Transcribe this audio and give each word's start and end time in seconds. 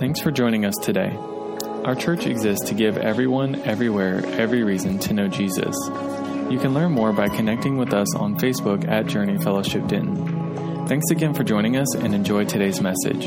Thanks 0.00 0.20
for 0.22 0.30
joining 0.30 0.64
us 0.64 0.74
today. 0.80 1.14
Our 1.84 1.94
church 1.94 2.24
exists 2.24 2.70
to 2.70 2.74
give 2.74 2.96
everyone, 2.96 3.56
everywhere, 3.66 4.24
every 4.24 4.62
reason 4.62 4.98
to 5.00 5.12
know 5.12 5.28
Jesus. 5.28 5.76
You 6.48 6.58
can 6.58 6.72
learn 6.72 6.92
more 6.92 7.12
by 7.12 7.28
connecting 7.28 7.76
with 7.76 7.92
us 7.92 8.16
on 8.16 8.38
Facebook 8.38 8.88
at 8.88 9.04
Journey 9.08 9.36
Fellowship 9.36 9.86
Denton. 9.88 10.86
Thanks 10.86 11.10
again 11.10 11.34
for 11.34 11.44
joining 11.44 11.76
us 11.76 11.94
and 11.96 12.14
enjoy 12.14 12.46
today's 12.46 12.80
message. 12.80 13.26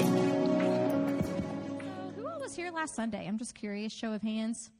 Who 2.15 2.27
all 2.27 2.39
was 2.39 2.55
here 2.55 2.71
last 2.71 2.95
Sunday? 2.95 3.27
I'm 3.27 3.37
just 3.37 3.53
curious. 3.53 3.93
Show 3.93 4.11
of 4.11 4.23
hands. 4.23 4.71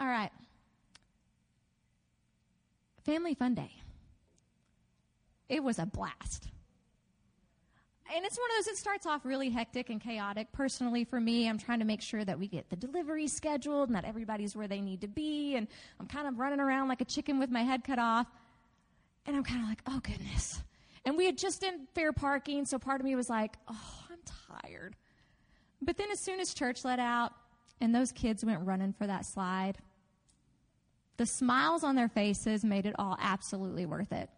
All 0.00 0.08
right. 0.08 0.32
Family 3.04 3.34
Fun 3.34 3.52
Day. 3.54 3.72
It 5.50 5.62
was 5.62 5.78
a 5.78 5.84
blast. 5.84 6.48
And 8.14 8.26
it's 8.26 8.36
one 8.36 8.50
of 8.50 8.56
those, 8.64 8.74
it 8.74 8.76
starts 8.76 9.06
off 9.06 9.24
really 9.24 9.48
hectic 9.48 9.88
and 9.88 9.98
chaotic. 9.98 10.52
Personally, 10.52 11.04
for 11.04 11.18
me, 11.18 11.48
I'm 11.48 11.58
trying 11.58 11.78
to 11.78 11.86
make 11.86 12.02
sure 12.02 12.22
that 12.22 12.38
we 12.38 12.46
get 12.46 12.68
the 12.68 12.76
delivery 12.76 13.26
scheduled 13.26 13.88
and 13.88 13.96
that 13.96 14.04
everybody's 14.04 14.54
where 14.54 14.68
they 14.68 14.82
need 14.82 15.00
to 15.00 15.08
be. 15.08 15.56
And 15.56 15.66
I'm 15.98 16.06
kind 16.06 16.28
of 16.28 16.38
running 16.38 16.60
around 16.60 16.88
like 16.88 17.00
a 17.00 17.06
chicken 17.06 17.38
with 17.38 17.50
my 17.50 17.62
head 17.62 17.84
cut 17.84 17.98
off. 17.98 18.26
And 19.24 19.34
I'm 19.34 19.44
kind 19.44 19.62
of 19.62 19.68
like, 19.68 19.80
oh, 19.86 20.00
goodness. 20.00 20.62
And 21.06 21.16
we 21.16 21.24
had 21.24 21.38
just 21.38 21.62
done 21.62 21.86
fair 21.94 22.12
parking, 22.12 22.64
so 22.66 22.78
part 22.78 23.00
of 23.00 23.06
me 23.06 23.16
was 23.16 23.30
like, 23.30 23.56
oh, 23.68 24.04
I'm 24.10 24.18
tired. 24.60 24.94
But 25.80 25.96
then 25.96 26.10
as 26.12 26.20
soon 26.20 26.38
as 26.38 26.52
church 26.52 26.84
let 26.84 26.98
out 26.98 27.32
and 27.80 27.94
those 27.94 28.12
kids 28.12 28.44
went 28.44 28.60
running 28.66 28.92
for 28.92 29.06
that 29.06 29.24
slide, 29.24 29.78
the 31.16 31.26
smiles 31.26 31.82
on 31.82 31.96
their 31.96 32.08
faces 32.08 32.64
made 32.64 32.84
it 32.84 32.94
all 32.98 33.16
absolutely 33.20 33.86
worth 33.86 34.12
it. 34.12 34.28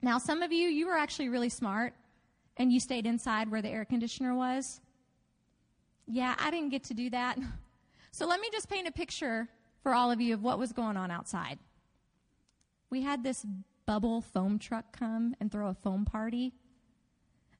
Now, 0.00 0.18
some 0.18 0.42
of 0.42 0.52
you, 0.52 0.68
you 0.68 0.86
were 0.86 0.96
actually 0.96 1.28
really 1.28 1.48
smart 1.48 1.94
and 2.56 2.72
you 2.72 2.80
stayed 2.80 3.06
inside 3.06 3.50
where 3.50 3.62
the 3.62 3.70
air 3.70 3.84
conditioner 3.84 4.34
was. 4.34 4.80
Yeah, 6.06 6.34
I 6.38 6.50
didn't 6.50 6.70
get 6.70 6.84
to 6.84 6.94
do 6.94 7.10
that. 7.10 7.38
So 8.14 8.28
let 8.28 8.38
me 8.38 8.48
just 8.52 8.70
paint 8.70 8.86
a 8.86 8.92
picture 8.92 9.48
for 9.82 9.92
all 9.92 10.12
of 10.12 10.20
you 10.20 10.34
of 10.34 10.42
what 10.42 10.56
was 10.56 10.72
going 10.72 10.96
on 10.96 11.10
outside. 11.10 11.58
We 12.88 13.02
had 13.02 13.24
this 13.24 13.44
bubble 13.86 14.20
foam 14.20 14.60
truck 14.60 14.96
come 14.96 15.34
and 15.40 15.50
throw 15.50 15.66
a 15.66 15.74
foam 15.74 16.04
party. 16.04 16.54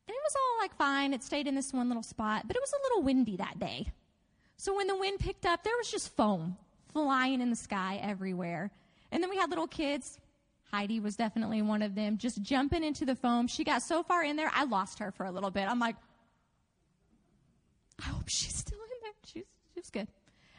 And 0.06 0.14
it 0.14 0.22
was 0.24 0.36
all 0.36 0.62
like 0.62 0.76
fine. 0.76 1.12
It 1.12 1.24
stayed 1.24 1.48
in 1.48 1.56
this 1.56 1.72
one 1.72 1.88
little 1.88 2.04
spot, 2.04 2.44
but 2.46 2.54
it 2.54 2.62
was 2.62 2.72
a 2.72 2.82
little 2.84 3.02
windy 3.02 3.36
that 3.38 3.58
day. 3.58 3.88
So 4.56 4.76
when 4.76 4.86
the 4.86 4.96
wind 4.96 5.18
picked 5.18 5.44
up, 5.44 5.64
there 5.64 5.76
was 5.76 5.90
just 5.90 6.14
foam 6.14 6.56
flying 6.92 7.40
in 7.40 7.50
the 7.50 7.56
sky 7.56 7.98
everywhere. 8.00 8.70
And 9.10 9.20
then 9.20 9.30
we 9.30 9.36
had 9.36 9.50
little 9.50 9.66
kids. 9.66 10.20
Heidi 10.74 10.98
was 10.98 11.14
definitely 11.14 11.62
one 11.62 11.82
of 11.82 11.94
them, 11.94 12.18
just 12.18 12.42
jumping 12.42 12.82
into 12.82 13.04
the 13.04 13.14
foam. 13.14 13.46
She 13.46 13.62
got 13.62 13.80
so 13.80 14.02
far 14.02 14.24
in 14.24 14.34
there, 14.34 14.50
I 14.52 14.64
lost 14.64 14.98
her 14.98 15.12
for 15.12 15.24
a 15.24 15.30
little 15.30 15.52
bit. 15.52 15.68
I'm 15.68 15.78
like, 15.78 15.94
I 18.00 18.06
hope 18.06 18.28
she's 18.28 18.56
still 18.56 18.80
in 18.80 18.98
there. 19.02 19.12
She's, 19.24 19.44
she 19.72 19.80
was 19.80 19.90
good. 19.90 20.08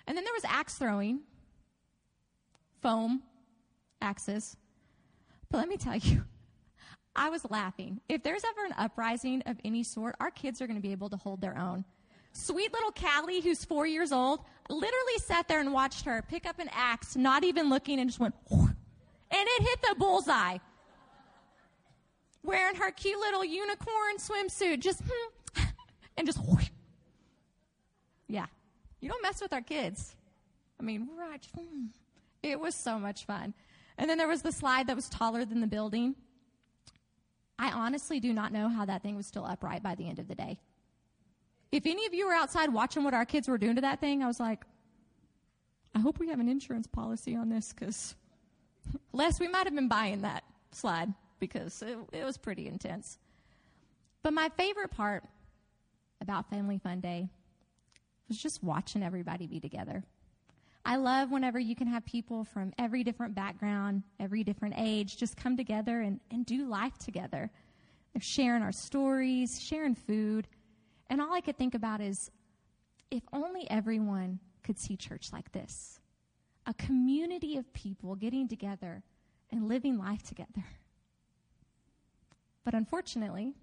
And 0.07 0.15
then 0.15 0.23
there 0.23 0.33
was 0.33 0.45
axe 0.45 0.75
throwing, 0.75 1.19
foam, 2.81 3.23
axes. 4.01 4.55
But 5.51 5.57
let 5.57 5.67
me 5.67 5.75
tell 5.75 5.97
you, 5.97 6.23
I 7.17 7.29
was 7.29 7.45
laughing. 7.49 7.99
If 8.07 8.23
there's 8.23 8.45
ever 8.45 8.65
an 8.67 8.73
uprising 8.77 9.41
of 9.45 9.57
any 9.65 9.83
sort, 9.83 10.15
our 10.21 10.31
kids 10.31 10.61
are 10.61 10.67
going 10.67 10.77
to 10.77 10.81
be 10.81 10.93
able 10.93 11.09
to 11.09 11.17
hold 11.17 11.41
their 11.41 11.57
own. 11.57 11.83
Sweet 12.31 12.71
little 12.71 12.91
Callie, 12.91 13.41
who's 13.41 13.65
four 13.65 13.85
years 13.85 14.13
old, 14.13 14.45
literally 14.69 15.17
sat 15.25 15.49
there 15.49 15.59
and 15.59 15.73
watched 15.73 16.05
her 16.05 16.23
pick 16.29 16.45
up 16.45 16.59
an 16.59 16.69
axe, 16.71 17.17
not 17.17 17.43
even 17.43 17.69
looking, 17.69 17.99
and 17.99 18.09
just 18.09 18.19
went, 18.21 18.35
and 19.31 19.47
it 19.47 19.63
hit 19.63 19.81
the 19.81 19.95
bullseye. 19.95 20.57
Wearing 22.43 22.75
her 22.75 22.91
cute 22.91 23.19
little 23.19 23.43
unicorn 23.43 24.17
swimsuit, 24.17 24.79
just, 24.79 25.01
and 26.17 26.27
just, 26.27 26.39
yeah. 28.27 28.45
You 29.01 29.09
don't 29.09 29.21
mess 29.21 29.41
with 29.41 29.53
our 29.53 29.61
kids. 29.61 30.15
I 30.79 30.83
mean, 30.83 31.09
right. 31.17 31.45
Hmm. 31.57 31.85
It 32.43 32.59
was 32.59 32.75
so 32.75 32.99
much 32.99 33.25
fun. 33.25 33.53
And 33.97 34.09
then 34.09 34.17
there 34.17 34.27
was 34.27 34.41
the 34.41 34.51
slide 34.51 34.87
that 34.87 34.95
was 34.95 35.09
taller 35.09 35.45
than 35.45 35.61
the 35.61 35.67
building. 35.67 36.15
I 37.57 37.71
honestly 37.71 38.19
do 38.19 38.33
not 38.33 38.51
know 38.51 38.67
how 38.67 38.85
that 38.85 39.01
thing 39.01 39.15
was 39.15 39.25
still 39.25 39.45
upright 39.45 39.81
by 39.81 39.95
the 39.95 40.07
end 40.07 40.19
of 40.19 40.27
the 40.27 40.35
day. 40.35 40.59
If 41.71 41.85
any 41.85 42.05
of 42.05 42.13
you 42.13 42.27
were 42.27 42.33
outside 42.33 42.71
watching 42.71 43.03
what 43.03 43.13
our 43.13 43.25
kids 43.25 43.47
were 43.47 43.57
doing 43.57 43.75
to 43.75 43.81
that 43.81 43.99
thing, 43.99 44.23
I 44.23 44.27
was 44.27 44.39
like, 44.39 44.65
I 45.93 45.99
hope 45.99 46.19
we 46.19 46.27
have 46.29 46.39
an 46.39 46.49
insurance 46.49 46.87
policy 46.87 47.35
on 47.35 47.49
this 47.49 47.73
because, 47.73 48.15
Les, 49.13 49.39
we 49.39 49.47
might 49.47 49.65
have 49.65 49.75
been 49.75 49.87
buying 49.87 50.21
that 50.21 50.43
slide 50.71 51.13
because 51.39 51.81
it, 51.81 51.97
it 52.11 52.23
was 52.23 52.37
pretty 52.37 52.67
intense. 52.67 53.17
But 54.23 54.33
my 54.33 54.49
favorite 54.57 54.91
part 54.91 55.23
about 56.21 56.49
Family 56.49 56.77
Fun 56.77 56.99
Day 56.99 57.29
was 58.27 58.37
just 58.37 58.63
watching 58.63 59.03
everybody 59.03 59.47
be 59.47 59.59
together. 59.59 60.03
I 60.85 60.97
love 60.97 61.31
whenever 61.31 61.59
you 61.59 61.75
can 61.75 61.87
have 61.87 62.05
people 62.05 62.43
from 62.43 62.71
every 62.77 63.03
different 63.03 63.33
background, 63.33 64.03
every 64.19 64.43
different 64.43 64.75
age, 64.77 65.17
just 65.17 65.35
come 65.35 65.57
together 65.57 66.01
and, 66.01 66.19
and 66.29 66.45
do 66.45 66.67
life 66.67 66.97
together. 66.97 67.49
They're 68.13 68.21
sharing 68.21 68.61
our 68.61 68.71
stories, 68.71 69.61
sharing 69.61 69.95
food. 69.95 70.47
And 71.09 71.21
all 71.21 71.33
I 71.33 71.41
could 71.41 71.57
think 71.57 71.73
about 71.73 72.01
is 72.01 72.29
if 73.09 73.23
only 73.33 73.69
everyone 73.69 74.39
could 74.63 74.77
see 74.77 74.95
church 74.95 75.31
like 75.33 75.51
this 75.51 75.99
a 76.65 76.73
community 76.73 77.57
of 77.57 77.71
people 77.73 78.15
getting 78.15 78.47
together 78.47 79.03
and 79.51 79.67
living 79.67 79.97
life 79.97 80.23
together. 80.23 80.65
But 82.63 82.73
unfortunately, 82.73 83.53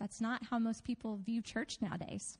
that's 0.00 0.20
not 0.20 0.42
how 0.50 0.58
most 0.58 0.84
people 0.84 1.18
view 1.24 1.42
church 1.42 1.78
nowadays. 1.80 2.38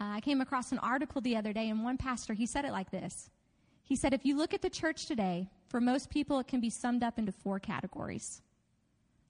Uh, 0.00 0.04
I 0.16 0.20
came 0.20 0.40
across 0.40 0.72
an 0.72 0.78
article 0.78 1.20
the 1.20 1.36
other 1.36 1.52
day, 1.52 1.68
and 1.68 1.82
one 1.82 1.96
pastor, 1.96 2.34
he 2.34 2.46
said 2.46 2.64
it 2.64 2.72
like 2.72 2.90
this. 2.90 3.30
He 3.82 3.96
said, 3.96 4.12
if 4.12 4.24
you 4.26 4.36
look 4.36 4.52
at 4.52 4.62
the 4.62 4.70
church 4.70 5.06
today, 5.06 5.48
for 5.68 5.80
most 5.80 6.10
people, 6.10 6.38
it 6.38 6.48
can 6.48 6.60
be 6.60 6.70
summed 6.70 7.02
up 7.02 7.18
into 7.18 7.32
four 7.32 7.58
categories. 7.58 8.42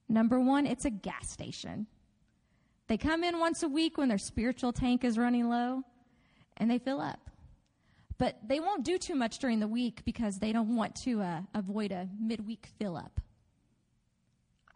Number 0.08 0.40
one, 0.40 0.66
it's 0.66 0.84
a 0.84 0.90
gas 0.90 1.30
station. 1.30 1.86
They 2.88 2.96
come 2.96 3.24
in 3.24 3.38
once 3.38 3.62
a 3.62 3.68
week 3.68 3.98
when 3.98 4.08
their 4.08 4.18
spiritual 4.18 4.72
tank 4.72 5.04
is 5.04 5.18
running 5.18 5.48
low, 5.48 5.82
and 6.56 6.70
they 6.70 6.78
fill 6.78 7.00
up. 7.00 7.30
But 8.18 8.38
they 8.46 8.60
won't 8.60 8.84
do 8.84 8.96
too 8.98 9.14
much 9.14 9.38
during 9.38 9.60
the 9.60 9.68
week 9.68 10.02
because 10.04 10.38
they 10.38 10.52
don't 10.52 10.74
want 10.74 10.94
to 11.04 11.20
uh, 11.20 11.40
avoid 11.54 11.92
a 11.92 12.08
midweek 12.18 12.68
fill 12.78 12.96
up. 12.96 13.20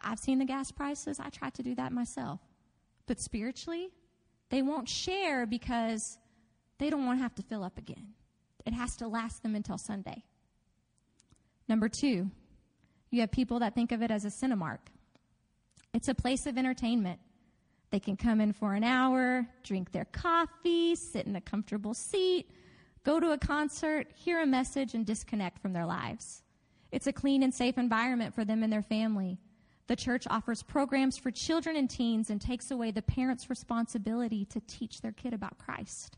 I've 0.03 0.19
seen 0.19 0.39
the 0.39 0.45
gas 0.45 0.71
prices. 0.71 1.21
I 1.21 1.31
try 1.31 1.51
to 1.51 1.63
do 1.63 1.75
that 1.77 1.93
myself. 1.93 2.41
But 3.07 3.21
spiritually, 3.21 3.91
they 4.51 4.63
won't 4.63 4.89
share 4.89 5.47
because 5.47 6.19
they 6.79 6.91
don't 6.91 7.07
want 7.07 7.19
to 7.19 7.23
have 7.23 7.35
to 7.37 7.43
fill 7.43 7.65
up 7.65 7.79
again. 7.79 8.15
It 8.67 8.75
has 8.75 8.97
to 8.97 9.09
last 9.09 9.43
them 9.43 9.55
until 9.55 9.79
Sunday. 9.79 10.25
Number 11.69 11.89
two, 11.89 12.31
you 13.11 13.21
have 13.21 13.31
people 13.31 13.61
that 13.61 13.75
think 13.75 13.93
of 13.93 14.03
it 14.03 14.11
as 14.11 14.25
a 14.25 14.29
Cinemark. 14.29 14.79
It's 15.95 16.09
a 16.09 16.15
place 16.15 16.47
of 16.47 16.59
entertainment. 16.59 17.21
They 17.91 18.01
can 18.01 18.17
come 18.17 18.41
in 18.41 18.53
for 18.53 18.75
an 18.75 18.85
hour, 18.85 19.47
drink 19.65 19.93
their 19.93 20.05
coffee, 20.05 20.95
sit 20.95 21.27
in 21.27 21.37
a 21.37 21.41
comfortable 21.41 21.95
seat, 21.95 22.49
go 23.05 23.21
to 23.21 23.33
a 23.33 23.39
concert, 23.39 24.09
hear 24.15 24.41
a 24.41 24.47
message, 24.47 24.95
and 24.95 25.07
disconnect 25.07 25.59
from 25.59 25.73
their 25.73 25.87
lives. 25.87 26.43
It's 26.93 27.07
a 27.07 27.13
clean 27.13 27.43
and 27.43 27.55
safe 27.55 27.79
environment 27.79 28.35
for 28.35 28.45
them 28.45 28.63
and 28.63 28.73
their 28.73 28.83
family. 28.83 29.39
The 29.87 29.97
church 29.97 30.27
offers 30.31 30.63
programs 30.63 31.19
for 31.19 31.31
children 31.31 31.77
and 31.77 31.91
teens 31.91 32.31
and 32.31 32.41
takes 32.41 32.71
away 32.71 32.91
the 32.91 33.03
parents' 33.03 33.51
responsibility 33.51 34.45
to 34.47 34.61
teach 34.61 35.01
their 35.01 35.13
kid 35.13 35.35
about 35.35 35.59
Christ. 35.59 36.17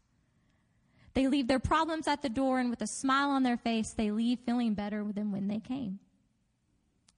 They 1.15 1.26
leave 1.26 1.47
their 1.47 1.59
problems 1.59 2.09
at 2.09 2.22
the 2.22 2.28
door, 2.28 2.59
and 2.59 2.71
with 2.71 2.82
a 2.82 2.87
smile 2.87 3.31
on 3.31 3.42
their 3.42 3.56
face, 3.56 3.91
they 3.91 4.10
leave 4.10 4.41
feeling 4.41 4.75
better 4.75 5.04
than 5.12 5.31
when 5.31 5.48
they 5.48 5.60
came. 5.60 5.98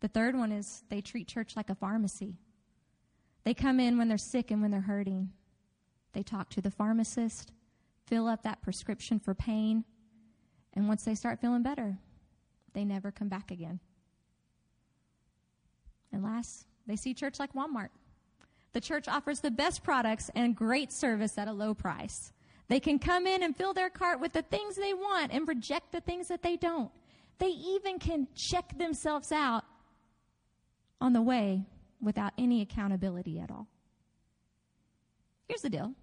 The 0.01 0.09
third 0.09 0.37
one 0.37 0.53
is 0.53 0.83
they 0.91 1.01
treat 1.01 1.29
church 1.29 1.57
like 1.57 1.71
a 1.71 1.75
pharmacy. 1.75 2.37
They 3.45 3.55
come 3.55 3.79
in 3.79 3.99
when 3.99 4.09
they're 4.09 4.19
sick 4.19 4.51
and 4.51 4.61
when 4.61 4.71
they're 4.71 4.81
hurting. 4.81 5.31
They 6.13 6.23
talk 6.23 6.51
to 6.51 6.61
the 6.61 6.71
pharmacist, 6.71 7.53
fill 8.07 8.29
up 8.29 8.43
that 8.43 8.63
prescription 8.63 9.19
for 9.19 9.35
pain, 9.35 9.85
and 10.75 10.89
once 10.89 11.05
they 11.05 11.15
start 11.15 11.41
feeling 11.41 11.63
better, 11.63 11.99
they 12.73 12.85
never 12.85 13.11
come 13.11 13.29
back 13.29 13.51
again. 13.51 13.81
And 16.13 16.23
last, 16.23 16.67
they 16.87 16.97
see 16.97 17.15
church 17.15 17.39
like 17.39 17.55
Walmart. 17.55 17.89
The 18.73 18.81
church 18.81 19.09
offers 19.09 19.41
the 19.41 19.51
best 19.51 19.83
products 19.83 20.31
and 20.35 20.55
great 20.55 20.93
service 20.93 21.39
at 21.39 21.49
a 21.49 21.53
low 21.53 21.75
price. 21.75 22.33
They 22.69 22.81
can 22.81 22.99
come 22.99 23.27
in 23.27 23.43
and 23.43 23.57
fill 23.57 23.73
their 23.73 23.91
cart 23.91 24.21
with 24.21 24.33
the 24.33 24.43
things 24.43 24.77
they 24.77 24.95
want 24.95 25.33
and 25.33 25.47
reject 25.47 25.93
the 25.93 26.01
things 26.01 26.29
that 26.29 26.43
they 26.43 26.57
don't. 26.57 26.91
They 27.39 27.49
even 27.49 27.99
can 27.99 28.29
check 28.35 28.77
themselves 28.79 29.33
out 29.33 29.65
on 31.01 31.13
the 31.13 31.23
way 31.23 31.65
without 32.01 32.33
any 32.39 32.63
accountability 32.63 33.39
at 33.39 33.51
all. 33.51 33.67
Here's 35.49 35.63
the 35.63 35.71
deal 35.71 35.95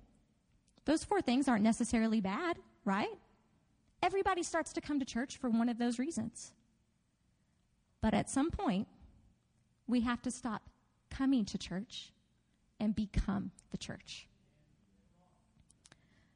those 0.86 1.04
four 1.04 1.22
things 1.22 1.48
aren't 1.48 1.64
necessarily 1.64 2.22
bad, 2.22 2.58
right? 2.86 3.18
Everybody 4.02 4.44
starts 4.44 4.74
to 4.74 4.82
come 4.82 5.00
to 5.00 5.06
church 5.06 5.38
for 5.38 5.50
one 5.50 5.70
of 5.70 5.78
those 5.78 6.00
reasons. 6.00 6.54
But 8.02 8.14
at 8.14 8.30
some 8.30 8.50
point, 8.50 8.88
we 9.88 10.02
have 10.02 10.22
to 10.24 10.32
stop 10.32 10.64
coming 11.12 11.46
to 11.46 11.58
church 11.58 12.12
and 12.80 12.96
become 12.96 13.52
the 13.70 13.78
church. 13.78 14.28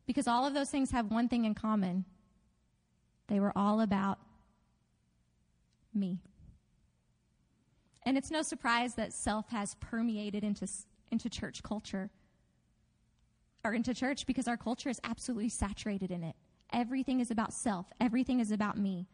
Because 0.05 0.27
all 0.27 0.45
of 0.45 0.53
those 0.53 0.69
things 0.69 0.91
have 0.91 1.09
one 1.09 1.27
thing 1.27 1.45
in 1.45 1.55
common 1.55 2.05
they 3.27 3.39
were 3.39 3.53
all 3.55 3.81
about 3.81 4.19
me. 5.95 6.19
And 8.03 8.19
it's 8.19 8.29
no 8.29 8.43
surprise 8.43 8.93
that 8.95 9.13
self 9.13 9.49
has 9.49 9.73
permeated 9.75 10.43
into, 10.43 10.67
into 11.11 11.27
church 11.27 11.63
culture 11.63 12.11
or 13.65 13.73
into 13.73 13.93
church 13.93 14.25
because 14.25 14.47
our 14.47 14.57
culture 14.57 14.89
is 14.89 15.01
absolutely 15.03 15.49
saturated 15.49 16.11
in 16.11 16.23
it. 16.23 16.35
Everything 16.71 17.19
is 17.19 17.31
about 17.31 17.53
self, 17.53 17.87
everything 17.99 18.39
is 18.39 18.51
about 18.51 18.77
me. 18.77 19.07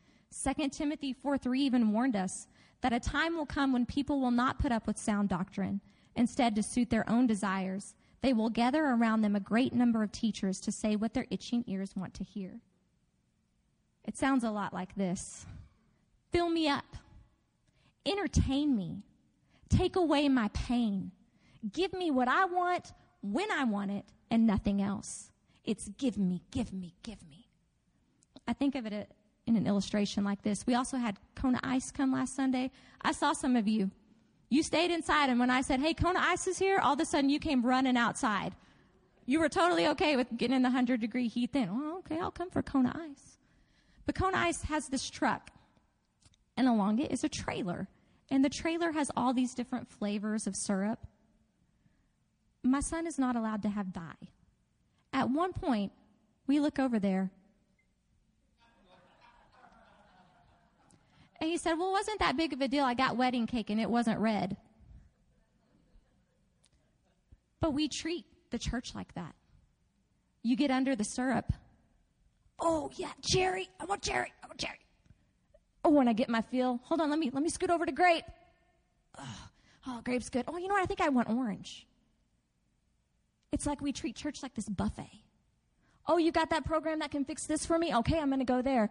2 0.43 0.69
Timothy 0.69 1.13
4 1.13 1.37
3 1.37 1.61
even 1.61 1.91
warned 1.91 2.15
us 2.15 2.47
that 2.81 2.93
a 2.93 2.99
time 2.99 3.35
will 3.35 3.45
come 3.45 3.73
when 3.73 3.85
people 3.85 4.19
will 4.19 4.31
not 4.31 4.59
put 4.59 4.71
up 4.71 4.87
with 4.87 4.97
sound 4.97 5.29
doctrine. 5.29 5.81
Instead, 6.15 6.55
to 6.55 6.63
suit 6.63 6.89
their 6.89 7.09
own 7.09 7.25
desires, 7.25 7.95
they 8.21 8.33
will 8.33 8.49
gather 8.49 8.83
around 8.85 9.21
them 9.21 9.35
a 9.35 9.39
great 9.39 9.73
number 9.73 10.03
of 10.03 10.11
teachers 10.11 10.59
to 10.59 10.71
say 10.71 10.95
what 10.95 11.13
their 11.13 11.27
itching 11.29 11.63
ears 11.67 11.95
want 11.95 12.13
to 12.15 12.23
hear. 12.23 12.59
It 14.03 14.17
sounds 14.17 14.43
a 14.43 14.51
lot 14.51 14.73
like 14.73 14.95
this 14.95 15.45
Fill 16.31 16.49
me 16.49 16.67
up, 16.67 16.97
entertain 18.05 18.75
me, 18.75 19.03
take 19.69 19.95
away 19.95 20.27
my 20.29 20.49
pain, 20.53 21.11
give 21.71 21.93
me 21.93 22.11
what 22.11 22.27
I 22.27 22.45
want 22.45 22.93
when 23.21 23.51
I 23.51 23.63
want 23.65 23.91
it, 23.91 24.05
and 24.31 24.47
nothing 24.47 24.81
else. 24.81 25.29
It's 25.63 25.89
give 25.97 26.17
me, 26.17 26.41
give 26.49 26.73
me, 26.73 26.95
give 27.03 27.21
me. 27.29 27.49
I 28.47 28.53
think 28.53 28.73
of 28.73 28.87
it 28.87 28.93
uh, 28.93 29.03
in 29.45 29.55
an 29.55 29.67
illustration 29.67 30.23
like 30.23 30.41
this. 30.41 30.65
We 30.65 30.73
also 30.73 30.97
had 30.97 31.17
Kona 31.35 31.59
Ice 31.63 31.91
come 31.91 32.13
last 32.13 32.35
Sunday. 32.35 32.71
I 33.01 33.11
saw 33.11 33.33
some 33.33 33.55
of 33.55 33.67
you. 33.67 33.91
You 34.49 34.63
stayed 34.63 34.89
inside, 34.89 35.29
and 35.29 35.39
when 35.39 35.51
I 35.51 35.61
said, 35.61 35.79
Hey, 35.79 35.93
Kona 35.93 36.19
Ice 36.19 36.47
is 36.47 36.57
here, 36.57 36.79
all 36.79 36.93
of 36.93 36.99
a 36.99 37.05
sudden 37.05 37.29
you 37.29 37.39
came 37.39 37.63
running 37.63 37.97
outside. 37.97 38.55
You 39.25 39.39
were 39.39 39.49
totally 39.49 39.87
okay 39.89 40.15
with 40.15 40.27
getting 40.35 40.55
in 40.55 40.61
the 40.63 40.69
100 40.69 40.99
degree 40.99 41.27
heat 41.27 41.53
then. 41.53 41.69
Oh, 41.71 41.99
okay, 41.99 42.19
I'll 42.19 42.31
come 42.31 42.49
for 42.49 42.63
Kona 42.63 42.93
Ice. 43.11 43.37
But 44.05 44.15
Kona 44.15 44.37
Ice 44.37 44.63
has 44.63 44.87
this 44.87 45.09
truck, 45.09 45.51
and 46.57 46.67
along 46.67 46.99
it 46.99 47.11
is 47.11 47.23
a 47.23 47.29
trailer. 47.29 47.87
And 48.29 48.43
the 48.43 48.49
trailer 48.49 48.93
has 48.93 49.11
all 49.15 49.33
these 49.33 49.53
different 49.53 49.89
flavors 49.89 50.47
of 50.47 50.55
syrup. 50.55 51.05
My 52.63 52.79
son 52.79 53.07
is 53.07 53.17
not 53.17 53.35
allowed 53.35 53.63
to 53.63 53.69
have 53.69 53.91
dye. 53.91 54.29
At 55.13 55.29
one 55.29 55.53
point, 55.53 55.91
we 56.47 56.59
look 56.59 56.79
over 56.79 56.99
there. 56.99 57.31
And 61.39 61.49
he 61.49 61.57
said, 61.57 61.73
Well, 61.73 61.91
wasn't 61.91 62.19
that 62.19 62.37
big 62.37 62.53
of 62.53 62.61
a 62.61 62.67
deal? 62.67 62.85
I 62.85 62.93
got 62.93 63.17
wedding 63.17 63.47
cake 63.47 63.71
and 63.71 63.81
it 63.81 63.89
wasn't 63.89 64.19
red. 64.19 64.57
But 67.59 67.71
we 67.71 67.87
treat 67.87 68.25
the 68.51 68.59
church 68.59 68.93
like 68.93 69.13
that. 69.15 69.33
You 70.43 70.55
get 70.55 70.71
under 70.71 70.95
the 70.95 71.03
syrup. 71.03 71.51
Oh, 72.59 72.91
yeah, 72.95 73.11
cherry. 73.23 73.69
I 73.79 73.85
want 73.85 74.03
cherry. 74.03 74.31
I 74.43 74.47
want 74.47 74.59
cherry. 74.59 74.79
Oh, 75.83 75.89
when 75.89 76.07
I 76.07 76.13
get 76.13 76.29
my 76.29 76.41
feel, 76.41 76.79
hold 76.83 77.01
on, 77.01 77.09
let 77.09 77.17
me 77.17 77.31
let 77.33 77.41
me 77.41 77.49
scoot 77.49 77.71
over 77.71 77.85
to 77.87 77.91
grape. 77.91 78.25
Oh, 79.17 79.49
oh 79.87 80.01
grape's 80.03 80.29
good. 80.29 80.45
Oh, 80.47 80.57
you 80.57 80.67
know 80.67 80.75
what? 80.75 80.83
I 80.83 80.85
think 80.85 81.01
I 81.01 81.09
want 81.09 81.27
orange. 81.29 81.87
It's 83.51 83.65
like 83.65 83.81
we 83.81 83.91
treat 83.91 84.15
church 84.15 84.41
like 84.43 84.53
this 84.53 84.69
buffet. 84.69 85.23
Oh, 86.07 86.17
you 86.17 86.31
got 86.31 86.49
that 86.49 86.65
program 86.65 86.99
that 86.99 87.11
can 87.11 87.25
fix 87.25 87.45
this 87.45 87.65
for 87.65 87.77
me? 87.77 87.93
Okay, 87.95 88.19
I'm 88.19 88.29
going 88.29 88.39
to 88.39 88.45
go 88.45 88.61
there. 88.61 88.89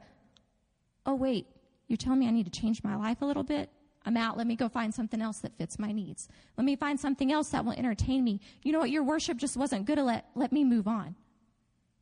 Oh, 1.07 1.15
wait, 1.15 1.47
you're 1.89 1.97
telling 1.97 2.21
me 2.21 2.29
I 2.29 2.31
need 2.31 2.53
to 2.53 2.61
change 2.61 2.85
my 2.85 2.95
life 2.95 3.23
a 3.23 3.25
little 3.25 3.43
bit? 3.43 3.71
I'm 4.07 4.17
out. 4.17 4.37
Let 4.37 4.47
me 4.47 4.57
go 4.57 4.69
find 4.69 4.95
something 4.95 5.21
else 5.21 5.41
that 5.41 5.57
fits 5.59 5.79
my 5.79 5.93
needs. 5.93 6.29
Let 6.57 6.65
me 6.65 6.77
find 6.77 6.99
something 6.99 7.33
else 7.33 7.51
that 7.51 7.65
will 7.65 7.73
entertain 7.73 8.25
me. 8.25 8.41
You 8.63 8.73
know 8.73 8.79
what? 8.79 8.91
Your 8.91 9.03
worship 9.03 9.37
just 9.37 9.57
wasn't 9.57 9.87
good. 9.87 9.99
Let, 9.99 10.27
let 10.35 10.53
me 10.53 10.65
move 10.65 10.89
on. 10.89 11.17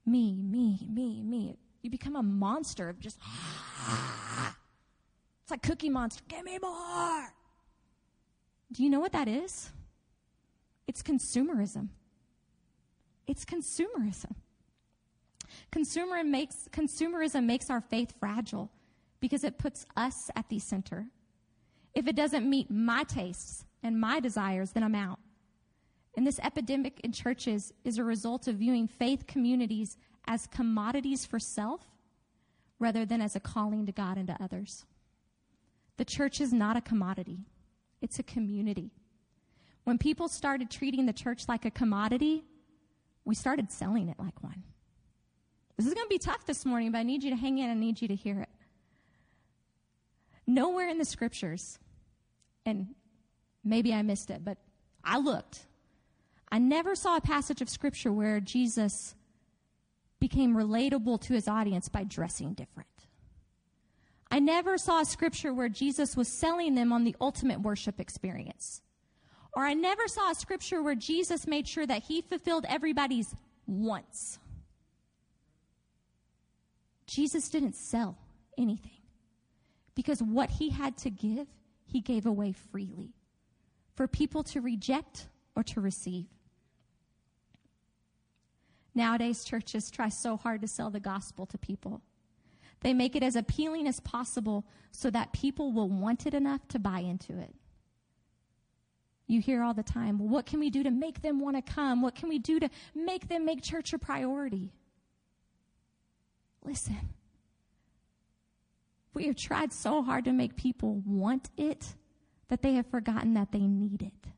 Me, 0.07 0.41
me, 0.41 0.87
me, 0.89 1.23
me. 1.23 1.57
You 1.83 1.91
become 1.91 2.17
a 2.17 2.23
monster 2.23 2.89
of 2.89 3.01
just, 3.01 3.19
it's 5.43 5.51
like 5.51 5.63
Cookie 5.63 5.91
Monster. 5.91 6.23
Give 6.29 6.45
me 6.45 6.59
more. 6.61 7.33
Do 8.73 8.83
you 8.83 8.91
know 8.91 9.01
what 9.01 9.13
that 9.13 9.27
is? 9.27 9.71
It's 10.87 11.03
consumerism. 11.03 11.89
It's 13.29 13.45
consumerism. 13.45 14.35
Consumer 15.71 16.25
makes, 16.25 16.67
consumerism 16.73 17.45
makes 17.45 17.71
our 17.71 17.83
faith 17.83 18.15
fragile 18.19 18.71
because 19.21 19.45
it 19.45 19.59
puts 19.59 19.87
us 19.97 20.31
at 20.35 20.49
the 20.49 20.59
center. 20.59 21.07
If 21.95 22.09
it 22.09 22.17
doesn't 22.17 22.49
meet 22.49 22.71
my 22.71 23.05
tastes 23.05 23.65
and 23.83 24.01
my 24.01 24.19
desires, 24.19 24.73
then 24.73 24.83
I'm 24.83 24.95
out. 24.95 25.19
And 26.17 26.27
this 26.27 26.41
epidemic 26.41 27.01
in 27.05 27.13
churches 27.13 27.73
is 27.85 27.99
a 27.99 28.05
result 28.05 28.49
of 28.49 28.57
viewing 28.57 28.89
faith 28.89 29.27
communities 29.27 29.99
as 30.27 30.47
commodities 30.47 31.27
for 31.27 31.39
self 31.39 31.83
rather 32.79 33.05
than 33.05 33.21
as 33.21 33.37
a 33.37 33.41
calling 33.41 33.85
to 33.87 33.93
God 33.93 34.17
and 34.17 34.27
to 34.29 34.43
others. 34.43 34.87
The 35.97 36.05
church 36.05 36.41
is 36.41 36.53
not 36.53 36.77
a 36.77 36.81
commodity, 36.81 37.41
it's 38.01 38.19
a 38.19 38.23
community. 38.23 38.91
When 39.85 39.99
people 39.99 40.29
started 40.29 40.71
treating 40.71 41.07
the 41.07 41.13
church 41.13 41.49
like 41.49 41.65
a 41.65 41.71
commodity, 41.71 42.45
we 43.29 43.35
started 43.35 43.71
selling 43.71 44.09
it 44.09 44.19
like 44.19 44.43
one. 44.43 44.63
This 45.77 45.87
is 45.87 45.93
going 45.93 46.07
to 46.07 46.09
be 46.09 46.19
tough 46.19 46.47
this 46.47 46.65
morning, 46.65 46.93
but 46.93 46.99
I 46.99 47.03
need 47.03 47.23
you 47.23 47.29
to 47.29 47.37
hang 47.37 47.59
in. 47.59 47.69
I 47.69 47.75
need 47.75 48.01
you 48.01 48.09
to 48.09 48.15
hear 48.15 48.41
it. 48.41 48.49
Nowhere 50.47 50.89
in 50.89 50.97
the 50.97 51.05
scriptures, 51.05 51.79
and 52.65 52.95
maybe 53.63 53.93
I 53.93 54.01
missed 54.01 54.31
it, 54.31 54.43
but 54.47 54.57
I 55.05 55.19
looked. 55.19 55.67
I 56.51 56.59
never 56.59 56.95
saw 56.95 57.19
a 57.19 57.21
passage 57.21 57.61
of 57.61 57.69
scripture 57.69 58.11
where 58.11 58.41
Jesus 58.41 59.15
became 60.19 60.57
relatable 60.57 61.21
to 61.21 61.35
his 61.35 61.47
audience 61.47 61.91
by 61.91 62.05
dressing 62.05 62.55
different. 62.55 62.89
I 64.31 64.39
never 64.39 64.79
saw 64.79 65.03
a 65.03 65.05
scripture 65.05 65.53
where 65.53 65.69
Jesus 65.69 66.17
was 66.17 66.29
selling 66.29 66.77
them 66.77 66.95
on 66.95 67.05
the 67.05 67.15
ultimate 67.21 67.61
worship 67.61 68.01
experience. 68.01 68.81
Or 69.59 69.67
I 69.67 69.75
never 69.75 70.07
saw 70.07 70.31
a 70.31 70.37
scripture 70.37 70.85
where 70.85 70.95
Jesus 70.95 71.45
made 71.45 71.67
sure 71.67 71.85
that 71.85 72.05
he 72.05 72.23
fulfilled 72.23 72.65
everybody's 72.69 73.35
wants. 73.67 74.39
Jesus 77.09 77.49
didn't 77.49 77.75
sell 77.75 78.17
anything 78.57 79.01
because 79.97 80.23
what 80.23 80.49
he 80.49 80.71
had 80.71 80.97
to 80.99 81.11
give, 81.11 81.49
he 81.85 82.01
gave 82.01 82.25
away 82.25 82.53
freely 82.53 83.17
for 83.97 84.07
people 84.07 84.45
to 84.45 84.61
reject 84.61 85.27
or 85.57 85.65
to 85.65 85.81
receive. 85.81 86.27
Nowadays, 88.95 89.43
churches 89.43 89.91
try 89.91 90.09
so 90.09 90.37
hard 90.37 90.61
to 90.61 90.69
sell 90.69 90.91
the 90.91 91.01
gospel 91.01 91.47
to 91.47 91.59
people. 91.59 92.01
They 92.83 92.95
make 92.95 93.17
it 93.17 93.25
as 93.25 93.35
appealing 93.35 93.89
as 93.89 93.99
possible 93.99 94.65
so 94.93 95.11
that 95.11 95.33
people 95.33 95.73
will 95.73 95.89
want 95.89 96.27
it 96.27 96.35
enough 96.35 96.69
to 96.69 96.79
buy 96.79 97.01
into 97.01 97.37
it. 97.41 97.57
You 99.29 99.43
hear 99.43 99.63
all 99.63 99.75
the 99.75 99.83
time, 99.83 100.31
what 100.31 100.47
can 100.47 100.59
we 100.59 100.71
do 100.71 100.83
to 100.83 100.91
make 100.91 101.21
them 101.21 101.39
want 101.39 101.55
to 101.57 101.63
come? 101.63 102.01
What 102.01 102.15
can 102.15 102.31
we 102.31 102.39
do 102.39 102.59
to 102.59 102.71
make 102.95 103.29
them 103.29 103.45
make 103.45 103.63
church 103.63 103.93
a 103.93 103.99
priority? 103.99 104.73
Listen, 106.65 107.11
we 109.13 109.27
have 109.27 109.37
tried 109.37 109.73
so 109.73 110.03
hard 110.03 110.25
to 110.25 110.33
make 110.33 110.57
people 110.57 111.03
want 111.05 111.51
it 111.59 111.95
that 112.49 112.63
they 112.63 112.75
have 112.75 112.87
forgotten 112.87 113.35
that 113.35 113.53
they 113.53 113.67
need 113.67 114.01
it. 114.01 114.31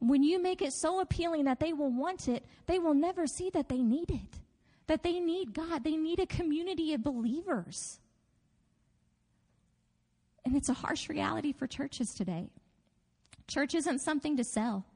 When 0.00 0.22
you 0.22 0.42
make 0.42 0.60
it 0.60 0.74
so 0.74 1.00
appealing 1.00 1.44
that 1.44 1.60
they 1.60 1.72
will 1.72 1.90
want 1.90 2.28
it, 2.28 2.44
they 2.66 2.78
will 2.78 2.92
never 2.92 3.26
see 3.26 3.48
that 3.50 3.70
they 3.70 3.80
need 3.80 4.10
it, 4.10 4.38
that 4.86 5.02
they 5.02 5.18
need 5.18 5.54
God, 5.54 5.82
they 5.82 5.96
need 5.96 6.20
a 6.20 6.26
community 6.26 6.92
of 6.92 7.02
believers. 7.02 8.00
And 10.44 10.54
it's 10.54 10.68
a 10.68 10.74
harsh 10.74 11.08
reality 11.08 11.52
for 11.52 11.66
churches 11.66 12.12
today. 12.12 12.50
Church 13.46 13.74
isn't 13.74 14.00
something 14.00 14.36
to 14.36 14.44
sell, 14.44 14.86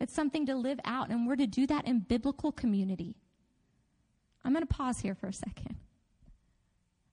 it's 0.00 0.14
something 0.14 0.46
to 0.46 0.54
live 0.54 0.80
out, 0.84 1.10
and 1.10 1.26
we're 1.26 1.36
to 1.36 1.46
do 1.46 1.66
that 1.66 1.86
in 1.86 2.00
biblical 2.00 2.52
community. 2.52 3.16
I'm 4.44 4.52
going 4.52 4.66
to 4.66 4.74
pause 4.74 5.00
here 5.00 5.14
for 5.14 5.26
a 5.26 5.32
second 5.32 5.76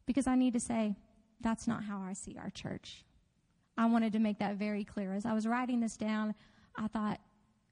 because 0.05 0.27
I 0.27 0.35
need 0.35 0.53
to 0.53 0.59
say 0.59 0.95
that's 1.41 1.67
not 1.67 1.83
how 1.83 2.01
I 2.01 2.13
see 2.13 2.37
our 2.37 2.49
church. 2.49 3.03
I 3.77 3.87
wanted 3.87 4.13
to 4.13 4.19
make 4.19 4.39
that 4.39 4.55
very 4.55 4.83
clear. 4.83 5.13
As 5.13 5.25
I 5.25 5.33
was 5.33 5.45
writing 5.45 5.81
this 5.81 5.97
down, 5.97 6.33
I 6.75 6.87
thought, 6.87 7.19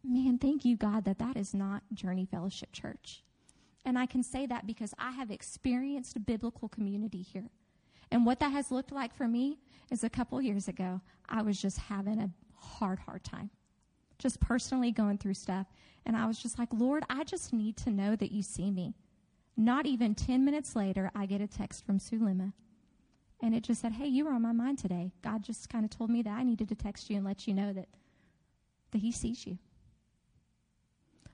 man, 0.04 0.38
thank 0.38 0.66
you, 0.66 0.76
God, 0.76 1.06
that 1.06 1.20
that 1.20 1.38
is 1.38 1.54
not 1.54 1.84
Journey 1.94 2.26
Fellowship 2.26 2.74
Church. 2.74 3.24
And 3.86 3.98
I 3.98 4.06
can 4.06 4.24
say 4.24 4.46
that 4.48 4.66
because 4.68 4.94
I 4.98 5.12
have 5.12 5.32
experienced 5.32 6.26
biblical 6.26 6.68
community 6.68 7.22
here. 7.22 7.50
And 8.12 8.26
what 8.26 8.40
that 8.40 8.52
has 8.52 8.72
looked 8.72 8.92
like 8.92 9.14
for 9.14 9.28
me 9.28 9.60
is 9.92 10.04
a 10.04 10.10
couple 10.10 10.42
years 10.42 10.68
ago, 10.68 11.02
I 11.30 11.42
was 11.42 11.62
just 11.62 11.78
having 11.78 12.20
a 12.20 12.30
hard, 12.64 13.00
hard 13.00 13.24
time. 13.24 13.50
Just 14.20 14.40
personally 14.40 14.92
going 14.92 15.18
through 15.18 15.34
stuff. 15.34 15.68
And 16.06 16.16
I 16.16 16.26
was 16.26 16.38
just 16.38 16.60
like, 16.60 16.70
Lord, 16.72 17.04
I 17.10 17.24
just 17.24 17.54
need 17.54 17.78
to 17.78 17.92
know 17.92 18.16
that 18.16 18.32
you 18.32 18.42
see 18.42 18.72
me. 18.72 18.96
Not 19.56 19.86
even 19.86 20.16
10 20.16 20.44
minutes 20.44 20.76
later, 20.76 21.12
I 21.16 21.26
get 21.26 21.42
a 21.42 21.48
text 21.48 21.86
from 21.86 22.00
Sulima. 22.00 22.54
And 23.42 23.54
it 23.54 23.64
just 23.64 23.82
said, 23.82 23.94
Hey, 23.94 24.08
you 24.08 24.26
were 24.26 24.32
on 24.32 24.42
my 24.42 24.54
mind 24.54 24.80
today. 24.80 25.12
God 25.22 25.44
just 25.44 25.70
kind 25.70 25.84
of 25.84 25.92
told 25.92 26.10
me 26.10 26.22
that 26.22 26.32
I 26.32 26.44
needed 26.44 26.70
to 26.70 26.76
text 26.76 27.10
you 27.10 27.18
and 27.18 27.26
let 27.26 27.48
you 27.48 27.54
know 27.54 27.74
that, 27.74 27.90
that 28.92 29.00
He 29.00 29.12
sees 29.12 29.46
you. 29.46 29.58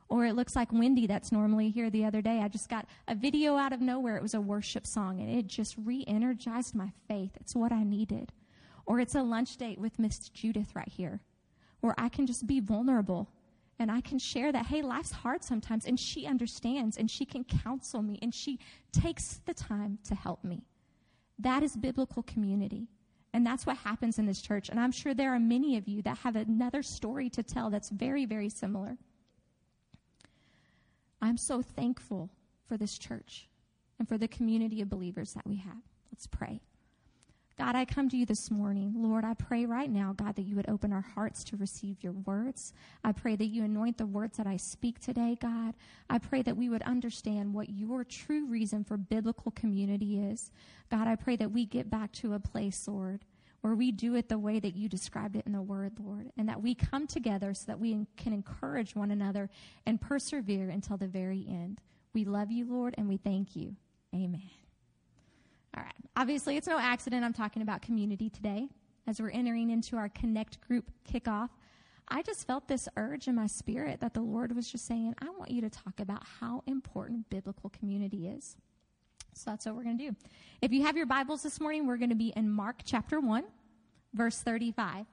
Or 0.10 0.26
it 0.26 0.34
looks 0.34 0.56
like 0.56 0.74
Wendy 0.74 1.06
that's 1.06 1.32
normally 1.32 1.70
here 1.70 1.92
the 1.92 2.06
other 2.06 2.22
day. 2.22 2.40
I 2.40 2.48
just 2.48 2.68
got 2.68 2.88
a 3.08 3.14
video 3.14 3.58
out 3.58 3.74
of 3.74 3.80
nowhere. 3.80 4.18
It 4.18 4.24
was 4.24 4.34
a 4.34 4.42
worship 4.42 4.88
song 4.88 5.22
and 5.22 5.30
it 5.30 5.46
just 5.46 5.76
re 5.78 6.04
energized 6.08 6.74
my 6.74 6.92
faith. 7.08 7.32
It's 7.40 7.56
what 7.56 7.72
I 7.72 7.84
needed. 7.84 8.32
Or 8.90 9.00
it's 9.00 9.14
a 9.14 9.22
lunch 9.22 9.56
date 9.58 9.80
with 9.80 10.00
Miss 10.00 10.30
Judith 10.30 10.76
right 10.76 10.90
here 10.90 11.22
where 11.82 11.94
I 12.00 12.10
can 12.10 12.26
just 12.26 12.48
be 12.48 12.60
vulnerable 12.60 13.30
and 13.78 13.92
I 13.92 14.02
can 14.02 14.18
share 14.18 14.52
that, 14.52 14.66
hey, 14.66 14.82
life's 14.82 15.12
hard 15.12 15.44
sometimes, 15.44 15.86
and 15.86 15.98
she 15.98 16.26
understands 16.26 16.98
and 16.98 17.10
she 17.10 17.24
can 17.24 17.44
counsel 17.44 18.02
me 18.02 18.18
and 18.24 18.34
she 18.34 18.58
takes 18.92 19.42
the 19.46 19.54
time 19.54 20.00
to 20.06 20.16
help 20.16 20.44
me. 20.44 20.64
That 21.38 21.62
is 21.62 21.78
biblical 21.78 22.24
community. 22.24 22.88
And 23.32 23.46
that's 23.46 23.68
what 23.68 23.78
happens 23.78 24.18
in 24.18 24.26
this 24.26 24.42
church. 24.42 24.70
And 24.70 24.80
I'm 24.80 24.92
sure 24.92 25.14
there 25.14 25.36
are 25.36 25.40
many 25.40 25.78
of 25.78 25.88
you 25.88 26.02
that 26.02 26.18
have 26.18 26.36
another 26.36 26.82
story 26.82 27.30
to 27.30 27.44
tell 27.44 27.70
that's 27.70 27.92
very, 27.92 28.26
very 28.26 28.50
similar. 28.50 28.98
I'm 31.22 31.38
so 31.38 31.62
thankful 31.62 32.32
for 32.68 32.76
this 32.76 32.98
church 32.98 33.48
and 34.00 34.10
for 34.10 34.18
the 34.18 34.28
community 34.28 34.82
of 34.82 34.90
believers 34.90 35.34
that 35.34 35.46
we 35.46 35.58
have. 35.58 35.84
Let's 36.12 36.26
pray. 36.26 36.60
God, 37.60 37.76
I 37.76 37.84
come 37.84 38.08
to 38.08 38.16
you 38.16 38.26
this 38.26 38.50
morning. 38.50 38.94
Lord, 38.96 39.26
I 39.26 39.34
pray 39.34 39.66
right 39.66 39.90
now, 39.90 40.14
God, 40.16 40.38
that 40.38 40.44
you 40.44 40.56
would 40.56 40.70
open 40.70 40.94
our 40.94 41.06
hearts 41.14 41.44
to 41.44 41.58
receive 41.58 42.02
your 42.02 42.14
words. 42.14 42.72
I 43.04 43.12
pray 43.12 43.36
that 43.36 43.48
you 43.48 43.66
anoint 43.66 43.98
the 43.98 44.06
words 44.06 44.38
that 44.38 44.48
I 44.48 44.56
speak 44.56 45.02
today, 45.02 45.38
God. 45.42 45.74
I 46.10 46.20
pray 46.20 46.42
that 46.44 46.56
we 46.56 46.70
would 46.70 46.84
understand 46.84 47.54
what 47.54 47.70
your 47.70 48.06
true 48.06 48.48
reason 48.48 48.86
for 48.86 48.96
biblical 48.96 49.52
community 49.52 50.22
is. 50.22 50.54
God, 50.90 51.06
I 51.10 51.18
pray 51.18 51.36
that 51.36 51.52
we 51.52 51.66
get 51.66 51.90
back 51.90 52.14
to 52.14 52.34
a 52.34 52.40
place, 52.40 52.88
Lord, 52.88 53.26
where 53.60 53.76
we 53.76 53.92
do 53.92 54.16
it 54.16 54.30
the 54.30 54.40
way 54.40 54.62
that 54.62 54.78
you 54.78 54.88
described 54.88 55.36
it 55.36 55.46
in 55.46 55.52
the 55.52 55.62
word, 55.62 56.00
Lord, 56.00 56.32
and 56.38 56.48
that 56.48 56.62
we 56.62 56.74
come 56.76 57.08
together 57.08 57.54
so 57.54 57.66
that 57.68 57.80
we 57.82 58.08
can 58.16 58.32
encourage 58.32 58.96
one 58.96 59.12
another 59.12 59.50
and 59.86 60.00
persevere 60.00 60.70
until 60.70 60.96
the 60.96 61.08
very 61.08 61.46
end. 61.46 61.82
We 62.14 62.24
love 62.24 62.52
you, 62.52 62.64
Lord, 62.64 62.96
and 62.98 63.10
we 63.10 63.18
thank 63.18 63.58
you. 63.58 63.76
Amen. 64.16 64.59
All 65.80 65.86
right. 65.86 65.96
Obviously, 66.18 66.58
it's 66.58 66.68
no 66.68 66.78
accident 66.78 67.24
I'm 67.24 67.32
talking 67.32 67.62
about 67.62 67.82
community 67.82 68.30
today 68.30 68.68
as 69.08 69.22
we're 69.22 69.30
entering 69.30 69.70
into 69.70 69.96
our 69.96 70.10
Connect 70.10 70.60
group 70.60 70.92
kickoff. 71.10 71.50
I 72.10 72.22
just 72.22 72.46
felt 72.46 72.68
this 72.68 72.90
urge 72.98 73.30
in 73.30 73.36
my 73.36 73.48
spirit 73.48 74.02
that 74.02 74.14
the 74.14 74.20
Lord 74.20 74.54
was 74.54 74.70
just 74.70 74.86
saying, 74.86 75.16
I 75.22 75.30
want 75.30 75.52
you 75.52 75.62
to 75.62 75.70
talk 75.70 76.02
about 76.02 76.24
how 76.42 76.64
important 76.68 77.30
biblical 77.30 77.70
community 77.70 78.28
is. 78.28 78.58
So 79.34 79.52
that's 79.52 79.66
what 79.66 79.76
we're 79.76 79.84
going 79.84 79.98
to 80.00 80.10
do. 80.10 80.16
If 80.62 80.74
you 80.74 80.84
have 80.84 80.98
your 80.98 81.06
Bibles 81.06 81.44
this 81.44 81.62
morning, 81.62 81.88
we're 81.88 81.96
going 81.96 82.10
to 82.10 82.16
be 82.16 82.34
in 82.36 82.50
Mark 82.50 82.82
chapter 82.84 83.22
1, 83.22 83.46
verse 84.14 84.40
35. 84.40 85.06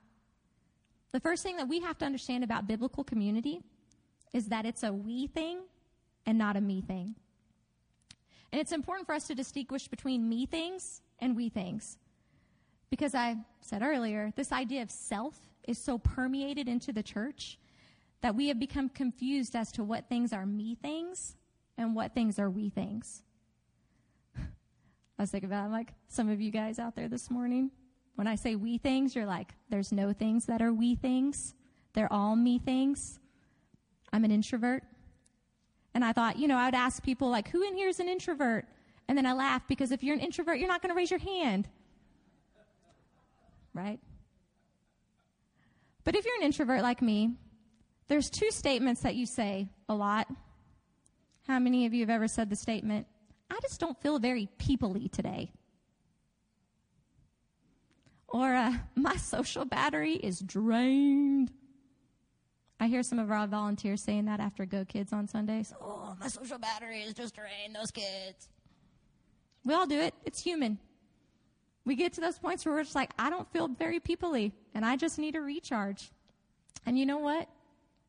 The 1.12 1.20
first 1.20 1.44
thing 1.44 1.58
that 1.58 1.68
we 1.68 1.78
have 1.78 1.96
to 1.99 2.04
understand 2.04 2.42
about 2.42 2.66
biblical 2.66 3.04
community 3.04 3.61
is 4.32 4.46
that 4.46 4.66
it's 4.66 4.82
a 4.82 4.92
we 4.92 5.28
thing 5.28 5.61
and 6.25 6.37
not 6.37 6.56
a 6.56 6.61
me 6.61 6.80
thing. 6.80 7.14
And 8.57 8.63
it's 8.63 8.73
important 8.73 9.07
for 9.07 9.15
us 9.15 9.27
to 9.27 9.35
distinguish 9.35 9.87
between 9.87 10.31
me 10.31 10.47
things 10.47 11.03
and 11.19 11.37
we 11.37 11.51
things. 11.51 11.99
Because 12.89 13.15
I 13.15 13.37
said 13.61 13.83
earlier, 13.83 14.33
this 14.35 14.51
idea 14.51 14.81
of 14.81 14.91
self 14.91 15.39
is 15.69 15.77
so 15.77 15.99
permeated 15.99 16.67
into 16.67 16.91
the 16.91 17.03
church 17.03 17.59
that 18.23 18.35
we 18.35 18.49
have 18.49 18.59
become 18.59 18.89
confused 18.89 19.55
as 19.55 19.71
to 19.73 19.85
what 19.85 20.09
things 20.09 20.33
are 20.33 20.47
me 20.47 20.75
things 20.75 21.37
and 21.77 21.95
what 21.95 22.15
things 22.15 22.39
are 22.39 22.49
we 22.49 22.71
things. 22.71 23.21
I 24.39 24.41
was 25.19 25.31
thinking 25.31 25.51
about 25.51 25.71
like 25.71 25.93
some 26.09 26.31
of 26.31 26.41
you 26.41 26.51
guys 26.51 26.79
out 26.79 26.97
there 26.97 27.09
this 27.09 27.31
morning. 27.31 27.71
When 28.15 28.27
I 28.27 28.37
say 28.37 28.57
we 28.57 28.79
things, 28.79 29.15
you're 29.15 29.27
like, 29.27 29.53
there's 29.69 29.93
no 29.93 30.15
things 30.15 30.47
that 30.47 30.63
are 30.63 30.73
we 30.73 30.95
things. 30.95 31.55
They're 31.93 32.11
all 32.11 32.37
me 32.37 32.59
things. 32.59 33.21
I'm 34.15 34.25
an 34.25 34.31
introvert. 34.31 34.83
And 35.97 36.05
I 36.05 36.12
thought, 36.12 36.38
you 36.38 36.47
know, 36.47 36.59
I 36.59 36.67
would 36.67 36.75
ask 36.75 37.03
people 37.03 37.31
like, 37.31 37.49
who 37.49 37.62
in 37.62 37.75
here 37.75 37.88
is 37.88 38.00
an 38.00 38.09
introvert? 38.11 38.67
And 39.09 39.17
then 39.17 39.25
I 39.25 39.33
laughed 39.33 39.67
because 39.67 39.93
if 39.93 40.05
you're 40.05 40.15
an 40.15 40.21
introvert, 40.21 40.59
you're 40.59 40.69
not 40.69 40.83
going 40.83 40.91
to 40.91 40.95
raise 40.95 41.11
your 41.11 41.19
hand. 41.19 41.67
Right? 43.73 43.99
But 46.05 46.15
if 46.15 46.26
you're 46.26 46.37
an 46.37 46.43
introvert 46.43 46.83
like 46.83 47.00
me, 47.00 47.31
there's 48.09 48.29
two 48.29 48.50
statements 48.50 49.00
that 49.00 49.15
you 49.15 49.25
say 49.25 49.71
a 49.88 49.95
lot. 49.95 50.29
How 51.47 51.59
many 51.59 51.87
of 51.87 51.95
you 51.95 52.00
have 52.00 52.11
ever 52.11 52.29
said 52.29 52.50
the 52.50 52.57
statement, 52.57 53.07
I 53.50 53.59
just 53.62 53.81
don't 53.81 53.99
feel 54.03 54.19
very 54.19 54.50
peoply 54.59 55.11
today. 55.11 55.50
Or, 58.29 58.55
uh, 58.55 58.75
my 58.95 59.17
social 59.17 59.65
battery 59.65 60.12
is 60.12 60.41
drained. 60.41 61.53
I 62.78 62.88
hear 62.88 63.02
some 63.02 63.18
of 63.18 63.30
our 63.30 63.47
volunteers 63.47 64.02
saying 64.02 64.26
that 64.26 64.38
after 64.38 64.66
Go 64.66 64.85
Kids 64.85 65.12
on 65.12 65.26
Sundays. 65.26 65.73
Oh, 65.80 66.14
my 66.21 66.28
social 66.28 66.59
battery 66.59 67.00
is 67.00 67.14
just 67.14 67.35
drained, 67.35 67.75
those 67.75 67.90
kids. 67.90 68.49
We 69.64 69.75
all 69.75 69.87
do 69.87 69.99
it. 69.99 70.14
It's 70.25 70.42
human. 70.42 70.78
We 71.85 71.95
get 71.95 72.12
to 72.14 72.21
those 72.21 72.38
points 72.38 72.66
where 72.66 72.75
we're 72.75 72.83
just 72.83 72.95
like, 72.95 73.12
I 73.18 73.30
don't 73.30 73.50
feel 73.52 73.68
very 73.68 74.00
peoply, 74.00 74.52
and 74.75 74.85
I 74.85 74.97
just 74.97 75.18
need 75.18 75.37
a 75.37 75.40
recharge. 75.40 76.11
And 76.85 76.99
you 76.99 77.06
know 77.06 77.18
what? 77.18 77.49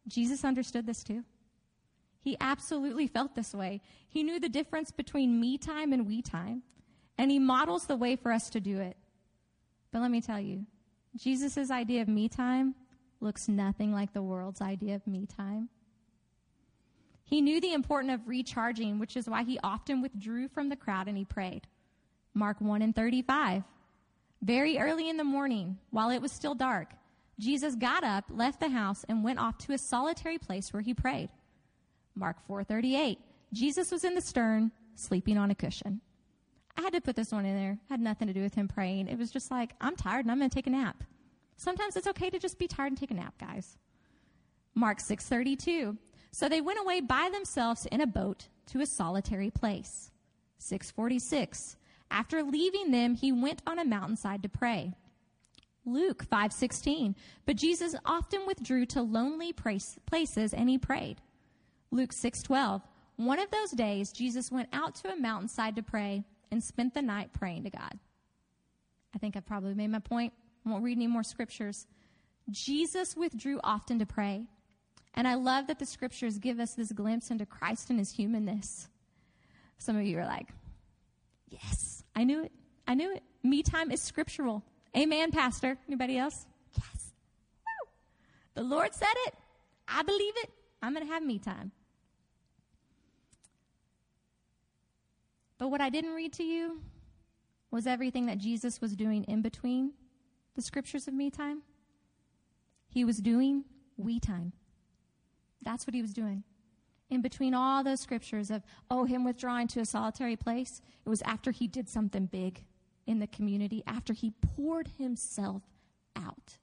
Jesus 0.07 0.43
understood 0.43 0.85
this 0.85 1.03
too. 1.03 1.23
He 2.21 2.35
absolutely 2.41 3.07
felt 3.07 3.35
this 3.35 3.53
way. 3.53 3.81
He 4.09 4.23
knew 4.23 4.39
the 4.39 4.49
difference 4.49 4.91
between 4.91 5.39
me 5.39 5.57
time 5.57 5.93
and 5.93 6.05
we 6.05 6.21
time, 6.21 6.63
and 7.17 7.31
he 7.31 7.39
models 7.39 7.85
the 7.85 7.95
way 7.95 8.15
for 8.15 8.31
us 8.31 8.49
to 8.49 8.59
do 8.59 8.79
it. 8.79 8.97
But 9.91 10.01
let 10.01 10.11
me 10.11 10.21
tell 10.21 10.39
you, 10.39 10.65
Jesus' 11.15 11.71
idea 11.71 12.01
of 12.01 12.07
me 12.09 12.27
time 12.27 12.75
looks 13.19 13.47
nothing 13.47 13.93
like 13.93 14.13
the 14.13 14.21
world's 14.21 14.61
idea 14.61 14.95
of 14.95 15.07
me 15.07 15.25
time. 15.25 15.69
He 17.23 17.41
knew 17.41 17.59
the 17.59 17.73
importance 17.73 18.13
of 18.13 18.27
recharging, 18.27 18.99
which 18.99 19.17
is 19.17 19.29
why 19.29 19.43
he 19.43 19.59
often 19.63 20.01
withdrew 20.01 20.47
from 20.47 20.69
the 20.69 20.75
crowd 20.75 21.07
and 21.07 21.17
he 21.17 21.25
prayed. 21.25 21.67
Mark 22.33 22.61
1 22.61 22.81
and 22.81 22.95
35. 22.95 23.63
Very 24.41 24.77
early 24.77 25.09
in 25.09 25.17
the 25.17 25.23
morning, 25.23 25.77
while 25.89 26.09
it 26.09 26.21
was 26.21 26.31
still 26.31 26.55
dark, 26.55 26.93
Jesus 27.39 27.75
got 27.75 28.03
up, 28.03 28.25
left 28.29 28.59
the 28.59 28.69
house, 28.69 29.03
and 29.09 29.23
went 29.23 29.39
off 29.39 29.57
to 29.59 29.73
a 29.73 29.77
solitary 29.77 30.37
place 30.37 30.71
where 30.71 30.81
he 30.81 30.93
prayed. 30.93 31.29
Mark 32.15 32.37
4:38. 32.47 33.17
Jesus 33.53 33.91
was 33.91 34.03
in 34.03 34.15
the 34.15 34.21
stern, 34.21 34.71
sleeping 34.95 35.37
on 35.37 35.51
a 35.51 35.55
cushion. 35.55 36.01
I 36.77 36.81
had 36.81 36.93
to 36.93 37.01
put 37.01 37.15
this 37.15 37.31
one 37.31 37.45
in 37.45 37.55
there. 37.55 37.73
It 37.73 37.89
had 37.89 37.99
nothing 37.99 38.27
to 38.27 38.33
do 38.33 38.41
with 38.41 38.53
him 38.53 38.67
praying. 38.67 39.07
It 39.07 39.17
was 39.17 39.31
just 39.31 39.49
like, 39.49 39.73
I'm 39.81 39.95
tired 39.95 40.25
and 40.25 40.31
I'm 40.31 40.37
going 40.37 40.49
to 40.49 40.53
take 40.53 40.67
a 40.67 40.71
nap. 40.71 41.03
Sometimes 41.57 41.97
it's 41.97 42.07
okay 42.07 42.29
to 42.29 42.39
just 42.39 42.59
be 42.59 42.67
tired 42.67 42.87
and 42.87 42.97
take 42.97 43.11
a 43.11 43.15
nap, 43.15 43.33
guys. 43.39 43.77
Mark 44.73 44.99
6:32. 44.99 45.97
So 46.31 46.47
they 46.47 46.61
went 46.61 46.79
away 46.79 47.01
by 47.01 47.29
themselves 47.29 47.87
in 47.87 47.99
a 47.99 48.07
boat 48.07 48.47
to 48.67 48.81
a 48.81 48.85
solitary 48.85 49.49
place. 49.49 50.11
646. 50.59 51.77
After 52.11 52.43
leaving 52.43 52.91
them, 52.91 53.15
he 53.15 53.31
went 53.31 53.61
on 53.65 53.79
a 53.79 53.85
mountainside 53.85 54.43
to 54.43 54.49
pray. 54.49 54.93
Luke 55.83 56.23
5:16. 56.23 57.15
But 57.45 57.55
Jesus 57.55 57.95
often 58.05 58.45
withdrew 58.45 58.85
to 58.87 59.01
lonely 59.01 59.51
places 59.51 60.53
and 60.53 60.69
he 60.69 60.77
prayed. 60.77 61.21
Luke 61.89 62.11
6:12. 62.13 62.83
One 63.15 63.39
of 63.39 63.49
those 63.49 63.71
days 63.71 64.11
Jesus 64.11 64.51
went 64.51 64.69
out 64.71 64.93
to 64.95 65.11
a 65.11 65.15
mountainside 65.15 65.75
to 65.77 65.83
pray 65.83 66.23
and 66.51 66.63
spent 66.63 66.93
the 66.93 67.01
night 67.01 67.33
praying 67.33 67.63
to 67.63 67.71
God. 67.71 67.99
I 69.15 69.17
think 69.17 69.35
I've 69.35 69.45
probably 69.45 69.73
made 69.73 69.89
my 69.89 69.99
point. 69.99 70.33
I 70.67 70.69
won't 70.69 70.83
read 70.83 70.97
any 70.97 71.07
more 71.07 71.23
scriptures. 71.23 71.87
Jesus 72.49 73.15
withdrew 73.15 73.59
often 73.63 73.99
to 73.99 74.05
pray. 74.05 74.47
And 75.13 75.27
I 75.27 75.35
love 75.35 75.67
that 75.67 75.79
the 75.79 75.85
scriptures 75.85 76.37
give 76.37 76.59
us 76.59 76.73
this 76.73 76.91
glimpse 76.91 77.31
into 77.31 77.45
Christ 77.45 77.89
and 77.89 77.97
his 77.97 78.11
humanness. 78.11 78.89
Some 79.77 79.95
of 79.95 80.03
you 80.03 80.19
are 80.19 80.25
like, 80.25 80.49
yes, 81.49 82.03
I 82.15 82.25
knew 82.25 82.43
it. 82.43 82.51
I 82.85 82.95
knew 82.95 83.13
it. 83.13 83.23
Me 83.43 83.63
time 83.63 83.91
is 83.91 84.01
scriptural. 84.01 84.61
Amen, 84.95 85.31
Pastor. 85.31 85.77
Anybody 85.87 86.17
else? 86.17 86.45
Yes. 86.75 87.13
Woo. 87.65 87.89
The 88.55 88.63
Lord 88.63 88.93
said 88.93 89.07
it. 89.27 89.35
I 89.87 90.03
believe 90.03 90.33
it. 90.43 90.51
I'm 90.81 90.93
going 90.93 91.05
to 91.05 91.13
have 91.13 91.23
me 91.23 91.39
time. 91.39 91.71
But 95.57 95.69
what 95.69 95.79
I 95.79 95.89
didn't 95.89 96.13
read 96.13 96.33
to 96.33 96.43
you 96.43 96.81
was 97.71 97.87
everything 97.87 98.25
that 98.25 98.37
Jesus 98.37 98.81
was 98.81 98.95
doing 98.95 99.23
in 99.23 99.41
between 99.41 99.93
the 100.57 100.61
scriptures 100.61 101.07
of 101.07 101.13
me 101.13 101.29
time. 101.29 101.61
He 102.89 103.05
was 103.05 103.19
doing 103.19 103.63
we 103.95 104.19
time. 104.19 104.51
That's 105.61 105.87
what 105.87 105.93
he 105.93 106.01
was 106.01 106.13
doing. 106.13 106.43
In 107.09 107.21
between 107.21 107.53
all 107.53 107.83
those 107.83 108.01
scriptures 108.01 108.51
of, 108.51 108.63
oh, 108.91 109.05
him 109.05 109.23
withdrawing 109.23 109.67
to 109.69 109.79
a 109.79 109.85
solitary 109.85 110.35
place, 110.35 110.81
it 111.05 111.09
was 111.09 111.21
after 111.21 111.51
he 111.51 111.67
did 111.67 111.87
something 111.87 112.25
big 112.25 112.65
in 113.05 113.19
the 113.19 113.27
community, 113.27 113.83
after 113.87 114.13
he 114.13 114.31
poured 114.31 114.89
himself 114.97 115.61
out. 116.15 116.57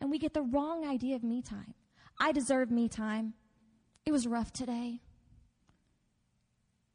And 0.00 0.10
we 0.10 0.18
get 0.18 0.34
the 0.34 0.42
wrong 0.42 0.86
idea 0.86 1.16
of 1.16 1.24
me 1.24 1.42
time. 1.42 1.74
I 2.20 2.30
deserve 2.30 2.70
me 2.70 2.88
time. 2.88 3.32
It 4.04 4.12
was 4.12 4.26
rough 4.26 4.52
today. 4.52 5.00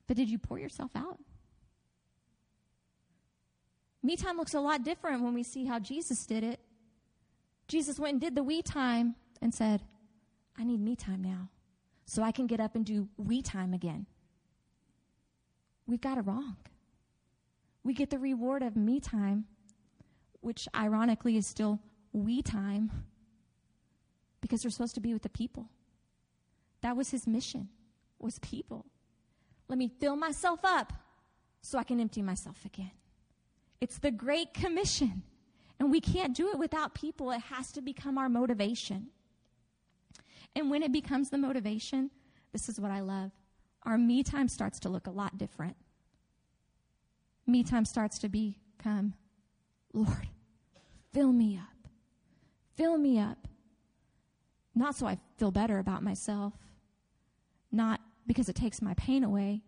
But 0.05 0.15
did 0.15 0.29
you 0.29 0.37
pour 0.37 0.59
yourself 0.59 0.91
out? 0.95 1.19
Me 4.07 4.15
time 4.15 4.37
looks 4.37 4.53
a 4.53 4.61
lot 4.61 4.85
different 4.85 5.21
when 5.21 5.33
we 5.33 5.43
see 5.43 5.65
how 5.65 5.79
Jesus 5.79 6.25
did 6.25 6.41
it. 6.41 6.61
Jesus 7.67 7.99
went 7.99 8.13
and 8.13 8.21
did 8.21 8.35
the 8.35 8.41
we 8.41 8.61
time 8.61 9.15
and 9.41 9.53
said, 9.53 9.83
I 10.57 10.63
need 10.63 10.79
me 10.79 10.95
time 10.95 11.21
now. 11.21 11.49
so 12.07 12.23
I 12.23 12.31
can 12.31 12.47
get 12.47 12.59
up 12.59 12.73
and 12.75 12.85
do 12.85 13.09
we 13.17 13.41
time 13.41 13.73
again. 13.73 14.07
We've 15.85 16.01
got 16.01 16.17
it 16.17 16.21
wrong. 16.21 16.55
We 17.83 17.93
get 17.93 18.09
the 18.09 18.17
reward 18.17 18.63
of 18.63 18.75
me 18.75 18.99
time, 18.99 19.45
which 20.39 20.67
ironically 20.75 21.37
is 21.37 21.45
still 21.45 21.79
we 22.13 22.41
time, 22.41 22.91
because 24.41 24.63
we're 24.63 24.71
supposed 24.71 24.95
to 24.95 25.01
be 25.01 25.13
with 25.13 25.23
the 25.23 25.29
people. 25.29 25.69
That 26.81 26.95
was 26.95 27.11
his 27.11 27.27
mission, 27.27 27.67
was 28.19 28.39
people. 28.39 28.85
Let 29.67 29.77
me 29.77 29.91
fill 29.99 30.15
myself 30.15 30.61
up 30.63 30.93
so 31.61 31.77
I 31.77 31.83
can 31.83 31.99
empty 31.99 32.21
myself 32.21 32.63
again. 32.65 32.91
It's 33.79 33.99
the 33.99 34.11
Great 34.11 34.53
Commission. 34.53 35.23
And 35.79 35.91
we 35.91 36.01
can't 36.01 36.35
do 36.35 36.49
it 36.49 36.57
without 36.57 36.95
people. 36.95 37.31
It 37.31 37.41
has 37.41 37.71
to 37.73 37.81
become 37.81 38.17
our 38.17 38.29
motivation. 38.29 39.07
And 40.55 40.71
when 40.71 40.81
it 40.81 40.91
becomes 40.91 41.29
the 41.29 41.37
motivation, 41.37 42.09
this 42.51 42.67
is 42.67 42.79
what 42.79 42.89
I 42.89 43.01
love. 43.01 43.31
Our 43.83 43.97
me 43.97 44.23
time 44.23 44.47
starts 44.47 44.79
to 44.81 44.89
look 44.89 45.05
a 45.05 45.11
lot 45.11 45.37
different. 45.37 45.75
Me 47.45 47.63
time 47.63 47.85
starts 47.85 48.17
to 48.19 48.29
become, 48.29 49.13
Lord, 49.93 50.27
fill 51.13 51.31
me 51.31 51.57
up. 51.57 51.89
Fill 52.75 52.97
me 52.97 53.19
up. 53.19 53.47
Not 54.75 54.95
so 54.95 55.07
I 55.07 55.19
feel 55.37 55.51
better 55.51 55.79
about 55.79 56.03
myself, 56.03 56.53
not 57.71 58.01
because 58.25 58.49
it 58.49 58.55
takes 58.55 58.81
my 58.81 58.93
pain 58.95 59.23
away, 59.23 59.61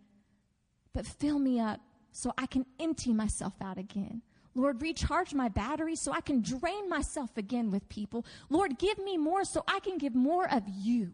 but 0.92 1.06
fill 1.06 1.38
me 1.38 1.58
up 1.58 1.80
so 2.12 2.32
I 2.36 2.46
can 2.46 2.66
empty 2.78 3.12
myself 3.12 3.54
out 3.62 3.78
again. 3.78 4.22
Lord, 4.54 4.82
recharge 4.82 5.32
my 5.32 5.48
battery 5.48 5.94
so 5.94 6.12
I 6.12 6.20
can 6.20 6.42
drain 6.42 6.88
myself 6.88 7.36
again 7.36 7.70
with 7.70 7.88
people. 7.88 8.26
Lord, 8.48 8.78
give 8.78 8.98
me 8.98 9.16
more 9.16 9.44
so 9.44 9.62
I 9.68 9.78
can 9.80 9.96
give 9.96 10.14
more 10.14 10.52
of 10.52 10.64
you. 10.66 11.12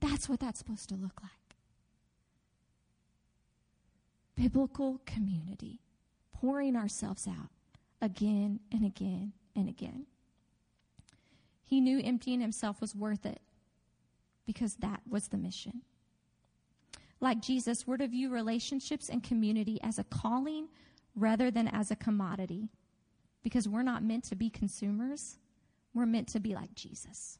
That's 0.00 0.28
what 0.28 0.40
that's 0.40 0.58
supposed 0.58 0.88
to 0.90 0.94
look 0.94 1.20
like. 1.22 1.32
Biblical 4.36 5.00
community, 5.06 5.80
pouring 6.32 6.76
ourselves 6.76 7.26
out 7.26 7.50
again 8.00 8.60
and 8.70 8.84
again 8.84 9.32
and 9.56 9.68
again. 9.68 10.06
He 11.64 11.80
knew 11.80 12.00
emptying 12.02 12.40
himself 12.40 12.80
was 12.80 12.94
worth 12.94 13.26
it 13.26 13.40
because 14.46 14.76
that 14.76 15.00
was 15.08 15.28
the 15.28 15.36
mission. 15.36 15.82
Like 17.20 17.40
Jesus, 17.40 17.86
we're 17.86 17.96
to 17.96 18.06
view 18.06 18.30
relationships 18.30 19.08
and 19.08 19.22
community 19.22 19.80
as 19.82 19.98
a 19.98 20.04
calling 20.04 20.68
rather 21.16 21.50
than 21.50 21.68
as 21.68 21.90
a 21.90 21.96
commodity 21.96 22.68
because 23.42 23.68
we're 23.68 23.82
not 23.82 24.02
meant 24.02 24.24
to 24.24 24.36
be 24.36 24.50
consumers. 24.50 25.38
We're 25.94 26.06
meant 26.06 26.28
to 26.28 26.40
be 26.40 26.54
like 26.54 26.74
Jesus. 26.74 27.38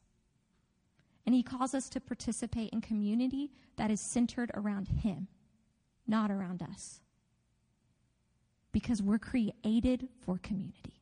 And 1.25 1.35
he 1.35 1.43
calls 1.43 1.73
us 1.73 1.89
to 1.89 2.01
participate 2.01 2.71
in 2.71 2.81
community 2.81 3.51
that 3.77 3.91
is 3.91 4.01
centered 4.01 4.51
around 4.53 4.87
him, 4.87 5.27
not 6.07 6.31
around 6.31 6.61
us. 6.61 7.01
Because 8.71 9.01
we're 9.01 9.19
created 9.19 10.07
for 10.21 10.39
community. 10.41 11.01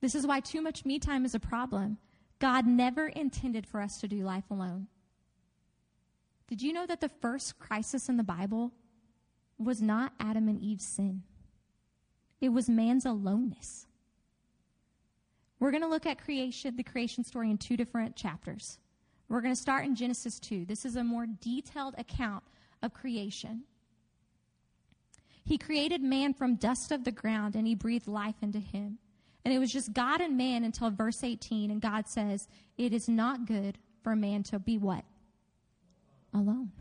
This 0.00 0.14
is 0.14 0.26
why 0.26 0.40
too 0.40 0.60
much 0.60 0.84
me 0.84 0.98
time 0.98 1.24
is 1.24 1.34
a 1.34 1.40
problem. 1.40 1.98
God 2.38 2.66
never 2.66 3.08
intended 3.08 3.66
for 3.66 3.80
us 3.80 4.00
to 4.00 4.08
do 4.08 4.22
life 4.22 4.50
alone. 4.50 4.86
Did 6.46 6.62
you 6.62 6.72
know 6.72 6.86
that 6.86 7.00
the 7.00 7.08
first 7.08 7.58
crisis 7.58 8.08
in 8.08 8.16
the 8.16 8.22
Bible 8.22 8.72
was 9.58 9.80
not 9.80 10.12
Adam 10.20 10.48
and 10.48 10.60
Eve's 10.60 10.84
sin? 10.84 11.22
It 12.40 12.50
was 12.50 12.68
man's 12.68 13.06
aloneness. 13.06 13.86
We're 15.58 15.70
going 15.70 15.82
to 15.82 15.88
look 15.88 16.04
at 16.04 16.22
creation, 16.22 16.76
the 16.76 16.82
creation 16.82 17.24
story 17.24 17.50
in 17.50 17.56
two 17.56 17.76
different 17.76 18.16
chapters. 18.16 18.78
We're 19.28 19.40
going 19.40 19.54
to 19.54 19.60
start 19.60 19.86
in 19.86 19.94
Genesis 19.94 20.38
2. 20.40 20.66
This 20.66 20.84
is 20.84 20.96
a 20.96 21.04
more 21.04 21.26
detailed 21.26 21.94
account 21.96 22.44
of 22.82 22.92
creation. 22.92 23.62
He 25.44 25.56
created 25.56 26.02
man 26.02 26.34
from 26.34 26.56
dust 26.56 26.92
of 26.92 27.04
the 27.04 27.12
ground 27.12 27.54
and 27.54 27.66
he 27.66 27.74
breathed 27.74 28.06
life 28.06 28.36
into 28.42 28.58
him. 28.58 28.98
And 29.44 29.52
it 29.52 29.58
was 29.58 29.72
just 29.72 29.92
God 29.92 30.20
and 30.20 30.36
man 30.36 30.64
until 30.64 30.90
verse 30.90 31.22
18. 31.22 31.70
And 31.70 31.80
God 31.80 32.08
says, 32.08 32.48
It 32.78 32.92
is 32.92 33.08
not 33.08 33.46
good 33.46 33.78
for 34.02 34.16
man 34.16 34.42
to 34.44 34.58
be 34.58 34.78
what? 34.78 35.04
Alone. 36.34 36.72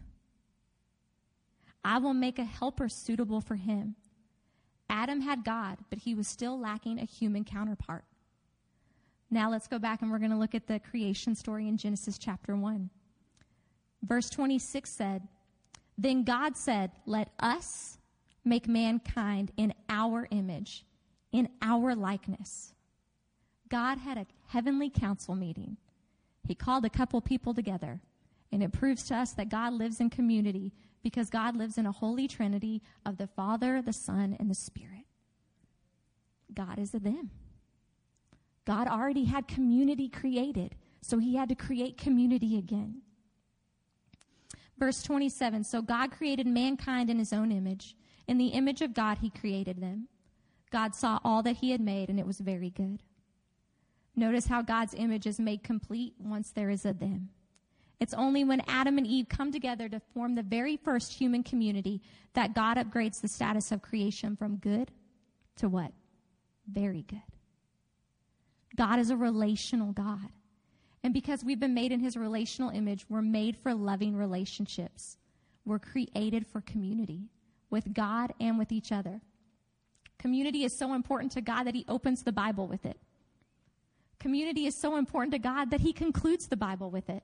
I 1.85 1.99
will 1.99 2.13
make 2.13 2.39
a 2.39 2.43
helper 2.43 2.89
suitable 2.89 3.41
for 3.41 3.55
him. 3.55 3.95
Adam 4.89 5.21
had 5.21 5.43
God, 5.43 5.77
but 5.89 5.99
he 5.99 6.15
was 6.15 6.27
still 6.27 6.59
lacking 6.59 6.99
a 6.99 7.05
human 7.05 7.43
counterpart. 7.43 8.05
Now 9.29 9.49
let's 9.49 9.67
go 9.67 9.79
back 9.79 10.01
and 10.01 10.11
we're 10.11 10.19
going 10.19 10.31
to 10.31 10.37
look 10.37 10.55
at 10.55 10.67
the 10.67 10.79
creation 10.79 11.35
story 11.35 11.67
in 11.67 11.77
Genesis 11.77 12.17
chapter 12.17 12.55
1. 12.55 12.89
Verse 14.03 14.29
26 14.29 14.89
said, 14.89 15.27
Then 15.97 16.23
God 16.23 16.55
said, 16.55 16.91
Let 17.05 17.29
us 17.39 17.97
make 18.45 18.67
mankind 18.67 19.51
in 19.57 19.73
our 19.89 20.27
image, 20.29 20.85
in 21.31 21.49
our 21.61 21.95
likeness. 21.95 22.73
God 23.69 23.97
had 23.97 24.17
a 24.17 24.27
heavenly 24.47 24.89
council 24.89 25.35
meeting. 25.35 25.77
He 26.45 26.53
called 26.53 26.85
a 26.85 26.89
couple 26.89 27.21
people 27.21 27.53
together, 27.53 28.01
and 28.53 28.61
it 28.61 28.71
proves 28.71 29.03
to 29.05 29.15
us 29.15 29.31
that 29.33 29.49
God 29.49 29.73
lives 29.73 29.99
in 29.99 30.11
community 30.11 30.71
because 31.01 31.29
God 31.29 31.55
lives 31.55 31.77
in 31.77 31.87
a 31.87 31.91
holy 31.91 32.27
trinity 32.27 32.81
of 33.05 33.17
the 33.17 33.27
Father, 33.27 33.81
the 33.81 33.91
Son, 33.91 34.37
and 34.39 34.49
the 34.49 34.55
Spirit. 34.55 35.05
God 36.53 36.77
is 36.77 36.93
a 36.93 36.99
them. 36.99 37.31
God 38.65 38.87
already 38.87 39.25
had 39.25 39.47
community 39.47 40.07
created, 40.07 40.75
so 41.01 41.17
he 41.17 41.35
had 41.35 41.49
to 41.49 41.55
create 41.55 41.97
community 41.97 42.57
again. 42.57 43.01
Verse 44.77 45.01
27 45.01 45.63
So 45.63 45.81
God 45.81 46.11
created 46.11 46.45
mankind 46.45 47.09
in 47.09 47.17
his 47.17 47.33
own 47.33 47.51
image. 47.51 47.95
In 48.27 48.37
the 48.37 48.49
image 48.49 48.81
of 48.81 48.93
God, 48.93 49.17
he 49.17 49.29
created 49.29 49.81
them. 49.81 50.07
God 50.71 50.95
saw 50.95 51.19
all 51.25 51.43
that 51.43 51.57
he 51.57 51.71
had 51.71 51.81
made, 51.81 52.09
and 52.09 52.19
it 52.19 52.25
was 52.25 52.39
very 52.39 52.69
good. 52.69 53.01
Notice 54.15 54.45
how 54.45 54.61
God's 54.61 54.93
image 54.93 55.25
is 55.25 55.39
made 55.39 55.63
complete 55.63 56.13
once 56.19 56.51
there 56.51 56.69
is 56.69 56.85
a 56.85 56.93
them. 56.93 57.29
It's 58.03 58.13
only 58.13 58.43
when 58.43 58.61
Adam 58.67 58.97
and 58.97 59.07
Eve 59.07 59.29
come 59.29 59.49
together 59.49 59.87
to 59.87 60.01
form 60.13 60.35
the 60.35 60.43
very 60.43 60.75
first 60.75 61.13
human 61.13 61.41
community 61.41 62.01
that 62.33 62.53
God 62.53 62.75
upgrades 62.75 63.21
the 63.21 63.29
status 63.29 63.71
of 63.71 63.81
creation 63.81 64.35
from 64.35 64.57
good 64.57 64.91
to 65.55 65.69
what? 65.69 65.93
Very 66.69 67.03
good. 67.03 67.21
God 68.75 68.99
is 68.99 69.09
a 69.09 69.15
relational 69.15 69.93
God. 69.93 70.33
And 71.01 71.13
because 71.13 71.45
we've 71.45 71.61
been 71.61 71.73
made 71.73 71.93
in 71.93 72.01
his 72.01 72.17
relational 72.17 72.71
image, 72.71 73.05
we're 73.07 73.21
made 73.21 73.55
for 73.55 73.73
loving 73.73 74.17
relationships. 74.17 75.15
We're 75.63 75.79
created 75.79 76.45
for 76.45 76.59
community 76.59 77.29
with 77.69 77.93
God 77.93 78.33
and 78.37 78.59
with 78.59 78.73
each 78.73 78.91
other. 78.91 79.21
Community 80.19 80.65
is 80.65 80.77
so 80.77 80.93
important 80.93 81.31
to 81.31 81.41
God 81.41 81.63
that 81.63 81.75
he 81.75 81.85
opens 81.87 82.23
the 82.23 82.33
Bible 82.33 82.67
with 82.67 82.85
it. 82.85 82.99
Community 84.19 84.65
is 84.65 84.75
so 84.75 84.97
important 84.97 85.31
to 85.31 85.39
God 85.39 85.71
that 85.71 85.79
he 85.79 85.93
concludes 85.93 86.47
the 86.47 86.57
Bible 86.57 86.91
with 86.91 87.09
it. 87.09 87.23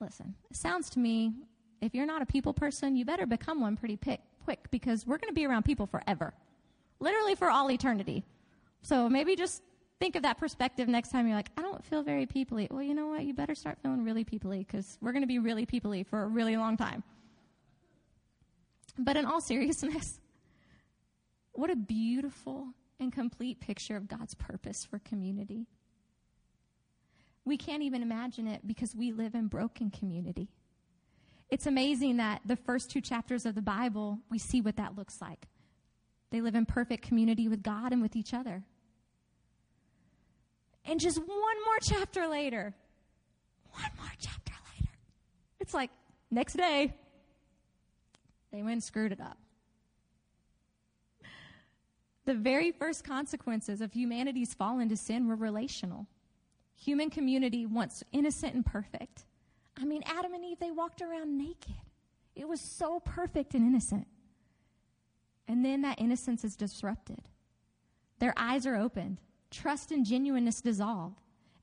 Listen, 0.00 0.34
it 0.50 0.56
sounds 0.56 0.90
to 0.90 0.98
me, 0.98 1.32
if 1.80 1.94
you're 1.94 2.06
not 2.06 2.22
a 2.22 2.26
people 2.26 2.52
person, 2.52 2.96
you 2.96 3.04
better 3.04 3.26
become 3.26 3.60
one 3.60 3.76
pretty 3.76 3.98
quick 4.44 4.70
because 4.70 5.06
we're 5.06 5.18
going 5.18 5.30
to 5.30 5.34
be 5.34 5.46
around 5.46 5.64
people 5.64 5.86
forever. 5.86 6.34
Literally 7.00 7.34
for 7.34 7.50
all 7.50 7.70
eternity. 7.70 8.24
So 8.82 9.08
maybe 9.08 9.36
just 9.36 9.62
think 9.98 10.16
of 10.16 10.22
that 10.22 10.38
perspective 10.38 10.88
next 10.88 11.10
time 11.10 11.26
you're 11.26 11.36
like, 11.36 11.50
I 11.56 11.62
don't 11.62 11.84
feel 11.84 12.02
very 12.02 12.26
peoply. 12.26 12.70
Well, 12.70 12.82
you 12.82 12.94
know 12.94 13.08
what? 13.08 13.24
You 13.24 13.34
better 13.34 13.54
start 13.54 13.78
feeling 13.82 14.04
really 14.04 14.24
peoply 14.24 14.66
because 14.66 14.98
we're 15.00 15.12
going 15.12 15.22
to 15.22 15.28
be 15.28 15.38
really 15.38 15.66
peoply 15.66 16.06
for 16.06 16.22
a 16.22 16.26
really 16.26 16.56
long 16.56 16.76
time. 16.76 17.02
But 18.98 19.16
in 19.16 19.26
all 19.26 19.40
seriousness, 19.40 20.20
what 21.52 21.70
a 21.70 21.76
beautiful 21.76 22.68
and 22.98 23.12
complete 23.12 23.60
picture 23.60 23.96
of 23.96 24.08
God's 24.08 24.34
purpose 24.34 24.84
for 24.84 24.98
community. 24.98 25.66
We 27.46 27.56
can't 27.56 27.82
even 27.82 28.02
imagine 28.02 28.46
it 28.46 28.66
because 28.66 28.94
we 28.94 29.12
live 29.12 29.34
in 29.34 29.46
broken 29.46 29.90
community. 29.90 30.50
It's 31.48 31.66
amazing 31.66 32.18
that 32.18 32.42
the 32.44 32.56
first 32.56 32.90
two 32.90 33.00
chapters 33.00 33.46
of 33.46 33.54
the 33.54 33.62
Bible, 33.62 34.18
we 34.30 34.38
see 34.38 34.60
what 34.60 34.76
that 34.76 34.94
looks 34.96 35.22
like. 35.22 35.46
They 36.30 36.42
live 36.42 36.54
in 36.54 36.66
perfect 36.66 37.06
community 37.06 37.48
with 37.48 37.62
God 37.62 37.92
and 37.92 38.02
with 38.02 38.16
each 38.16 38.34
other. 38.34 38.64
And 40.84 41.00
just 41.00 41.18
one 41.18 41.28
more 41.28 41.78
chapter 41.82 42.26
later, 42.26 42.74
one 43.70 43.90
more 43.96 44.12
chapter 44.20 44.52
later, 44.76 44.92
it's 45.60 45.72
like, 45.72 45.90
Next 46.30 46.54
day, 46.54 46.92
they 48.52 48.62
went 48.62 48.72
and 48.72 48.84
screwed 48.84 49.12
it 49.12 49.20
up. 49.20 49.38
The 52.24 52.34
very 52.34 52.72
first 52.72 53.04
consequences 53.04 53.80
of 53.80 53.92
humanity's 53.92 54.52
fall 54.52 54.80
into 54.80 54.96
sin 54.96 55.28
were 55.28 55.36
relational. 55.36 56.06
Human 56.76 57.10
community, 57.10 57.66
once 57.66 58.04
innocent 58.12 58.54
and 58.54 58.64
perfect. 58.64 59.24
I 59.76 59.84
mean, 59.84 60.02
Adam 60.06 60.34
and 60.34 60.44
Eve, 60.44 60.58
they 60.58 60.70
walked 60.70 61.02
around 61.02 61.36
naked. 61.36 61.74
It 62.34 62.46
was 62.46 62.60
so 62.60 63.00
perfect 63.00 63.54
and 63.54 63.66
innocent. 63.66 64.06
And 65.48 65.64
then 65.64 65.82
that 65.82 66.00
innocence 66.00 66.44
is 66.44 66.56
disrupted. 66.56 67.28
Their 68.18 68.34
eyes 68.36 68.66
are 68.66 68.76
opened, 68.76 69.20
trust 69.50 69.90
and 69.90 70.04
genuineness 70.04 70.60
dissolve. 70.60 71.14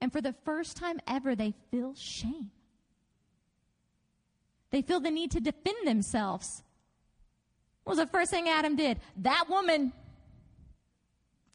And 0.02 0.12
for 0.12 0.21
the 0.21 0.34
first 0.45 0.78
time 0.78 0.99
ever, 1.08 1.36
they 1.36 1.54
feel 1.71 1.93
shame. 1.95 2.52
They 4.71 4.82
feel 4.82 4.99
the 4.99 5.12
need 5.12 5.32
to 5.32 5.39
defend 5.39 5.88
themselves. 5.88 6.63
What 7.84 7.97
was 7.97 7.99
the 7.99 8.12
first 8.12 8.32
thing 8.32 8.49
Adam 8.49 8.76
did? 8.76 8.99
That 9.17 9.45
woman 9.49 9.93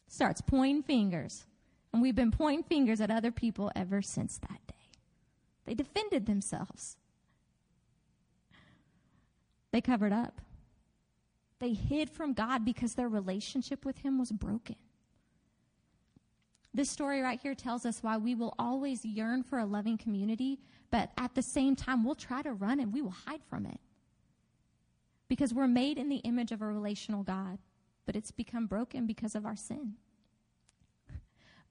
starts 0.07 0.41
pointing 0.41 0.83
fingers. 0.83 1.45
And 1.91 2.01
we've 2.01 2.15
been 2.15 2.31
pointing 2.31 2.63
fingers 2.63 3.01
at 3.01 3.11
other 3.11 3.31
people 3.31 3.71
ever 3.75 4.01
since 4.01 4.37
that 4.37 4.59
day. 4.67 4.75
They 5.65 5.73
defended 5.73 6.25
themselves. 6.25 6.97
They 9.71 9.81
covered 9.81 10.13
up. 10.13 10.41
They 11.59 11.73
hid 11.73 12.09
from 12.09 12.33
God 12.33 12.63
because 12.63 12.95
their 12.95 13.09
relationship 13.09 13.85
with 13.85 13.99
Him 13.99 14.17
was 14.17 14.31
broken. 14.31 14.77
This 16.73 16.89
story 16.89 17.21
right 17.21 17.39
here 17.39 17.55
tells 17.55 17.85
us 17.85 18.03
why 18.03 18.17
we 18.17 18.35
will 18.35 18.53
always 18.59 19.03
yearn 19.03 19.43
for 19.43 19.59
a 19.59 19.65
loving 19.65 19.97
community, 19.97 20.59
but 20.91 21.11
at 21.17 21.33
the 21.35 21.41
same 21.41 21.75
time, 21.75 22.03
we'll 22.03 22.15
try 22.15 22.41
to 22.41 22.53
run 22.53 22.79
and 22.79 22.93
we 22.93 23.01
will 23.01 23.15
hide 23.25 23.43
from 23.49 23.65
it. 23.65 23.79
Because 25.27 25.53
we're 25.53 25.67
made 25.67 25.97
in 25.97 26.09
the 26.09 26.17
image 26.17 26.51
of 26.51 26.61
a 26.61 26.65
relational 26.65 27.23
God, 27.23 27.57
but 28.05 28.15
it's 28.15 28.31
become 28.31 28.67
broken 28.67 29.05
because 29.05 29.35
of 29.35 29.45
our 29.45 29.55
sin. 29.55 29.95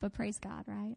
But 0.00 0.12
praise 0.12 0.38
God, 0.38 0.64
right? 0.66 0.96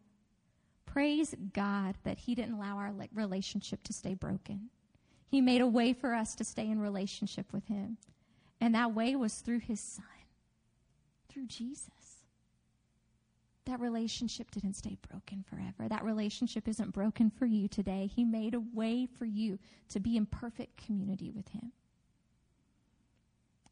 Praise 0.86 1.34
God 1.52 1.96
that 2.04 2.18
He 2.18 2.34
didn't 2.34 2.54
allow 2.54 2.76
our 2.76 2.92
relationship 3.14 3.82
to 3.84 3.92
stay 3.92 4.14
broken. 4.14 4.68
He 5.28 5.40
made 5.40 5.60
a 5.60 5.66
way 5.66 5.92
for 5.92 6.12
us 6.12 6.34
to 6.36 6.44
stay 6.44 6.68
in 6.68 6.80
relationship 6.80 7.52
with 7.52 7.66
Him. 7.66 7.96
And 8.60 8.74
that 8.74 8.94
way 8.94 9.16
was 9.16 9.36
through 9.36 9.60
His 9.60 9.80
Son, 9.80 10.04
through 11.28 11.46
Jesus. 11.46 11.88
That 13.64 13.80
relationship 13.80 14.50
didn't 14.50 14.74
stay 14.74 14.98
broken 15.08 15.44
forever. 15.48 15.88
That 15.88 16.04
relationship 16.04 16.68
isn't 16.68 16.92
broken 16.92 17.30
for 17.30 17.46
you 17.46 17.68
today. 17.68 18.10
He 18.12 18.24
made 18.24 18.54
a 18.54 18.62
way 18.74 19.06
for 19.06 19.24
you 19.24 19.58
to 19.90 20.00
be 20.00 20.16
in 20.16 20.26
perfect 20.26 20.84
community 20.84 21.30
with 21.30 21.48
Him. 21.48 21.72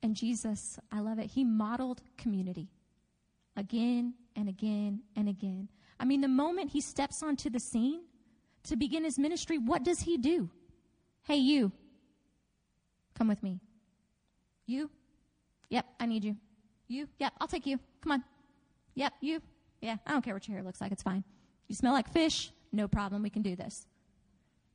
And 0.03 0.17
Jesus, 0.17 0.79
I 0.91 1.01
love 1.01 1.19
it, 1.19 1.33
He 1.33 1.45
modeled 1.45 2.01
community 2.17 2.69
again 3.57 4.15
and 4.37 4.49
again 4.49 5.01
and 5.17 5.29
again. 5.29 5.69
I 5.99 6.05
mean, 6.05 6.21
the 6.21 6.29
moment 6.29 6.71
he 6.71 6.81
steps 6.81 7.23
onto 7.23 7.51
the 7.51 7.61
scene 7.61 8.03
to 8.65 8.77
begin 8.77 9.05
his 9.05 9.19
ministry, 9.19 9.59
what 9.59 9.85
does 9.85 10.01
he 10.01 10.17
do? 10.17 10.51
Hey, 11.23 11.37
you, 11.37 11.73
come 13.17 13.29
with 13.29 13.43
me. 13.43 13.61
You? 14.67 14.91
Yep, 15.69 15.87
I 15.99 16.07
need 16.07 16.25
you. 16.25 16.37
You? 16.89 17.09
Yep, 17.19 17.33
I'll 17.41 17.49
take 17.49 17.67
you. 17.67 17.79
Come 18.03 18.13
on. 18.13 18.25
Yep, 18.95 19.13
you? 19.21 19.43
Yeah, 19.81 19.97
I 20.07 20.13
don't 20.13 20.23
care 20.23 20.35
what 20.35 20.47
your 20.49 20.57
hair 20.57 20.65
looks 20.65 20.81
like. 20.81 20.93
It's 20.93 21.03
fine. 21.03 21.25
You 21.69 21.75
smell 21.75 21.93
like 21.93 22.09
fish? 22.09 22.53
No 22.73 22.89
problem. 22.89 23.23
We 23.23 23.31
can 23.31 23.43
do 23.43 23.57
this. 23.57 23.87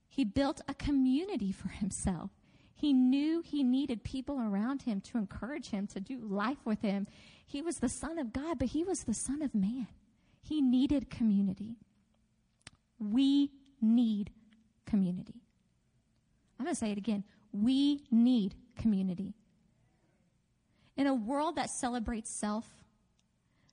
He 0.07 0.23
built 0.23 0.61
a 0.67 0.73
community 0.73 1.51
for 1.51 1.69
himself. 1.69 2.31
He 2.77 2.91
knew 2.91 3.41
he 3.41 3.63
needed 3.63 4.03
people 4.03 4.37
around 4.37 4.81
him 4.81 4.99
to 5.01 5.17
encourage 5.17 5.69
him 5.69 5.87
to 5.87 6.01
do 6.01 6.19
life 6.19 6.57
with 6.65 6.81
him. 6.81 7.07
He 7.45 7.61
was 7.61 7.79
the 7.79 7.87
Son 7.87 8.19
of 8.19 8.33
God, 8.33 8.59
but 8.59 8.69
he 8.69 8.83
was 8.83 9.03
the 9.03 9.13
Son 9.13 9.41
of 9.41 9.55
man. 9.55 9.87
He 10.41 10.61
needed 10.61 11.09
community. 11.09 11.77
We 12.99 13.51
need 13.81 14.31
community. 14.85 15.41
I'm 16.59 16.65
going 16.65 16.75
to 16.75 16.79
say 16.79 16.91
it 16.91 16.97
again. 16.97 17.23
We 17.53 18.03
need 18.11 18.55
community. 18.77 19.33
In 20.97 21.07
a 21.07 21.15
world 21.15 21.55
that 21.55 21.69
celebrates 21.69 22.29
self, 22.29 22.67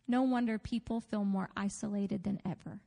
no 0.07 0.23
wonder 0.23 0.59
people 0.59 1.01
feel 1.01 1.25
more 1.25 1.51
isolated 1.57 2.23
than 2.23 2.41
ever. 2.47 2.81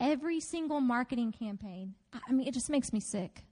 Every 0.00 0.40
single 0.40 0.80
marketing 0.80 1.32
campaign, 1.32 1.94
I 2.12 2.32
mean, 2.32 2.46
it 2.46 2.52
just 2.52 2.70
makes 2.70 2.92
me 2.92 3.00
sick. 3.00 3.44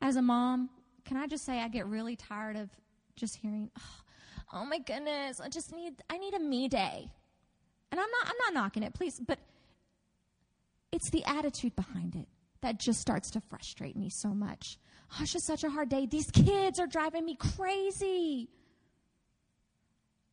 As 0.00 0.16
a 0.16 0.22
mom, 0.22 0.70
can 1.04 1.16
I 1.16 1.26
just 1.26 1.44
say 1.44 1.60
I 1.60 1.68
get 1.68 1.86
really 1.86 2.16
tired 2.16 2.56
of 2.56 2.70
just 3.16 3.36
hearing, 3.36 3.70
oh, 3.78 4.00
oh 4.52 4.64
my 4.64 4.78
goodness, 4.78 5.40
I 5.40 5.48
just 5.48 5.74
need, 5.74 5.94
I 6.08 6.18
need 6.18 6.34
a 6.34 6.38
me 6.38 6.68
day. 6.68 7.10
And 7.90 8.00
I'm 8.00 8.10
not, 8.10 8.26
I'm 8.26 8.54
not 8.54 8.60
knocking 8.60 8.82
it, 8.82 8.94
please, 8.94 9.18
but 9.18 9.38
it's 10.92 11.10
the 11.10 11.24
attitude 11.24 11.74
behind 11.74 12.14
it 12.14 12.28
that 12.60 12.78
just 12.78 13.00
starts 13.00 13.30
to 13.32 13.40
frustrate 13.40 13.96
me 13.96 14.08
so 14.08 14.28
much. 14.28 14.78
Oh, 15.12 15.22
it's 15.22 15.32
just 15.32 15.46
such 15.46 15.64
a 15.64 15.70
hard 15.70 15.88
day. 15.88 16.06
These 16.06 16.30
kids 16.30 16.78
are 16.78 16.86
driving 16.86 17.24
me 17.24 17.36
crazy. 17.36 18.48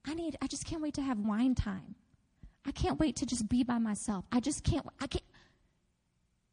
I 0.06 0.14
need, 0.14 0.38
I 0.42 0.48
just 0.48 0.66
can't 0.66 0.82
wait 0.82 0.96
to 0.96 1.02
have 1.02 1.20
wine 1.20 1.56
time. 1.56 1.96
I 2.66 2.72
can't 2.72 3.00
wait 3.00 3.16
to 3.18 3.26
just 3.26 3.48
be 3.48 3.64
by 3.64 3.78
myself. 3.78 4.26
I 4.32 4.40
just 4.40 4.64
can't, 4.64 4.86
I 5.00 5.08
can't. 5.08 5.24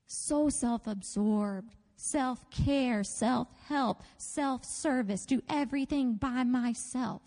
So 0.06 0.48
self 0.50 0.86
absorbed, 0.86 1.74
self 2.02 2.50
care, 2.50 3.04
self 3.04 3.48
help, 3.68 4.02
self 4.18 4.64
service, 4.64 5.24
do 5.24 5.40
everything 5.48 6.14
by 6.14 6.42
myself. 6.42 7.22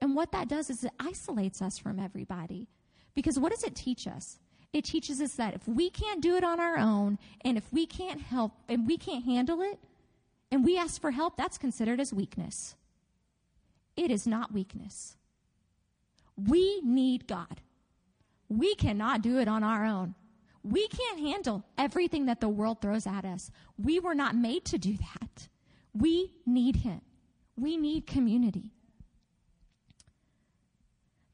And 0.00 0.14
what 0.14 0.32
that 0.32 0.48
does 0.48 0.68
is 0.68 0.84
it 0.84 0.92
isolates 1.00 1.62
us 1.62 1.78
from 1.78 1.98
everybody. 1.98 2.68
Because 3.14 3.38
what 3.38 3.52
does 3.52 3.64
it 3.64 3.74
teach 3.74 4.06
us? 4.06 4.38
It 4.74 4.84
teaches 4.84 5.22
us 5.22 5.34
that 5.36 5.54
if 5.54 5.66
we 5.66 5.88
can't 5.88 6.20
do 6.20 6.36
it 6.36 6.44
on 6.44 6.60
our 6.60 6.76
own, 6.76 7.18
and 7.40 7.56
if 7.56 7.72
we 7.72 7.86
can't 7.86 8.20
help, 8.20 8.52
and 8.68 8.86
we 8.86 8.98
can't 8.98 9.24
handle 9.24 9.62
it, 9.62 9.78
and 10.50 10.62
we 10.62 10.76
ask 10.76 11.00
for 11.00 11.12
help, 11.12 11.38
that's 11.38 11.56
considered 11.56 11.98
as 11.98 12.12
weakness. 12.12 12.74
It 13.96 14.10
is 14.10 14.26
not 14.26 14.52
weakness. 14.52 15.16
We 16.36 16.82
need 16.82 17.26
God. 17.26 17.62
We 18.50 18.74
cannot 18.74 19.22
do 19.22 19.38
it 19.38 19.48
on 19.48 19.64
our 19.64 19.86
own. 19.86 20.14
We 20.66 20.88
can't 20.88 21.20
handle 21.20 21.64
everything 21.78 22.26
that 22.26 22.40
the 22.40 22.48
world 22.48 22.80
throws 22.80 23.06
at 23.06 23.24
us. 23.24 23.52
We 23.78 24.00
were 24.00 24.16
not 24.16 24.34
made 24.34 24.64
to 24.66 24.78
do 24.78 24.96
that. 24.96 25.48
We 25.94 26.32
need 26.44 26.76
Him. 26.76 27.02
We 27.56 27.76
need 27.76 28.06
community. 28.06 28.72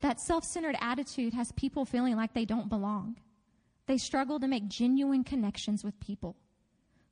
That 0.00 0.20
self 0.20 0.44
centered 0.44 0.76
attitude 0.80 1.32
has 1.32 1.50
people 1.52 1.86
feeling 1.86 2.14
like 2.14 2.34
they 2.34 2.44
don't 2.44 2.68
belong. 2.68 3.16
They 3.86 3.96
struggle 3.96 4.38
to 4.38 4.46
make 4.46 4.68
genuine 4.68 5.24
connections 5.24 5.82
with 5.82 5.98
people. 5.98 6.36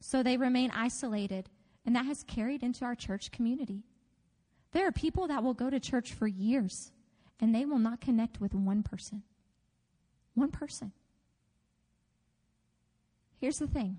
So 0.00 0.22
they 0.22 0.36
remain 0.36 0.70
isolated, 0.72 1.48
and 1.86 1.96
that 1.96 2.04
has 2.04 2.22
carried 2.24 2.62
into 2.62 2.84
our 2.84 2.94
church 2.94 3.30
community. 3.30 3.84
There 4.72 4.86
are 4.86 4.92
people 4.92 5.26
that 5.28 5.42
will 5.42 5.54
go 5.54 5.70
to 5.70 5.80
church 5.80 6.12
for 6.12 6.26
years, 6.26 6.92
and 7.40 7.54
they 7.54 7.64
will 7.64 7.78
not 7.78 8.02
connect 8.02 8.40
with 8.40 8.54
one 8.54 8.82
person. 8.82 9.22
One 10.34 10.50
person. 10.50 10.92
Here's 13.40 13.58
the 13.58 13.66
thing 13.66 13.96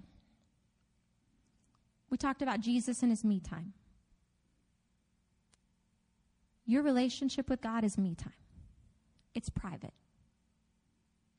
we 2.10 2.17
talked 2.17 2.41
about 2.41 2.60
Jesus 2.60 3.01
and 3.01 3.12
his 3.12 3.23
me 3.23 3.39
time. 3.39 3.73
Your 6.65 6.84
relationship 6.84 7.49
with 7.49 7.62
God 7.62 7.84
is 7.84 7.97
me 7.97 8.15
time 8.15 8.34
it's 9.34 9.49
private. 9.49 9.93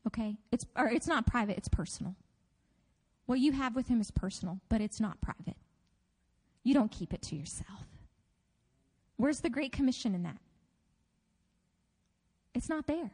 Okay? 0.06 0.36
It's 0.50 0.66
or 0.76 0.88
it's 0.88 1.06
not 1.06 1.26
private, 1.26 1.56
it's 1.56 1.68
personal. 1.68 2.16
What 3.26 3.38
you 3.38 3.52
have 3.52 3.76
with 3.76 3.88
him 3.88 4.00
is 4.00 4.10
personal, 4.10 4.60
but 4.68 4.80
it's 4.80 5.00
not 5.00 5.20
private. 5.20 5.56
You 6.64 6.74
don't 6.74 6.90
keep 6.90 7.12
it 7.12 7.22
to 7.22 7.36
yourself. 7.36 7.86
Where's 9.16 9.40
the 9.40 9.50
Great 9.50 9.72
Commission 9.72 10.14
in 10.14 10.22
that? 10.24 10.38
It's 12.54 12.68
not 12.68 12.86
there. 12.86 13.12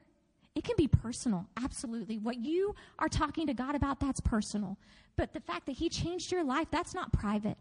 It 0.58 0.64
can 0.64 0.74
be 0.76 0.88
personal, 0.88 1.46
absolutely. 1.56 2.18
What 2.18 2.38
you 2.40 2.74
are 2.98 3.08
talking 3.08 3.46
to 3.46 3.54
God 3.54 3.76
about, 3.76 4.00
that's 4.00 4.18
personal. 4.18 4.76
But 5.14 5.32
the 5.32 5.38
fact 5.38 5.66
that 5.66 5.76
He 5.76 5.88
changed 5.88 6.32
your 6.32 6.42
life, 6.42 6.66
that's 6.72 6.94
not 6.94 7.12
private. 7.12 7.56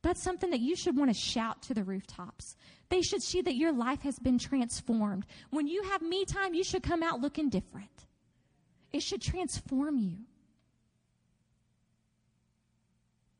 That's 0.00 0.22
something 0.22 0.48
that 0.48 0.60
you 0.60 0.74
should 0.74 0.96
want 0.96 1.10
to 1.10 1.14
shout 1.14 1.60
to 1.64 1.74
the 1.74 1.84
rooftops. 1.84 2.56
They 2.88 3.02
should 3.02 3.22
see 3.22 3.42
that 3.42 3.56
your 3.56 3.72
life 3.72 4.00
has 4.04 4.18
been 4.18 4.38
transformed. 4.38 5.26
When 5.50 5.66
you 5.66 5.82
have 5.82 6.00
me 6.00 6.24
time, 6.24 6.54
you 6.54 6.64
should 6.64 6.82
come 6.82 7.02
out 7.02 7.20
looking 7.20 7.50
different. 7.50 8.06
It 8.90 9.02
should 9.02 9.20
transform 9.20 9.98
you. 9.98 10.16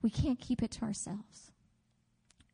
We 0.03 0.11
can't 0.11 0.39
keep 0.39 0.63
it 0.63 0.73
to 0.73 0.83
ourselves. 0.83 1.53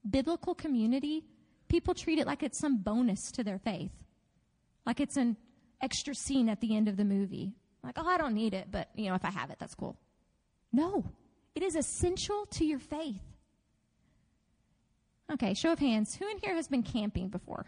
Biblical 0.09 0.55
community, 0.55 1.25
people 1.67 1.93
treat 1.93 2.21
it 2.21 2.27
like 2.29 2.45
it's 2.45 2.57
some 2.57 2.77
bonus 2.77 3.33
to 3.33 3.43
their 3.43 3.59
faith, 3.59 3.91
like 4.87 5.01
it's 5.01 5.17
an 5.17 5.37
extra 5.81 6.15
scene 6.15 6.49
at 6.49 6.61
the 6.61 6.77
end 6.77 6.89
of 6.89 6.97
the 6.97 7.05
movie. 7.05 7.55
Like, 7.83 7.95
oh, 7.99 8.07
I 8.07 8.19
don't 8.19 8.35
need 8.35 8.55
it, 8.55 8.69
but 8.71 8.89
you 8.97 9.09
know, 9.09 9.15
if 9.15 9.25
I 9.25 9.31
have 9.31 9.51
it, 9.51 9.59
that's 9.59 9.75
cool. 9.75 9.97
No, 10.73 11.05
It 11.55 11.63
is 11.63 11.75
essential 11.75 12.45
to 12.51 12.65
your 12.67 12.79
faith. 12.79 13.23
Okay, 15.33 15.55
show 15.55 15.73
of 15.73 15.79
hands. 15.79 16.15
Who 16.17 16.29
in 16.29 16.39
here 16.39 16.55
has 16.55 16.69
been 16.69 16.83
camping 16.83 17.29
before? 17.29 17.67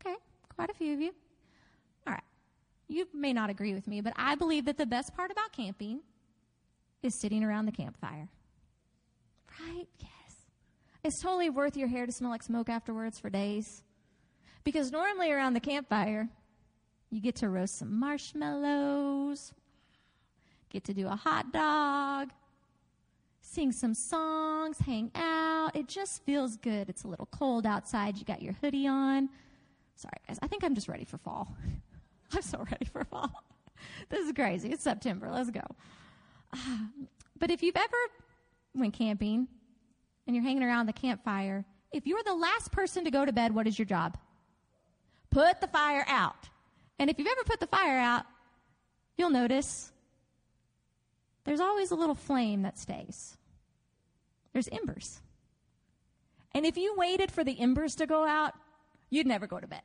Okay, 0.00 0.16
quite 0.54 0.70
a 0.70 0.74
few 0.74 0.94
of 0.94 1.00
you. 1.00 1.12
All 2.06 2.12
right. 2.12 2.22
You 2.88 3.06
may 3.14 3.32
not 3.32 3.50
agree 3.50 3.72
with 3.72 3.86
me, 3.86 4.00
but 4.00 4.12
I 4.16 4.34
believe 4.34 4.64
that 4.66 4.76
the 4.76 4.86
best 4.86 5.14
part 5.14 5.30
about 5.30 5.52
camping 5.52 6.00
is 7.02 7.18
sitting 7.20 7.44
around 7.44 7.66
the 7.66 7.72
campfire. 7.72 8.28
Right? 9.60 9.86
Yes. 10.00 10.10
It's 11.04 11.22
totally 11.22 11.50
worth 11.50 11.76
your 11.76 11.88
hair 11.88 12.04
to 12.06 12.12
smell 12.12 12.30
like 12.30 12.42
smoke 12.42 12.68
afterwards 12.68 13.18
for 13.18 13.30
days. 13.30 13.82
Because 14.64 14.90
normally 14.90 15.30
around 15.30 15.54
the 15.54 15.60
campfire, 15.60 16.28
you 17.10 17.20
get 17.20 17.36
to 17.36 17.48
roast 17.48 17.78
some 17.78 17.98
marshmallows, 17.98 19.52
get 20.70 20.84
to 20.84 20.94
do 20.94 21.06
a 21.06 21.14
hot 21.14 21.52
dog, 21.52 22.30
sing 23.42 23.70
some 23.70 23.94
songs, 23.94 24.78
hang 24.78 25.10
out. 25.14 25.76
It 25.76 25.86
just 25.86 26.24
feels 26.24 26.56
good. 26.56 26.88
It's 26.88 27.04
a 27.04 27.08
little 27.08 27.28
cold 27.30 27.66
outside. 27.66 28.16
You 28.16 28.24
got 28.24 28.42
your 28.42 28.54
hoodie 28.54 28.86
on. 28.86 29.28
Sorry, 29.96 30.16
guys. 30.26 30.38
I 30.42 30.48
think 30.48 30.64
I'm 30.64 30.74
just 30.74 30.88
ready 30.88 31.04
for 31.04 31.18
fall. 31.18 31.54
I'm 32.32 32.42
so 32.42 32.58
ready 32.70 32.86
for 32.86 33.04
fall. 33.04 33.30
this 34.08 34.26
is 34.26 34.32
crazy. 34.32 34.70
It's 34.70 34.82
September. 34.82 35.30
Let's 35.30 35.50
go. 35.50 35.62
But 37.36 37.50
if 37.50 37.64
you've 37.64 37.76
ever 37.76 37.96
went 38.76 38.94
camping 38.94 39.48
and 40.26 40.36
you're 40.36 40.44
hanging 40.44 40.62
around 40.62 40.86
the 40.86 40.92
campfire, 40.92 41.64
if 41.92 42.06
you're 42.06 42.22
the 42.24 42.32
last 42.34 42.70
person 42.70 43.04
to 43.04 43.10
go 43.10 43.24
to 43.24 43.32
bed, 43.32 43.52
what 43.52 43.66
is 43.66 43.76
your 43.76 43.86
job? 43.86 44.16
Put 45.34 45.60
the 45.60 45.66
fire 45.66 46.04
out. 46.06 46.48
And 47.00 47.10
if 47.10 47.18
you've 47.18 47.26
ever 47.26 47.42
put 47.44 47.58
the 47.58 47.66
fire 47.66 47.98
out, 47.98 48.24
you'll 49.18 49.30
notice 49.30 49.90
there's 51.42 51.58
always 51.58 51.90
a 51.90 51.96
little 51.96 52.14
flame 52.14 52.62
that 52.62 52.78
stays. 52.78 53.36
There's 54.52 54.68
embers. 54.68 55.20
And 56.52 56.64
if 56.64 56.76
you 56.76 56.94
waited 56.96 57.32
for 57.32 57.42
the 57.42 57.58
embers 57.58 57.96
to 57.96 58.06
go 58.06 58.24
out, 58.24 58.54
you'd 59.10 59.26
never 59.26 59.48
go 59.48 59.58
to 59.58 59.66
bed. 59.66 59.82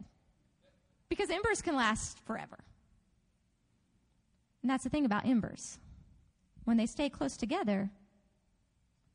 Because 1.09 1.31
embers 1.31 1.63
can 1.63 1.75
last 1.75 2.19
forever. 2.19 2.59
And 4.61 4.69
that's 4.69 4.83
the 4.83 4.91
thing 4.91 5.05
about 5.05 5.25
embers. 5.25 5.79
When 6.65 6.77
they 6.77 6.85
stay 6.85 7.09
close 7.09 7.35
together, 7.35 7.89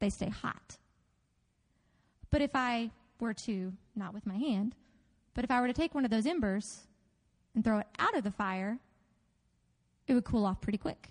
they 0.00 0.10
stay 0.10 0.30
hot. 0.30 0.78
But 2.30 2.40
if 2.42 2.50
I 2.56 2.90
were 3.20 3.34
to, 3.34 3.72
not 3.94 4.12
with 4.12 4.26
my 4.26 4.36
hand, 4.36 4.74
but 5.34 5.44
if 5.44 5.50
I 5.50 5.60
were 5.60 5.66
to 5.66 5.72
take 5.72 5.94
one 5.94 6.04
of 6.04 6.10
those 6.10 6.26
embers 6.26 6.86
and 7.54 7.64
throw 7.64 7.78
it 7.78 7.86
out 7.98 8.16
of 8.16 8.24
the 8.24 8.30
fire, 8.30 8.78
it 10.06 10.14
would 10.14 10.24
cool 10.24 10.46
off 10.46 10.60
pretty 10.60 10.78
quick. 10.78 11.08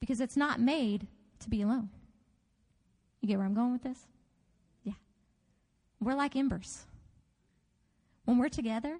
Because 0.00 0.20
it's 0.20 0.36
not 0.36 0.60
made 0.60 1.06
to 1.40 1.50
be 1.50 1.62
alone. 1.62 1.90
You 3.20 3.28
get 3.28 3.36
where 3.36 3.46
I'm 3.46 3.54
going 3.54 3.72
with 3.72 3.82
this? 3.82 3.98
Yeah. 4.82 4.94
We're 6.00 6.14
like 6.14 6.36
embers. 6.36 6.84
When 8.24 8.38
we're 8.38 8.48
together, 8.48 8.98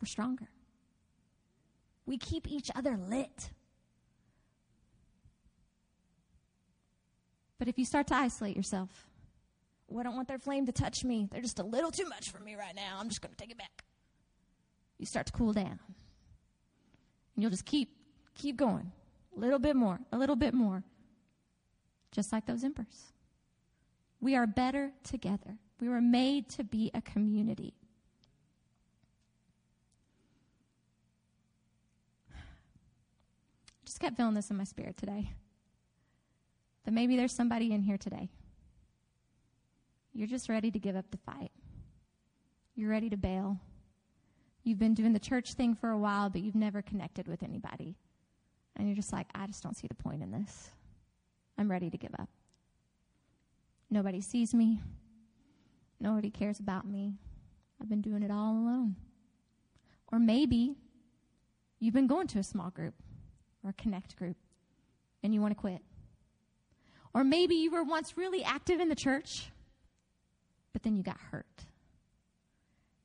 we're 0.00 0.06
stronger. 0.06 0.48
We 2.06 2.16
keep 2.18 2.46
each 2.48 2.70
other 2.76 2.96
lit. 2.96 3.50
But 7.58 7.68
if 7.68 7.78
you 7.78 7.84
start 7.84 8.06
to 8.08 8.14
isolate 8.14 8.56
yourself, 8.56 9.08
I 10.00 10.02
don't 10.02 10.16
want 10.16 10.28
their 10.28 10.38
flame 10.38 10.66
to 10.66 10.72
touch 10.72 11.04
me. 11.04 11.28
They're 11.30 11.40
just 11.40 11.60
a 11.60 11.62
little 11.62 11.90
too 11.90 12.08
much 12.08 12.30
for 12.30 12.40
me 12.40 12.56
right 12.56 12.74
now. 12.74 12.98
I'm 12.98 13.08
just 13.08 13.20
going 13.20 13.32
to 13.32 13.36
take 13.36 13.50
it 13.50 13.58
back. 13.58 13.84
You 14.98 15.06
start 15.06 15.26
to 15.26 15.32
cool 15.32 15.52
down. 15.52 15.78
And 17.34 17.42
you'll 17.42 17.50
just 17.50 17.64
keep 17.64 17.90
keep 18.34 18.56
going. 18.56 18.90
A 19.36 19.40
little 19.40 19.58
bit 19.58 19.76
more, 19.76 20.00
a 20.12 20.18
little 20.18 20.36
bit 20.36 20.54
more. 20.54 20.82
Just 22.12 22.32
like 22.32 22.46
those 22.46 22.64
embers. 22.64 23.12
We 24.20 24.36
are 24.36 24.46
better 24.46 24.92
together. 25.02 25.58
We 25.80 25.88
were 25.88 26.00
made 26.00 26.48
to 26.50 26.64
be 26.64 26.90
a 26.94 27.02
community. 27.02 27.74
Just 33.84 34.00
kept 34.00 34.16
feeling 34.16 34.34
this 34.34 34.50
in 34.50 34.56
my 34.56 34.64
spirit 34.64 34.96
today. 34.96 35.30
That 36.84 36.92
maybe 36.92 37.16
there's 37.16 37.32
somebody 37.32 37.72
in 37.72 37.82
here 37.82 37.98
today 37.98 38.28
you're 40.14 40.28
just 40.28 40.48
ready 40.48 40.70
to 40.70 40.78
give 40.78 40.96
up 40.96 41.10
the 41.10 41.18
fight. 41.18 41.50
You're 42.76 42.90
ready 42.90 43.10
to 43.10 43.16
bail. 43.16 43.58
You've 44.62 44.78
been 44.78 44.94
doing 44.94 45.12
the 45.12 45.18
church 45.18 45.54
thing 45.54 45.74
for 45.74 45.90
a 45.90 45.98
while, 45.98 46.30
but 46.30 46.40
you've 46.40 46.54
never 46.54 46.80
connected 46.80 47.28
with 47.28 47.42
anybody. 47.42 47.96
And 48.76 48.88
you're 48.88 48.96
just 48.96 49.12
like, 49.12 49.26
I 49.34 49.46
just 49.46 49.62
don't 49.62 49.76
see 49.76 49.88
the 49.88 49.94
point 49.94 50.22
in 50.22 50.30
this. 50.30 50.70
I'm 51.58 51.70
ready 51.70 51.90
to 51.90 51.98
give 51.98 52.14
up. 52.18 52.28
Nobody 53.90 54.20
sees 54.20 54.54
me. 54.54 54.80
Nobody 56.00 56.30
cares 56.30 56.58
about 56.60 56.86
me. 56.86 57.14
I've 57.80 57.88
been 57.88 58.00
doing 58.00 58.22
it 58.22 58.30
all 58.30 58.52
alone. 58.52 58.96
Or 60.10 60.18
maybe 60.18 60.76
you've 61.80 61.94
been 61.94 62.06
going 62.06 62.26
to 62.28 62.38
a 62.38 62.42
small 62.42 62.70
group 62.70 62.94
or 63.62 63.70
a 63.70 63.74
connect 63.74 64.16
group 64.16 64.36
and 65.22 65.34
you 65.34 65.40
want 65.40 65.52
to 65.52 65.60
quit. 65.60 65.82
Or 67.12 67.24
maybe 67.24 67.54
you 67.54 67.70
were 67.70 67.84
once 67.84 68.16
really 68.16 68.42
active 68.42 68.80
in 68.80 68.88
the 68.88 68.94
church 68.94 69.50
but 70.74 70.82
then 70.82 70.96
you 70.96 71.02
got 71.02 71.18
hurt. 71.30 71.64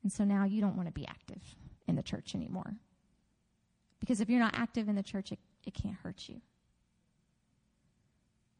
And 0.02 0.12
so 0.12 0.24
now 0.24 0.44
you 0.44 0.60
don't 0.60 0.76
want 0.76 0.88
to 0.88 0.92
be 0.92 1.06
active 1.06 1.40
in 1.86 1.96
the 1.96 2.02
church 2.02 2.34
anymore. 2.34 2.74
Because 4.00 4.20
if 4.20 4.28
you're 4.28 4.40
not 4.40 4.54
active 4.54 4.88
in 4.88 4.96
the 4.96 5.02
church, 5.02 5.32
it, 5.32 5.38
it 5.64 5.72
can't 5.72 5.96
hurt 6.02 6.28
you. 6.28 6.42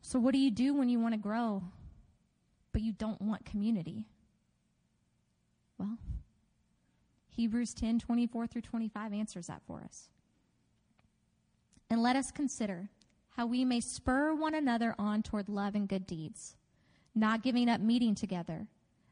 So, 0.00 0.18
what 0.18 0.32
do 0.32 0.38
you 0.38 0.50
do 0.50 0.74
when 0.74 0.88
you 0.88 0.98
want 0.98 1.12
to 1.12 1.20
grow, 1.20 1.62
but 2.72 2.82
you 2.82 2.92
don't 2.92 3.20
want 3.20 3.44
community? 3.44 4.06
Well, 5.76 5.98
Hebrews 7.28 7.74
10 7.74 7.98
24 8.00 8.46
through 8.46 8.62
25 8.62 9.12
answers 9.12 9.48
that 9.48 9.62
for 9.66 9.82
us. 9.82 10.08
And 11.90 12.02
let 12.02 12.16
us 12.16 12.30
consider 12.30 12.88
how 13.36 13.46
we 13.46 13.64
may 13.64 13.80
spur 13.80 14.34
one 14.34 14.54
another 14.54 14.94
on 14.98 15.22
toward 15.22 15.48
love 15.48 15.74
and 15.74 15.88
good 15.88 16.06
deeds, 16.06 16.56
not 17.14 17.42
giving 17.42 17.68
up 17.68 17.80
meeting 17.80 18.14
together 18.14 18.68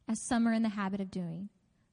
as 0.08 0.20
some 0.20 0.48
are 0.48 0.52
in 0.52 0.62
the 0.62 0.70
habit 0.70 1.00
of 1.00 1.10
doing, 1.10 1.48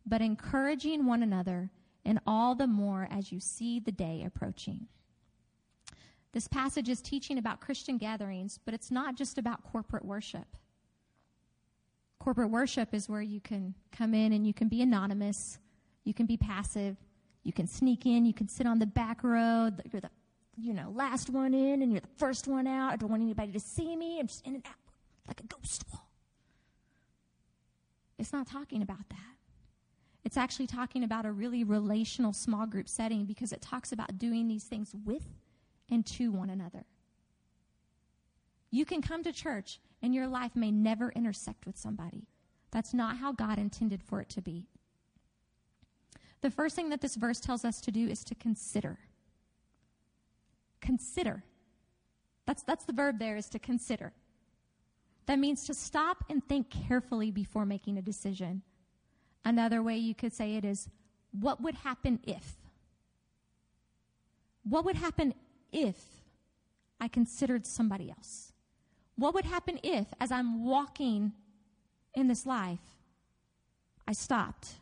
but 0.06 0.22
encouraging 0.22 1.06
one 1.06 1.22
another, 1.22 1.70
and 2.06 2.20
all 2.26 2.56
the 2.56 2.68
more 2.68 3.08
as 3.12 3.32
you 3.32 3.40
see 3.40 3.80
the 3.80 3.92
day 3.92 4.24
approaching. 4.26 4.88
This 6.32 6.48
passage 6.48 6.90
is 6.90 7.02
teaching 7.02 7.38
about 7.38 7.62
Christian 7.62 7.98
gatherings, 7.98 8.60
but 8.64 8.74
it's 8.74 8.92
not 8.92 9.16
just 9.16 9.38
about 9.38 9.64
corporate 9.64 10.06
worship. 10.06 10.58
Corporate 12.20 12.50
worship 12.50 12.94
is 12.94 13.10
where 13.10 13.22
you 13.22 13.40
can 13.40 13.74
come 13.92 14.14
in 14.14 14.34
and 14.34 14.46
you 14.46 14.54
can 14.54 14.68
be 14.68 14.82
anonymous, 14.82 15.60
you 16.04 16.14
can 16.14 16.26
be 16.26 16.38
passive, 16.38 16.98
you 17.44 17.54
can 17.54 17.68
sneak 17.68 18.06
in, 18.06 18.26
you 18.26 18.34
can 18.34 18.48
sit 18.48 18.68
on 18.68 18.80
the 18.80 18.86
back 18.86 19.24
row, 19.24 19.70
you're 19.92 20.02
the 20.02 20.10
you 20.58 20.74
know 20.74 20.92
last 20.94 21.30
one 21.30 21.54
in 21.54 21.82
and 21.82 21.92
you're 21.92 22.02
the 22.02 22.08
first 22.18 22.48
one 22.48 22.68
out. 22.68 22.94
I 22.94 22.96
don't 22.96 23.10
want 23.10 23.22
anybody 23.22 23.52
to 23.52 23.60
see 23.60 23.96
me. 23.96 24.20
I'm 24.20 24.28
just 24.28 24.46
in 24.46 24.56
and 24.56 24.66
out 24.66 24.76
like 25.28 25.40
a 25.40 25.44
ghost 25.44 25.84
wall. 25.92 26.05
It's 28.18 28.34
not 28.34 28.48
talking 28.48 28.82
about 28.82 29.10
that. 29.10 29.36
It's 30.24 30.38
actually 30.38 30.68
talking 30.68 31.04
about 31.04 31.26
a 31.26 31.32
really 31.32 31.64
relational 31.64 32.34
small 32.34 32.66
group 32.66 32.90
setting 32.90 33.26
because 33.26 33.52
it 33.52 33.62
talks 33.62 33.92
about 33.92 34.18
doing 34.18 34.48
these 34.48 34.64
things 34.64 34.96
with 35.06 35.28
and 35.90 36.06
to 36.08 36.32
one 36.32 36.50
another. 36.50 36.86
You 38.72 38.86
can 38.86 39.02
come 39.02 39.24
to 39.24 39.32
church 39.32 39.80
and 40.02 40.14
your 40.14 40.28
life 40.28 40.56
may 40.56 40.72
never 40.72 41.12
intersect 41.12 41.66
with 41.66 41.78
somebody. 41.78 42.28
That's 42.72 42.94
not 42.94 43.18
how 43.18 43.32
God 43.32 43.60
intended 43.60 44.02
for 44.04 44.20
it 44.20 44.30
to 44.30 44.42
be. 44.42 44.66
The 46.42 46.50
first 46.50 46.76
thing 46.76 46.90
that 46.90 47.02
this 47.02 47.16
verse 47.16 47.40
tells 47.40 47.64
us 47.64 47.80
to 47.82 47.92
do 47.92 48.08
is 48.08 48.24
to 48.26 48.36
consider. 48.36 48.98
Consider. 50.82 51.44
That's, 52.46 52.64
that's 52.64 52.86
the 52.86 52.94
verb 52.94 53.20
there 53.20 53.38
is 53.38 53.50
to 53.50 53.60
consider. 53.60 54.14
That 55.26 55.40
means 55.40 55.66
to 55.66 55.74
stop 55.74 56.24
and 56.30 56.44
think 56.48 56.70
carefully 56.70 57.32
before 57.32 57.66
making 57.66 57.98
a 57.98 58.02
decision. 58.02 58.62
Another 59.44 59.82
way 59.82 59.98
you 59.98 60.16
could 60.16 60.34
say 60.34 60.56
it 60.56 60.66
is, 60.66 60.90
what 61.32 61.62
would 61.62 61.76
happen 61.76 62.20
if? 62.24 62.54
What 64.64 64.86
would 64.86 64.96
happen 64.96 65.34
if 65.72 65.98
I 67.00 67.08
considered 67.08 67.66
somebody 67.66 68.10
else? 68.10 68.54
What 69.16 69.34
would 69.34 69.46
happen 69.46 69.80
if, 69.84 70.08
as 70.20 70.32
I'm 70.32 70.66
walking 70.66 71.34
in 72.14 72.28
this 72.28 72.46
life, 72.46 72.80
I 74.08 74.14
stopped 74.14 74.76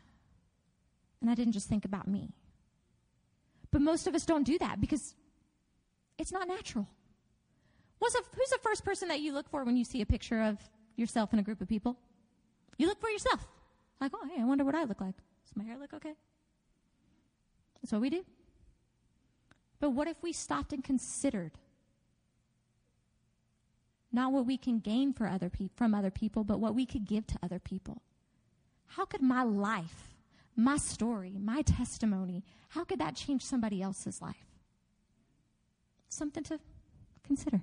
and 1.20 1.30
I 1.30 1.34
didn't 1.34 1.52
just 1.52 1.68
think 1.68 1.84
about 1.84 2.08
me? 2.08 2.30
But 3.70 3.82
most 3.82 4.06
of 4.06 4.14
us 4.14 4.24
don't 4.24 4.44
do 4.44 4.58
that 4.58 4.80
because 4.80 5.14
it's 6.18 6.32
not 6.32 6.48
natural. 6.48 6.86
What's 7.98 8.14
a, 8.14 8.18
who's 8.34 8.50
the 8.50 8.58
first 8.62 8.84
person 8.84 9.08
that 9.08 9.20
you 9.20 9.32
look 9.32 9.48
for 9.48 9.64
when 9.64 9.76
you 9.76 9.84
see 9.84 10.00
a 10.00 10.06
picture 10.06 10.42
of 10.42 10.58
yourself 10.96 11.32
in 11.32 11.38
a 11.38 11.42
group 11.42 11.60
of 11.60 11.68
people? 11.68 11.96
You 12.76 12.86
look 12.86 13.00
for 13.00 13.08
yourself. 13.08 13.46
Like, 14.00 14.12
oh, 14.14 14.28
hey, 14.34 14.42
I 14.42 14.44
wonder 14.44 14.64
what 14.64 14.74
I 14.74 14.84
look 14.84 15.00
like. 15.00 15.16
Does 15.16 15.56
my 15.56 15.64
hair 15.64 15.78
look 15.78 15.94
okay? 15.94 16.14
That's 17.80 17.92
what 17.92 18.00
we 18.00 18.10
do. 18.10 18.24
But 19.80 19.90
what 19.90 20.08
if 20.08 20.22
we 20.22 20.32
stopped 20.32 20.72
and 20.72 20.82
considered 20.82 21.52
not 24.14 24.32
what 24.32 24.46
we 24.46 24.56
can 24.56 24.78
gain 24.78 25.12
for 25.12 25.26
other 25.26 25.50
pe- 25.50 25.68
from 25.74 25.92
other 25.92 26.10
people, 26.10 26.44
but 26.44 26.60
what 26.60 26.74
we 26.74 26.86
could 26.86 27.04
give 27.04 27.26
to 27.26 27.38
other 27.42 27.58
people. 27.58 28.00
How 28.86 29.04
could 29.04 29.22
my 29.22 29.42
life, 29.42 30.14
my 30.54 30.76
story, 30.76 31.34
my 31.36 31.62
testimony, 31.62 32.44
how 32.68 32.84
could 32.84 33.00
that 33.00 33.16
change 33.16 33.44
somebody 33.44 33.82
else's 33.82 34.22
life? 34.22 34.46
Something 36.08 36.44
to 36.44 36.60
consider. 37.26 37.60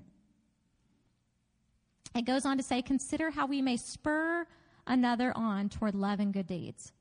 It 2.13 2.25
goes 2.25 2.45
on 2.45 2.57
to 2.57 2.63
say, 2.63 2.81
consider 2.81 3.31
how 3.31 3.45
we 3.45 3.61
may 3.61 3.77
spur 3.77 4.45
another 4.85 5.31
on 5.35 5.69
toward 5.69 5.95
love 5.95 6.19
and 6.19 6.33
good 6.33 6.47
deeds. 6.47 6.91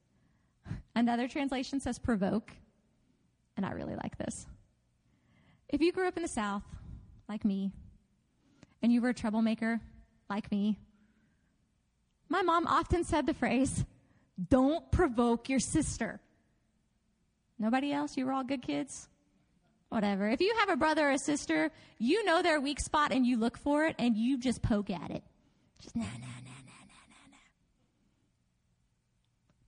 Another 0.95 1.27
translation 1.27 1.81
says 1.81 1.99
provoke, 1.99 2.53
and 3.57 3.67
I 3.67 3.73
really 3.73 3.97
like 3.97 4.17
this. 4.19 4.47
If 5.69 5.81
you 5.81 5.93
grew 5.93 6.07
up 6.07 6.17
in 6.17 6.23
the 6.23 6.29
South, 6.29 6.63
like 7.29 7.45
me, 7.45 7.73
and 8.83 8.93
you 8.93 9.01
were 9.01 9.11
a 9.11 9.15
troublemaker, 9.15 9.81
like 10.29 10.51
me, 10.51 10.79
my 12.29 12.43
mom 12.43 12.67
often 12.67 13.05
said 13.05 13.27
the 13.27 13.35
phrase, 13.35 13.85
don't 14.49 14.91
provoke 14.93 15.49
your 15.49 15.59
sister. 15.59 16.21
Nobody 17.59 17.93
else? 17.93 18.17
You 18.17 18.27
were 18.27 18.33
all 18.33 18.45
good 18.45 18.63
kids? 18.63 19.09
Whatever. 19.91 20.29
If 20.29 20.41
you 20.41 20.55
have 20.61 20.71
a 20.71 20.77
brother 20.77 21.09
or 21.09 21.13
a 21.13 21.19
sister, 21.19 21.71
you 21.99 22.25
know 22.25 22.43
their 22.43 22.61
weak 22.61 22.81
spot 22.81 23.13
and 23.13 23.27
you 23.27 23.37
look 23.37 23.59
for 23.59 23.85
it 23.87 23.97
and 23.99 24.17
you 24.17 24.39
just 24.39 24.63
poke 24.63 24.89
at 24.89 25.11
it. 25.11 25.25
Just 25.81 25.97
nah, 25.97 26.03
nah, 26.03 26.09
nah, 26.09 26.27
nah, 26.45 26.83
nah, 26.87 27.07
nah, 27.09 27.27
nah. 27.31 27.37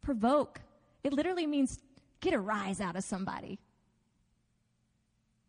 Provoke. 0.01 0.61
It 1.03 1.13
literally 1.13 1.47
means 1.47 1.81
get 2.21 2.35
a 2.35 2.39
rise 2.39 2.81
out 2.81 2.95
of 2.95 3.03
somebody. 3.03 3.59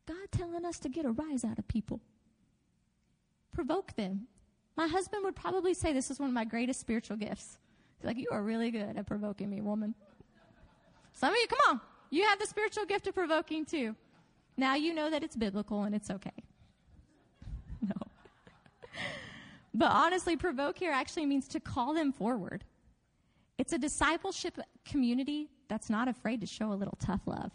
God 0.07 0.27
telling 0.31 0.65
us 0.65 0.79
to 0.79 0.89
get 0.89 1.05
a 1.05 1.11
rise 1.11 1.45
out 1.45 1.59
of 1.59 1.67
people. 1.67 2.01
Provoke 3.53 3.95
them. 3.95 4.27
My 4.75 4.87
husband 4.87 5.23
would 5.23 5.35
probably 5.35 5.75
say 5.75 5.93
this 5.93 6.09
is 6.09 6.19
one 6.19 6.29
of 6.29 6.33
my 6.33 6.45
greatest 6.45 6.79
spiritual 6.79 7.17
gifts. 7.17 7.59
He's 7.99 8.07
like, 8.07 8.17
You 8.17 8.29
are 8.31 8.41
really 8.41 8.71
good 8.71 8.97
at 8.97 9.05
provoking 9.05 9.51
me, 9.51 9.61
woman. 9.61 9.93
Some 11.13 11.29
of 11.29 11.37
you, 11.39 11.47
come 11.47 11.59
on. 11.69 11.81
You 12.09 12.23
have 12.23 12.39
the 12.39 12.47
spiritual 12.47 12.85
gift 12.85 13.05
of 13.07 13.13
provoking 13.13 13.65
too. 13.65 13.95
Now 14.57 14.75
you 14.75 14.93
know 14.93 15.09
that 15.09 15.23
it's 15.23 15.35
biblical 15.35 15.83
and 15.83 15.95
it's 15.95 16.09
okay. 16.09 16.31
No. 17.81 18.07
but 19.73 19.91
honestly, 19.91 20.37
provoke 20.37 20.77
here 20.77 20.91
actually 20.91 21.25
means 21.25 21.49
to 21.49 21.59
call 21.59 21.93
them 21.93 22.13
forward. 22.13 22.63
It's 23.57 23.73
a 23.73 23.77
discipleship 23.77 24.57
community 24.85 25.49
that's 25.67 25.89
not 25.89 26.07
afraid 26.07 26.39
to 26.41 26.47
show 26.47 26.71
a 26.71 26.75
little 26.75 26.97
tough 26.99 27.21
love. 27.25 27.51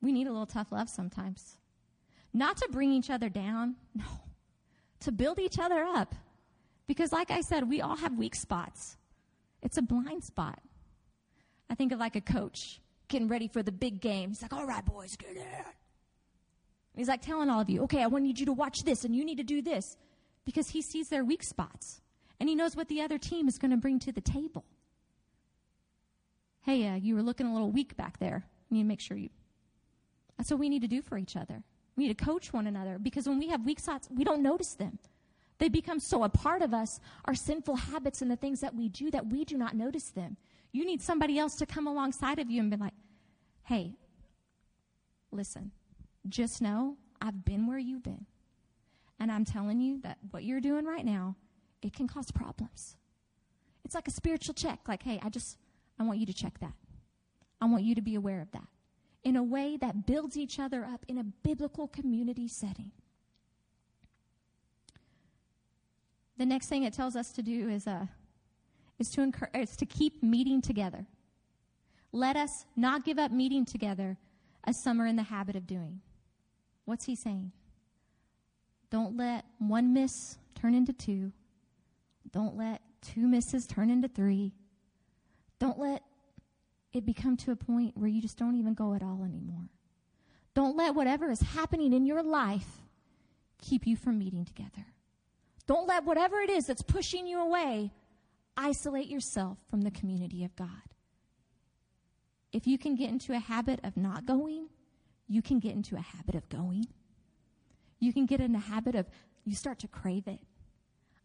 We 0.00 0.10
need 0.10 0.26
a 0.26 0.30
little 0.30 0.46
tough 0.46 0.72
love 0.72 0.88
sometimes. 0.88 1.58
Not 2.34 2.56
to 2.56 2.68
bring 2.72 2.92
each 2.92 3.08
other 3.08 3.28
down, 3.28 3.76
no, 3.94 4.04
to 5.00 5.12
build 5.12 5.38
each 5.38 5.58
other 5.58 5.84
up. 5.84 6.14
Because, 6.88 7.12
like 7.12 7.30
I 7.30 7.40
said, 7.40 7.68
we 7.68 7.80
all 7.80 7.96
have 7.96 8.18
weak 8.18 8.34
spots. 8.34 8.96
It's 9.62 9.78
a 9.78 9.82
blind 9.82 10.24
spot. 10.24 10.58
I 11.70 11.74
think 11.74 11.92
of 11.92 12.00
like 12.00 12.16
a 12.16 12.20
coach 12.20 12.80
getting 13.12 13.28
ready 13.28 13.46
for 13.46 13.62
the 13.62 13.70
big 13.70 14.00
game. 14.00 14.30
He's 14.30 14.42
like, 14.42 14.52
all 14.52 14.66
right, 14.66 14.84
boys, 14.84 15.16
get 15.16 15.36
in. 15.36 15.44
He's 16.96 17.08
like 17.08 17.22
telling 17.22 17.48
all 17.48 17.60
of 17.60 17.70
you, 17.70 17.82
okay, 17.84 18.02
I 18.02 18.06
want 18.06 18.26
you 18.26 18.46
to 18.46 18.52
watch 18.52 18.82
this 18.84 19.04
and 19.04 19.14
you 19.14 19.24
need 19.24 19.38
to 19.38 19.44
do 19.44 19.62
this 19.62 19.96
because 20.44 20.70
he 20.70 20.82
sees 20.82 21.08
their 21.08 21.24
weak 21.24 21.42
spots 21.42 22.00
and 22.40 22.48
he 22.48 22.54
knows 22.54 22.74
what 22.74 22.88
the 22.88 23.00
other 23.00 23.18
team 23.18 23.48
is 23.48 23.58
going 23.58 23.70
to 23.70 23.76
bring 23.76 23.98
to 24.00 24.12
the 24.12 24.20
table. 24.20 24.64
Hey, 26.62 26.88
uh, 26.88 26.94
you 26.96 27.14
were 27.14 27.22
looking 27.22 27.46
a 27.46 27.52
little 27.52 27.70
weak 27.70 27.96
back 27.96 28.18
there. 28.18 28.46
You 28.68 28.76
need 28.76 28.82
to 28.82 28.88
make 28.88 29.00
sure 29.00 29.16
you. 29.16 29.30
That's 30.36 30.50
what 30.50 30.60
we 30.60 30.68
need 30.68 30.82
to 30.82 30.88
do 30.88 31.02
for 31.02 31.18
each 31.18 31.36
other. 31.36 31.62
We 31.96 32.06
need 32.06 32.18
to 32.18 32.24
coach 32.24 32.52
one 32.52 32.66
another 32.66 32.98
because 32.98 33.28
when 33.28 33.38
we 33.38 33.48
have 33.48 33.64
weak 33.64 33.80
spots, 33.80 34.08
we 34.10 34.24
don't 34.24 34.42
notice 34.42 34.74
them. 34.74 34.98
They 35.58 35.68
become 35.68 36.00
so 36.00 36.24
a 36.24 36.28
part 36.28 36.62
of 36.62 36.74
us, 36.74 36.98
our 37.24 37.34
sinful 37.34 37.76
habits 37.76 38.22
and 38.22 38.30
the 38.30 38.36
things 38.36 38.60
that 38.60 38.74
we 38.74 38.88
do, 38.88 39.10
that 39.12 39.26
we 39.28 39.44
do 39.44 39.56
not 39.56 39.76
notice 39.76 40.10
them. 40.10 40.36
You 40.72 40.84
need 40.84 41.02
somebody 41.02 41.38
else 41.38 41.54
to 41.56 41.66
come 41.66 41.86
alongside 41.86 42.38
of 42.38 42.50
you 42.50 42.60
and 42.60 42.70
be 42.70 42.76
like, 42.76 42.94
hey, 43.72 43.94
listen, 45.30 45.70
just 46.28 46.60
know 46.60 46.98
I've 47.22 47.42
been 47.42 47.66
where 47.66 47.78
you've 47.78 48.02
been. 48.02 48.26
And 49.18 49.32
I'm 49.32 49.46
telling 49.46 49.80
you 49.80 49.98
that 50.02 50.18
what 50.30 50.44
you're 50.44 50.60
doing 50.60 50.84
right 50.84 51.06
now, 51.06 51.36
it 51.80 51.94
can 51.94 52.06
cause 52.06 52.30
problems. 52.30 52.96
It's 53.82 53.94
like 53.94 54.06
a 54.06 54.10
spiritual 54.10 54.52
check. 54.52 54.80
Like, 54.86 55.02
hey, 55.02 55.18
I 55.22 55.30
just, 55.30 55.56
I 55.98 56.02
want 56.02 56.18
you 56.18 56.26
to 56.26 56.34
check 56.34 56.60
that. 56.60 56.74
I 57.62 57.64
want 57.64 57.82
you 57.82 57.94
to 57.94 58.02
be 58.02 58.14
aware 58.14 58.42
of 58.42 58.50
that 58.50 58.66
in 59.24 59.36
a 59.36 59.42
way 59.42 59.78
that 59.78 60.04
builds 60.04 60.36
each 60.36 60.58
other 60.58 60.84
up 60.84 61.06
in 61.08 61.16
a 61.16 61.24
biblical 61.24 61.88
community 61.88 62.48
setting. 62.48 62.90
The 66.36 66.44
next 66.44 66.66
thing 66.66 66.82
it 66.82 66.92
tells 66.92 67.16
us 67.16 67.32
to 67.32 67.42
do 67.42 67.70
is, 67.70 67.86
uh, 67.86 68.04
is, 68.98 69.08
to, 69.12 69.22
encourage, 69.22 69.54
is 69.54 69.76
to 69.76 69.86
keep 69.86 70.22
meeting 70.22 70.60
together. 70.60 71.06
Let 72.12 72.36
us 72.36 72.66
not 72.76 73.04
give 73.04 73.18
up 73.18 73.32
meeting 73.32 73.64
together 73.64 74.18
as 74.64 74.82
some 74.82 75.00
are 75.00 75.06
in 75.06 75.16
the 75.16 75.22
habit 75.22 75.56
of 75.56 75.66
doing. 75.66 76.00
What's 76.84 77.06
he 77.06 77.16
saying? 77.16 77.52
Don't 78.90 79.16
let 79.16 79.44
one 79.58 79.94
miss 79.94 80.36
turn 80.54 80.74
into 80.74 80.92
two. 80.92 81.32
Don't 82.30 82.56
let 82.56 82.82
two 83.00 83.26
misses 83.26 83.66
turn 83.66 83.90
into 83.90 84.08
three. 84.08 84.52
Don't 85.58 85.78
let 85.78 86.02
it 86.92 87.06
become 87.06 87.36
to 87.38 87.52
a 87.52 87.56
point 87.56 87.96
where 87.96 88.08
you 88.08 88.20
just 88.20 88.36
don't 88.36 88.56
even 88.56 88.74
go 88.74 88.94
at 88.94 89.02
all 89.02 89.22
anymore. 89.24 89.70
Don't 90.54 90.76
let 90.76 90.94
whatever 90.94 91.30
is 91.30 91.40
happening 91.40 91.92
in 91.92 92.04
your 92.04 92.22
life 92.22 92.82
keep 93.58 93.86
you 93.86 93.96
from 93.96 94.18
meeting 94.18 94.44
together. 94.44 94.86
Don't 95.66 95.86
let 95.86 96.04
whatever 96.04 96.40
it 96.40 96.50
is 96.50 96.66
that's 96.66 96.82
pushing 96.82 97.26
you 97.26 97.40
away 97.40 97.92
isolate 98.56 99.08
yourself 99.08 99.58
from 99.70 99.80
the 99.80 99.90
community 99.90 100.44
of 100.44 100.54
God. 100.56 100.68
If 102.52 102.66
you 102.66 102.78
can 102.78 102.94
get 102.94 103.10
into 103.10 103.32
a 103.32 103.38
habit 103.38 103.80
of 103.82 103.96
not 103.96 104.26
going, 104.26 104.68
you 105.26 105.42
can 105.42 105.58
get 105.58 105.74
into 105.74 105.96
a 105.96 106.00
habit 106.00 106.34
of 106.34 106.48
going. 106.48 106.86
You 107.98 108.12
can 108.12 108.26
get 108.26 108.40
in 108.40 108.54
a 108.54 108.60
habit 108.60 108.94
of, 108.94 109.06
you 109.44 109.54
start 109.54 109.78
to 109.80 109.88
crave 109.88 110.28
it. 110.28 110.40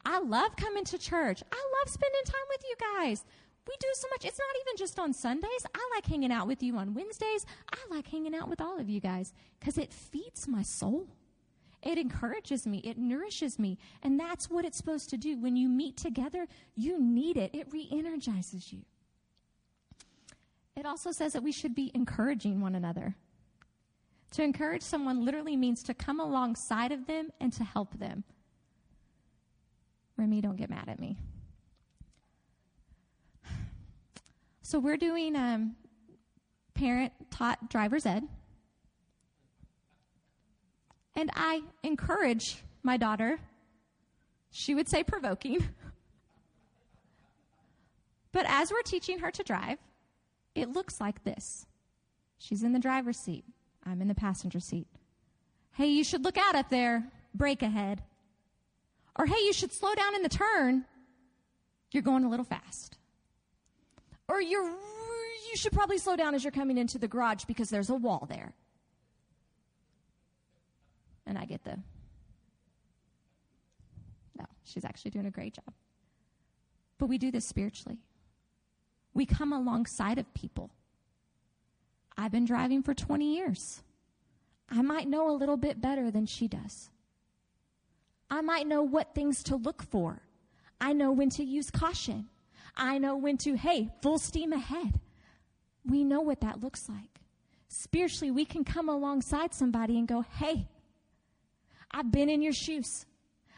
I 0.05 0.19
love 0.19 0.55
coming 0.55 0.85
to 0.85 0.97
church. 0.97 1.43
I 1.51 1.55
love 1.79 1.89
spending 1.89 2.21
time 2.25 2.45
with 2.49 2.63
you 2.63 2.75
guys. 2.79 3.25
We 3.67 3.75
do 3.79 3.87
so 3.93 4.07
much. 4.11 4.23
It's 4.23 4.39
not 4.39 4.61
even 4.61 4.77
just 4.77 4.97
on 4.97 5.13
Sundays. 5.13 5.65
I 5.75 5.89
like 5.93 6.05
hanging 6.05 6.31
out 6.31 6.47
with 6.47 6.63
you 6.63 6.77
on 6.77 6.93
Wednesdays. 6.93 7.45
I 7.73 7.77
like 7.93 8.07
hanging 8.07 8.33
out 8.33 8.47
with 8.47 8.61
all 8.61 8.79
of 8.79 8.89
you 8.89 9.01
guys 9.01 9.33
because 9.59 9.77
it 9.77 9.91
feeds 9.91 10.47
my 10.47 10.63
soul. 10.63 11.07
It 11.83 11.97
encourages 11.97 12.65
me. 12.65 12.77
It 12.79 12.97
nourishes 12.97 13.59
me. 13.59 13.77
And 14.01 14.19
that's 14.19 14.49
what 14.49 14.63
it's 14.63 14.77
supposed 14.77 15.09
to 15.09 15.17
do. 15.17 15.37
When 15.37 15.57
you 15.57 15.67
meet 15.67 15.97
together, 15.97 16.47
you 16.75 17.01
need 17.01 17.35
it. 17.35 17.53
It 17.53 17.67
re 17.71 17.89
energizes 17.91 18.71
you. 18.71 18.83
It 20.77 20.85
also 20.85 21.11
says 21.11 21.33
that 21.33 21.41
we 21.41 21.51
should 21.51 21.73
be 21.73 21.91
encouraging 21.95 22.61
one 22.61 22.75
another. 22.75 23.15
To 24.33 24.43
encourage 24.43 24.83
someone 24.83 25.25
literally 25.25 25.57
means 25.57 25.81
to 25.83 25.95
come 25.95 26.19
alongside 26.19 26.91
of 26.91 27.07
them 27.07 27.31
and 27.41 27.51
to 27.53 27.63
help 27.63 27.97
them. 27.97 28.23
Remy, 30.17 30.41
don't 30.41 30.55
get 30.55 30.69
mad 30.69 30.87
at 30.87 30.99
me. 30.99 31.17
So 34.61 34.77
we're 34.77 34.97
doing 34.97 35.35
um, 35.35 35.75
parent 36.75 37.11
taught 37.31 37.71
driver's 37.71 38.05
ed. 38.05 38.23
And 41.15 41.31
I 41.33 41.63
encourage 41.81 42.61
my 42.83 42.97
daughter. 42.97 43.39
She 44.51 44.75
would 44.75 44.87
say 44.87 45.03
provoking. 45.03 45.57
but 48.31 48.45
as 48.47 48.71
we're 48.71 48.83
teaching 48.83 49.17
her 49.19 49.31
to 49.31 49.41
drive, 49.41 49.79
it 50.57 50.69
looks 50.69 50.99
like 50.99 51.23
this. 51.23 51.65
She's 52.37 52.63
in 52.63 52.73
the 52.73 52.79
driver's 52.79 53.17
seat. 53.17 53.45
I'm 53.85 54.01
in 54.01 54.07
the 54.07 54.15
passenger 54.15 54.59
seat. 54.59 54.87
Hey, 55.73 55.87
you 55.87 56.03
should 56.03 56.23
look 56.23 56.37
out 56.37 56.55
up 56.55 56.69
there. 56.69 57.11
Brake 57.33 57.61
ahead. 57.61 58.01
Or 59.15 59.25
hey, 59.25 59.39
you 59.45 59.53
should 59.53 59.71
slow 59.71 59.93
down 59.93 60.15
in 60.15 60.23
the 60.23 60.29
turn. 60.29 60.85
You're 61.91 62.03
going 62.03 62.23
a 62.23 62.29
little 62.29 62.45
fast. 62.45 62.97
Or 64.27 64.41
you're, 64.41 64.67
you 64.67 65.55
should 65.55 65.71
probably 65.71 65.97
slow 65.97 66.15
down 66.15 66.35
as 66.35 66.43
you're 66.43 66.51
coming 66.51 66.77
into 66.77 66.97
the 66.97 67.07
garage 67.07 67.45
because 67.45 67.69
there's 67.69 67.89
a 67.89 67.95
wall 67.95 68.27
there. 68.29 68.53
And 71.25 71.37
I 71.37 71.45
get 71.45 71.63
the, 71.63 71.77
no, 74.37 74.45
she's 74.63 74.85
actually 74.85 75.11
doing 75.11 75.25
a 75.25 75.31
great 75.31 75.53
job. 75.53 75.73
But 76.97 77.07
we 77.07 77.17
do 77.17 77.31
this 77.31 77.45
spiritually. 77.45 77.99
We 79.17 79.25
come 79.25 79.51
alongside 79.51 80.19
of 80.19 80.31
people. 80.35 80.69
I've 82.15 82.31
been 82.31 82.45
driving 82.45 82.83
for 82.83 82.93
20 82.93 83.35
years. 83.35 83.81
I 84.69 84.83
might 84.83 85.07
know 85.07 85.31
a 85.31 85.33
little 85.33 85.57
bit 85.57 85.81
better 85.81 86.11
than 86.11 86.27
she 86.27 86.47
does. 86.47 86.91
I 88.29 88.41
might 88.41 88.67
know 88.67 88.83
what 88.83 89.15
things 89.15 89.41
to 89.45 89.55
look 89.55 89.81
for. 89.81 90.21
I 90.79 90.93
know 90.93 91.11
when 91.11 91.31
to 91.31 91.43
use 91.43 91.71
caution. 91.71 92.27
I 92.75 92.99
know 92.99 93.15
when 93.15 93.37
to, 93.37 93.55
hey, 93.55 93.89
full 94.03 94.19
steam 94.19 94.53
ahead. 94.53 94.99
We 95.83 96.03
know 96.03 96.21
what 96.21 96.41
that 96.41 96.61
looks 96.61 96.87
like. 96.87 97.21
Spiritually, 97.69 98.29
we 98.29 98.45
can 98.45 98.63
come 98.63 98.87
alongside 98.87 99.51
somebody 99.51 99.97
and 99.97 100.07
go, 100.07 100.21
hey, 100.21 100.67
I've 101.89 102.11
been 102.11 102.29
in 102.29 102.43
your 102.43 102.53
shoes. 102.53 103.07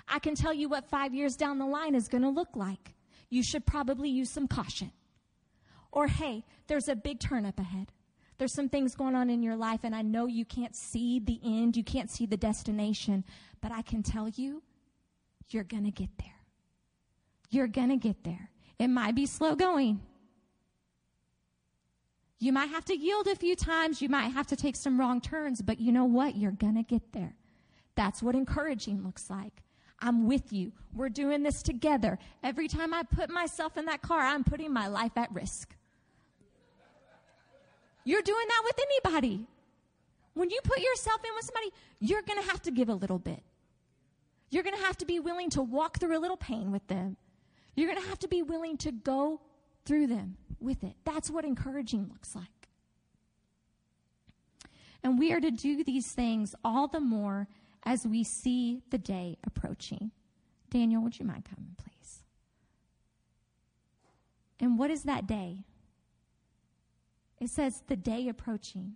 I 0.07 0.19
can 0.19 0.35
tell 0.35 0.53
you 0.53 0.69
what 0.69 0.89
five 0.89 1.13
years 1.13 1.35
down 1.35 1.59
the 1.59 1.65
line 1.65 1.95
is 1.95 2.07
going 2.07 2.23
to 2.23 2.29
look 2.29 2.55
like. 2.55 2.93
You 3.29 3.43
should 3.43 3.65
probably 3.65 4.09
use 4.09 4.29
some 4.29 4.47
caution. 4.47 4.93
Or, 5.91 6.07
hey, 6.07 6.45
there's 6.67 6.87
a 6.87 6.95
big 6.95 7.19
turn 7.19 7.45
up 7.45 7.59
ahead. 7.59 7.91
There's 8.37 8.53
some 8.53 8.69
things 8.69 8.95
going 8.95 9.15
on 9.15 9.29
in 9.29 9.43
your 9.43 9.57
life, 9.57 9.81
and 9.83 9.93
I 9.93 10.01
know 10.01 10.25
you 10.25 10.45
can't 10.45 10.75
see 10.75 11.19
the 11.19 11.39
end, 11.43 11.75
you 11.75 11.83
can't 11.83 12.09
see 12.09 12.25
the 12.25 12.37
destination, 12.37 13.25
but 13.61 13.71
I 13.71 13.81
can 13.81 14.01
tell 14.01 14.29
you, 14.29 14.63
you're 15.49 15.63
going 15.63 15.83
to 15.83 15.91
get 15.91 16.09
there. 16.17 16.39
You're 17.49 17.67
going 17.67 17.89
to 17.89 17.97
get 17.97 18.23
there. 18.23 18.49
It 18.77 18.87
might 18.87 19.15
be 19.15 19.25
slow 19.25 19.55
going. 19.55 19.99
You 22.39 22.53
might 22.53 22.69
have 22.69 22.85
to 22.85 22.97
yield 22.97 23.27
a 23.27 23.35
few 23.35 23.55
times. 23.55 24.01
You 24.01 24.07
might 24.07 24.29
have 24.29 24.47
to 24.47 24.55
take 24.55 24.77
some 24.77 24.99
wrong 24.99 25.19
turns, 25.19 25.61
but 25.61 25.79
you 25.79 25.91
know 25.91 26.05
what? 26.05 26.37
You're 26.37 26.51
going 26.51 26.75
to 26.75 26.83
get 26.83 27.11
there. 27.11 27.35
That's 27.95 28.23
what 28.23 28.35
encouraging 28.35 29.03
looks 29.03 29.29
like. 29.29 29.63
I'm 29.99 30.27
with 30.27 30.53
you. 30.53 30.71
We're 30.95 31.09
doing 31.09 31.43
this 31.43 31.61
together. 31.61 32.17
Every 32.41 32.69
time 32.69 32.93
I 32.93 33.03
put 33.03 33.29
myself 33.29 33.75
in 33.77 33.85
that 33.85 34.01
car, 34.01 34.21
I'm 34.21 34.45
putting 34.45 34.71
my 34.71 34.87
life 34.87 35.17
at 35.17 35.33
risk. 35.33 35.75
You're 38.03 38.21
doing 38.21 38.45
that 38.47 38.61
with 38.63 38.79
anybody. 38.79 39.47
When 40.33 40.49
you 40.49 40.59
put 40.63 40.79
yourself 40.79 41.21
in 41.23 41.35
with 41.35 41.45
somebody, 41.45 41.71
you're 41.99 42.21
going 42.21 42.41
to 42.41 42.49
have 42.49 42.61
to 42.63 42.71
give 42.71 42.89
a 42.89 42.93
little 42.93 43.19
bit. 43.19 43.43
You're 44.49 44.63
going 44.63 44.75
to 44.75 44.83
have 44.83 44.97
to 44.97 45.05
be 45.05 45.19
willing 45.19 45.49
to 45.51 45.61
walk 45.61 45.99
through 45.99 46.17
a 46.17 46.19
little 46.19 46.37
pain 46.37 46.71
with 46.71 46.87
them. 46.87 47.17
You're 47.75 47.89
going 47.89 48.01
to 48.01 48.09
have 48.09 48.19
to 48.19 48.27
be 48.27 48.41
willing 48.41 48.77
to 48.77 48.91
go 48.91 49.41
through 49.85 50.07
them 50.07 50.37
with 50.59 50.83
it. 50.83 50.95
That's 51.05 51.29
what 51.29 51.45
encouraging 51.45 52.07
looks 52.09 52.35
like. 52.35 52.47
And 55.03 55.17
we 55.17 55.31
are 55.31 55.39
to 55.39 55.51
do 55.51 55.83
these 55.83 56.11
things 56.11 56.55
all 56.63 56.87
the 56.87 56.99
more 56.99 57.47
as 57.83 58.05
we 58.05 58.23
see 58.23 58.81
the 58.89 58.97
day 58.97 59.37
approaching. 59.45 60.11
Daniel, 60.69 61.01
would 61.01 61.17
you 61.17 61.25
mind 61.25 61.45
coming, 61.45 61.75
please? 61.77 62.19
And 64.59 64.77
what 64.77 64.91
is 64.91 65.03
that 65.03 65.25
day? 65.25 65.63
It 67.39 67.49
says 67.49 67.83
the 67.87 67.95
day 67.95 68.27
approaching. 68.27 68.95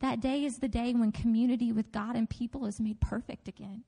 That 0.00 0.20
day 0.20 0.44
is 0.44 0.58
the 0.58 0.68
day 0.68 0.92
when 0.92 1.12
community 1.12 1.72
with 1.72 1.92
God 1.92 2.16
and 2.16 2.28
people 2.28 2.66
is 2.66 2.80
made 2.80 3.00
perfect 3.00 3.48
again. 3.48 3.84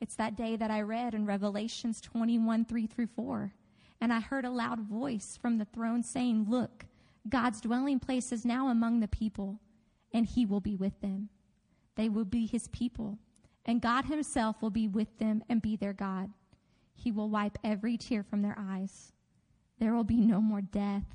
It's 0.00 0.14
that 0.16 0.36
day 0.36 0.56
that 0.56 0.70
I 0.70 0.82
read 0.82 1.14
in 1.14 1.26
Revelations 1.26 2.00
21 2.00 2.64
3 2.64 2.86
through 2.86 3.08
4. 3.08 3.52
And 4.00 4.12
I 4.12 4.20
heard 4.20 4.44
a 4.44 4.50
loud 4.50 4.80
voice 4.80 5.38
from 5.40 5.58
the 5.58 5.64
throne 5.64 6.02
saying, 6.02 6.46
Look, 6.48 6.86
God's 7.28 7.60
dwelling 7.60 7.98
place 7.98 8.30
is 8.30 8.44
now 8.44 8.68
among 8.68 9.00
the 9.00 9.08
people, 9.08 9.58
and 10.12 10.26
he 10.26 10.46
will 10.46 10.60
be 10.60 10.76
with 10.76 11.00
them. 11.00 11.30
They 11.96 12.08
will 12.08 12.26
be 12.26 12.46
his 12.46 12.68
people, 12.68 13.18
and 13.64 13.80
God 13.80 14.04
himself 14.04 14.60
will 14.60 14.70
be 14.70 14.86
with 14.86 15.18
them 15.18 15.42
and 15.48 15.62
be 15.62 15.76
their 15.76 15.94
God. 15.94 16.30
He 16.94 17.10
will 17.10 17.30
wipe 17.30 17.58
every 17.64 17.96
tear 17.96 18.22
from 18.22 18.42
their 18.42 18.56
eyes. 18.58 19.12
There 19.78 19.94
will 19.94 20.04
be 20.04 20.20
no 20.20 20.40
more 20.40 20.60
death, 20.60 21.06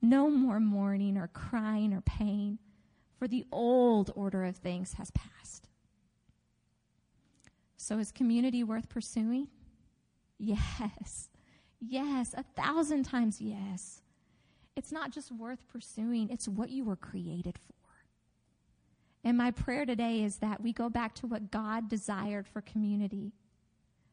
no 0.00 0.30
more 0.30 0.60
mourning 0.60 1.16
or 1.16 1.28
crying 1.28 1.92
or 1.92 2.00
pain, 2.00 2.58
for 3.18 3.26
the 3.26 3.44
old 3.50 4.12
order 4.14 4.44
of 4.44 4.56
things 4.56 4.94
has 4.94 5.10
passed. 5.10 5.68
So, 7.76 7.98
is 7.98 8.12
community 8.12 8.62
worth 8.62 8.88
pursuing? 8.88 9.48
Yes. 10.38 11.30
Yes, 11.80 12.34
a 12.36 12.44
thousand 12.60 13.04
times 13.04 13.40
yes. 13.40 14.02
It's 14.76 14.92
not 14.92 15.10
just 15.10 15.32
worth 15.32 15.66
pursuing, 15.68 16.28
it's 16.30 16.48
what 16.48 16.70
you 16.70 16.84
were 16.84 16.96
created 16.96 17.58
for. 17.58 17.74
And 19.24 19.36
my 19.36 19.50
prayer 19.50 19.84
today 19.84 20.22
is 20.22 20.36
that 20.36 20.60
we 20.60 20.72
go 20.72 20.88
back 20.88 21.14
to 21.16 21.26
what 21.26 21.50
God 21.50 21.88
desired 21.88 22.46
for 22.46 22.60
community. 22.60 23.32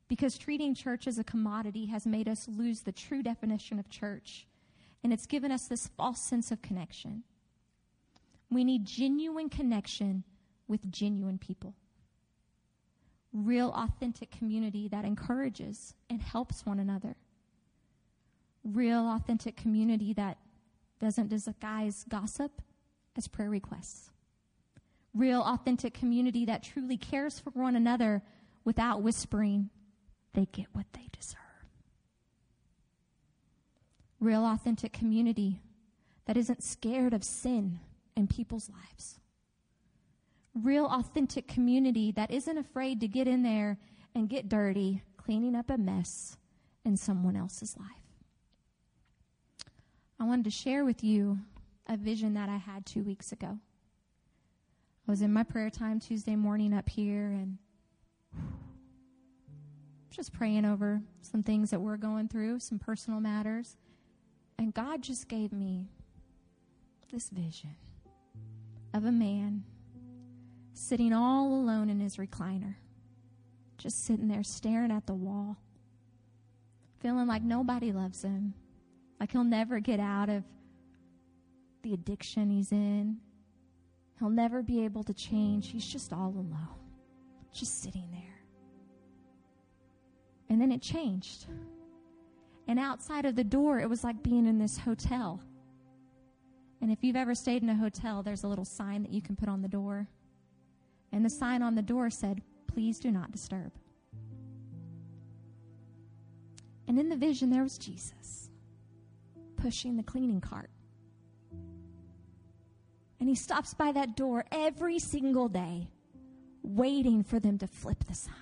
Because 0.07 0.37
treating 0.37 0.75
church 0.75 1.07
as 1.07 1.17
a 1.17 1.23
commodity 1.23 1.87
has 1.87 2.05
made 2.05 2.27
us 2.27 2.47
lose 2.47 2.81
the 2.81 2.91
true 2.91 3.23
definition 3.23 3.79
of 3.79 3.89
church. 3.89 4.47
And 5.05 5.13
it's 5.13 5.27
given 5.27 5.51
us 5.51 5.67
this 5.67 5.85
false 5.85 6.19
sense 6.19 6.49
of 6.49 6.63
connection. 6.63 7.21
We 8.49 8.63
need 8.63 8.85
genuine 8.85 9.49
connection 9.49 10.23
with 10.67 10.91
genuine 10.91 11.37
people. 11.37 11.75
Real, 13.31 13.71
authentic 13.75 14.31
community 14.31 14.87
that 14.87 15.05
encourages 15.05 15.93
and 16.09 16.23
helps 16.23 16.65
one 16.65 16.79
another 16.79 17.17
real, 18.63 19.07
authentic 19.07 19.55
community 19.55 20.11
that 20.13 20.39
doesn't 20.99 21.29
disguise 21.29 22.03
gossip 22.09 22.63
as 23.15 23.27
prayer 23.27 23.51
requests. 23.51 24.09
Real, 25.13 25.43
authentic 25.43 25.93
community 25.93 26.45
that 26.45 26.63
truly 26.63 26.97
cares 26.97 27.37
for 27.37 27.51
one 27.51 27.75
another 27.75 28.23
without 28.63 29.03
whispering, 29.03 29.69
they 30.33 30.47
get 30.51 30.65
what 30.73 30.87
they 30.93 31.07
deserve. 31.15 31.44
Real, 34.19 34.45
authentic 34.45 34.93
community 34.93 35.61
that 36.25 36.37
isn't 36.37 36.63
scared 36.63 37.13
of 37.13 37.23
sin 37.23 37.79
in 38.15 38.27
people's 38.27 38.69
lives. 38.69 39.19
Real, 40.53 40.85
authentic 40.85 41.47
community 41.47 42.11
that 42.13 42.31
isn't 42.31 42.57
afraid 42.57 42.99
to 43.01 43.07
get 43.07 43.27
in 43.27 43.43
there 43.43 43.77
and 44.15 44.29
get 44.29 44.47
dirty, 44.47 45.01
cleaning 45.17 45.55
up 45.55 45.69
a 45.69 45.77
mess 45.77 46.37
in 46.85 46.95
someone 46.95 47.35
else's 47.35 47.75
life. 47.77 47.89
I 50.19 50.23
wanted 50.23 50.45
to 50.45 50.51
share 50.51 50.85
with 50.85 51.03
you 51.03 51.39
a 51.87 51.97
vision 51.97 52.33
that 52.35 52.47
I 52.47 52.57
had 52.57 52.85
two 52.85 53.03
weeks 53.03 53.31
ago. 53.31 53.59
I 55.07 55.11
was 55.11 55.21
in 55.21 55.33
my 55.33 55.43
prayer 55.43 55.69
time 55.69 55.99
Tuesday 55.99 56.35
morning 56.35 56.73
up 56.73 56.89
here 56.89 57.27
and 57.27 57.57
just 60.09 60.31
praying 60.31 60.63
over 60.63 61.01
some 61.21 61.43
things 61.43 61.69
that 61.71 61.81
we're 61.81 61.97
going 61.97 62.29
through, 62.29 62.59
some 62.59 62.79
personal 62.79 63.19
matters. 63.19 63.75
And 64.57 64.73
God 64.73 65.01
just 65.01 65.27
gave 65.27 65.51
me 65.51 65.89
this 67.11 67.29
vision 67.29 67.75
of 68.93 69.05
a 69.05 69.11
man 69.11 69.63
sitting 70.73 71.13
all 71.13 71.47
alone 71.53 71.89
in 71.89 71.99
his 71.99 72.17
recliner, 72.17 72.75
just 73.77 74.05
sitting 74.05 74.27
there 74.27 74.43
staring 74.43 74.91
at 74.91 75.05
the 75.05 75.13
wall, 75.13 75.57
feeling 76.99 77.27
like 77.27 77.43
nobody 77.43 77.91
loves 77.91 78.23
him, 78.23 78.53
like 79.19 79.31
he'll 79.31 79.43
never 79.43 79.79
get 79.79 79.99
out 79.99 80.29
of 80.29 80.43
the 81.83 81.93
addiction 81.93 82.49
he's 82.49 82.71
in. 82.71 83.17
He'll 84.19 84.29
never 84.29 84.63
be 84.63 84.85
able 84.85 85.03
to 85.03 85.13
change. 85.13 85.71
He's 85.71 85.85
just 85.85 86.13
all 86.13 86.29
alone, 86.29 86.79
just 87.53 87.83
sitting 87.83 88.09
there. 88.11 88.21
And 90.49 90.61
then 90.61 90.71
it 90.71 90.81
changed. 90.81 91.47
And 92.67 92.79
outside 92.79 93.25
of 93.25 93.35
the 93.35 93.43
door, 93.43 93.79
it 93.79 93.89
was 93.89 94.03
like 94.03 94.23
being 94.23 94.47
in 94.47 94.57
this 94.57 94.77
hotel. 94.77 95.41
And 96.81 96.91
if 96.91 97.03
you've 97.03 97.15
ever 97.15 97.35
stayed 97.35 97.63
in 97.63 97.69
a 97.69 97.75
hotel, 97.75 98.23
there's 98.23 98.43
a 98.43 98.47
little 98.47 98.65
sign 98.65 99.03
that 99.03 99.11
you 99.11 99.21
can 99.21 99.35
put 99.35 99.49
on 99.49 99.61
the 99.61 99.67
door. 99.67 100.07
And 101.11 101.23
the 101.23 101.29
sign 101.29 101.61
on 101.61 101.75
the 101.75 101.81
door 101.81 102.09
said, 102.09 102.41
Please 102.67 102.99
do 102.99 103.11
not 103.11 103.31
disturb. 103.31 103.71
And 106.87 106.99
in 106.99 107.09
the 107.09 107.15
vision, 107.15 107.49
there 107.49 107.63
was 107.63 107.77
Jesus 107.77 108.49
pushing 109.57 109.97
the 109.97 110.03
cleaning 110.03 110.41
cart. 110.41 110.69
And 113.19 113.29
he 113.29 113.35
stops 113.35 113.73
by 113.73 113.91
that 113.93 114.15
door 114.15 114.45
every 114.51 114.99
single 114.99 115.47
day, 115.47 115.87
waiting 116.61 117.23
for 117.23 117.39
them 117.39 117.57
to 117.59 117.67
flip 117.67 118.03
the 118.03 118.13
sign. 118.13 118.33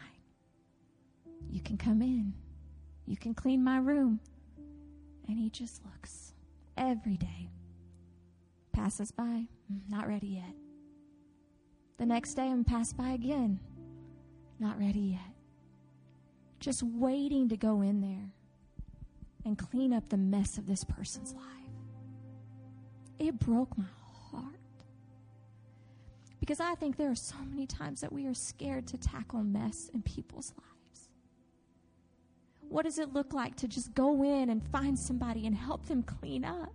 You 1.49 1.61
can 1.61 1.77
come 1.77 2.01
in. 2.01 2.33
You 3.05 3.17
can 3.17 3.33
clean 3.33 3.63
my 3.63 3.77
room. 3.77 4.19
And 5.27 5.37
he 5.37 5.49
just 5.49 5.81
looks 5.85 6.33
every 6.77 7.17
day. 7.17 7.49
Passes 8.71 9.11
by, 9.11 9.45
mm, 9.71 9.79
not 9.89 10.07
ready 10.07 10.27
yet. 10.27 10.55
The 11.97 12.05
next 12.05 12.33
day, 12.33 12.47
I'm 12.47 12.63
passed 12.63 12.97
by 12.97 13.09
again, 13.09 13.59
not 14.59 14.79
ready 14.79 14.99
yet. 14.99 15.33
Just 16.59 16.83
waiting 16.83 17.49
to 17.49 17.57
go 17.57 17.81
in 17.81 18.01
there 18.01 18.31
and 19.45 19.57
clean 19.57 19.93
up 19.93 20.09
the 20.09 20.17
mess 20.17 20.57
of 20.57 20.65
this 20.65 20.83
person's 20.83 21.33
life. 21.33 21.43
It 23.19 23.39
broke 23.39 23.77
my 23.77 23.85
heart. 24.31 24.55
Because 26.39 26.59
I 26.59 26.75
think 26.75 26.97
there 26.97 27.11
are 27.11 27.15
so 27.15 27.37
many 27.49 27.67
times 27.67 28.01
that 28.01 28.11
we 28.11 28.27
are 28.27 28.33
scared 28.33 28.87
to 28.87 28.97
tackle 28.97 29.43
mess 29.43 29.89
in 29.93 30.01
people's 30.01 30.53
lives. 30.57 30.72
What 32.73 32.85
does 32.85 32.97
it 32.97 33.13
look 33.13 33.33
like 33.33 33.55
to 33.57 33.67
just 33.67 33.93
go 33.93 34.23
in 34.23 34.49
and 34.49 34.63
find 34.71 34.97
somebody 34.97 35.45
and 35.45 35.55
help 35.55 35.85
them 35.85 36.01
clean 36.01 36.43
up? 36.43 36.73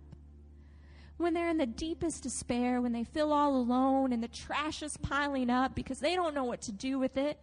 When 1.17 1.33
they're 1.33 1.49
in 1.49 1.57
the 1.57 1.65
deepest 1.65 2.23
despair, 2.23 2.79
when 2.79 2.93
they 2.93 3.03
feel 3.03 3.33
all 3.33 3.57
alone 3.57 4.13
and 4.13 4.23
the 4.23 4.29
trash 4.29 4.81
is 4.81 4.95
piling 4.95 5.49
up 5.49 5.75
because 5.75 5.99
they 5.99 6.15
don't 6.15 6.33
know 6.33 6.45
what 6.45 6.61
to 6.61 6.71
do 6.71 6.99
with 6.99 7.17
it, 7.17 7.37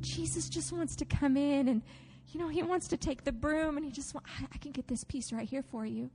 Jesus 0.00 0.48
just 0.48 0.72
wants 0.72 0.96
to 0.96 1.04
come 1.04 1.36
in 1.36 1.68
and 1.68 1.82
you 2.32 2.40
know, 2.40 2.48
he 2.48 2.62
wants 2.62 2.88
to 2.88 2.96
take 2.96 3.22
the 3.22 3.32
broom 3.32 3.76
and 3.76 3.84
he 3.84 3.92
just 3.92 4.14
wants, 4.14 4.30
I, 4.40 4.46
I 4.54 4.56
can 4.56 4.72
get 4.72 4.88
this 4.88 5.04
piece 5.04 5.30
right 5.30 5.46
here 5.46 5.62
for 5.62 5.84
you. 5.84 6.08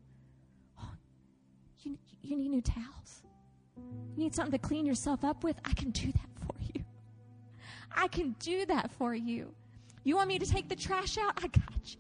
Oh, 0.82 0.90
you. 1.82 2.00
You 2.24 2.36
need 2.36 2.50
new 2.50 2.62
towels. 2.62 3.22
You 3.78 4.24
need 4.24 4.34
something 4.34 4.54
to 4.54 4.58
clean 4.58 4.88
yourself 4.88 5.24
up 5.24 5.44
with? 5.44 5.56
I 5.66 5.74
can 5.74 5.92
do 5.92 6.12
that 6.12 6.48
for 6.48 6.56
you. 6.74 6.84
I 7.96 8.08
can 8.08 8.36
do 8.40 8.66
that 8.66 8.90
for 8.90 9.14
you. 9.14 9.54
You 10.04 10.16
want 10.16 10.28
me 10.28 10.40
to 10.40 10.46
take 10.46 10.70
the 10.70 10.76
trash 10.76 11.18
out? 11.18 11.34
I 11.38 11.48
got 11.48 11.80
you. 11.86 12.00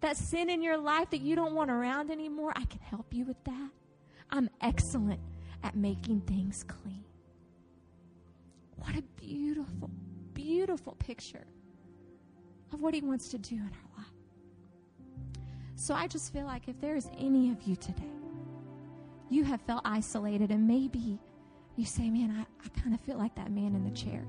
That 0.00 0.16
sin 0.16 0.50
in 0.50 0.62
your 0.62 0.76
life 0.76 1.10
that 1.10 1.20
you 1.20 1.34
don't 1.34 1.54
want 1.54 1.70
around 1.70 2.10
anymore, 2.10 2.52
I 2.54 2.64
can 2.64 2.80
help 2.80 3.12
you 3.12 3.24
with 3.24 3.42
that. 3.44 3.70
I'm 4.30 4.50
excellent 4.60 5.20
at 5.62 5.74
making 5.74 6.20
things 6.22 6.64
clean. 6.64 7.04
What 8.76 8.94
a 8.96 9.02
beautiful, 9.16 9.90
beautiful 10.34 10.94
picture 10.98 11.46
of 12.72 12.80
what 12.80 12.94
He 12.94 13.00
wants 13.00 13.28
to 13.30 13.38
do 13.38 13.56
in 13.56 13.62
our 13.62 13.98
life. 13.98 14.06
So 15.76 15.94
I 15.94 16.06
just 16.06 16.32
feel 16.32 16.44
like 16.44 16.68
if 16.68 16.80
there 16.80 16.96
is 16.96 17.08
any 17.18 17.50
of 17.50 17.62
you 17.62 17.76
today, 17.76 18.04
you 19.28 19.44
have 19.44 19.60
felt 19.62 19.82
isolated, 19.84 20.50
and 20.50 20.68
maybe 20.68 21.18
you 21.76 21.84
say, 21.84 22.10
Man, 22.10 22.30
I, 22.30 22.64
I 22.64 22.80
kind 22.80 22.94
of 22.94 23.00
feel 23.00 23.18
like 23.18 23.34
that 23.36 23.50
man 23.50 23.74
in 23.74 23.84
the 23.84 23.90
chair. 23.90 24.24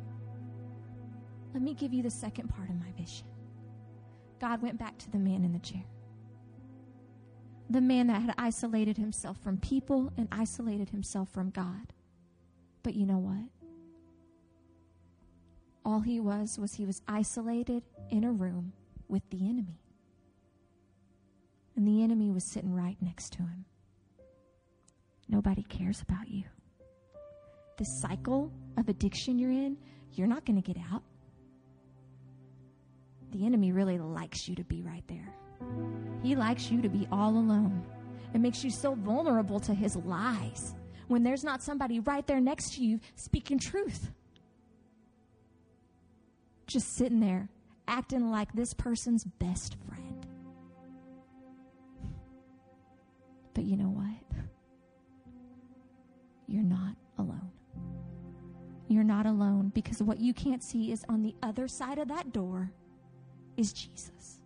Let 1.54 1.64
me 1.64 1.74
give 1.74 1.93
you 1.93 2.04
the 2.04 2.10
second 2.10 2.50
part 2.50 2.70
of 2.70 2.76
my 2.76 2.91
vision. 2.98 3.28
God 4.39 4.62
went 4.62 4.78
back 4.78 4.98
to 5.00 5.12
the 5.12 5.18
man 5.18 5.43
in 5.43 5.54
the 5.54 5.60
chair. 5.60 5.84
The 7.70 7.82
man 7.82 8.08
that 8.08 8.22
had 8.22 8.36
isolated 8.38 8.98
himself 8.98 9.38
from 9.43 9.58
people 9.58 10.14
and 10.18 10.28
isolated 10.32 10.89
himself 10.89 11.30
from 11.30 11.50
God. 11.50 11.93
But 12.84 12.95
you 12.95 13.06
know 13.06 13.18
what? 13.18 13.50
All 15.84 16.00
he 16.02 16.20
was 16.20 16.60
was 16.60 16.76
he 16.76 16.86
was 16.86 17.02
isolated 17.08 17.84
in 18.10 18.24
a 18.24 18.32
room 18.32 18.74
with 19.08 19.30
the 19.30 19.48
enemy. 19.50 19.82
And 21.76 21.88
the 21.88 22.04
enemy 22.04 22.32
was 22.32 22.43
sitting 22.43 22.74
right 22.74 22.98
next 23.02 23.34
to 23.34 23.39
him. 23.39 23.66
Nobody 25.30 25.64
cares 25.64 26.02
about 26.02 26.30
you. 26.30 26.43
The 27.78 27.86
cycle 27.86 28.52
of 28.78 28.89
addiction 28.89 29.38
you're 29.38 29.52
in, 29.52 29.78
you're 30.14 30.28
not 30.28 30.45
going 30.45 30.62
to 30.62 30.74
get 30.74 30.82
out. 30.91 31.04
The 33.32 33.46
enemy 33.46 33.72
really 33.72 33.98
likes 33.98 34.48
you 34.48 34.56
to 34.56 34.64
be 34.64 34.82
right 34.82 35.04
there. 35.08 35.34
He 36.24 36.36
likes 36.36 36.72
you 36.72 36.82
to 36.82 36.90
be 36.90 37.08
all 37.12 37.32
alone. 37.32 37.86
It 38.34 38.40
makes 38.40 38.64
you 38.64 38.70
so 38.70 38.96
vulnerable 38.96 39.60
to 39.62 39.74
his 39.74 39.96
lies 39.96 40.76
when 41.08 41.24
there's 41.24 41.44
not 41.44 41.64
somebody 41.64 42.00
right 42.00 42.26
there 42.28 42.42
next 42.42 42.74
to 42.76 42.84
you 42.84 43.00
speaking 43.16 43.60
truth. 43.60 44.12
Just 46.68 46.96
sitting 46.96 47.20
there 47.20 47.50
acting 47.88 48.30
like 48.30 48.52
this 48.54 48.74
person's 48.74 49.24
best 49.24 49.78
friend. 49.88 50.26
But 53.54 53.64
you 53.64 53.78
know 53.78 53.90
what? 53.90 54.46
You're 56.48 56.64
not 56.64 56.96
alone. 57.18 57.52
You're 58.88 59.04
not 59.04 59.26
alone 59.26 59.72
because 59.74 60.02
what 60.02 60.20
you 60.20 60.34
can't 60.34 60.64
see 60.64 60.92
is 60.92 61.04
on 61.10 61.24
the 61.24 61.36
other 61.44 61.68
side 61.68 61.98
of 61.98 62.08
that 62.08 62.32
door 62.32 62.72
is 63.58 63.74
Jesus. 63.74 64.39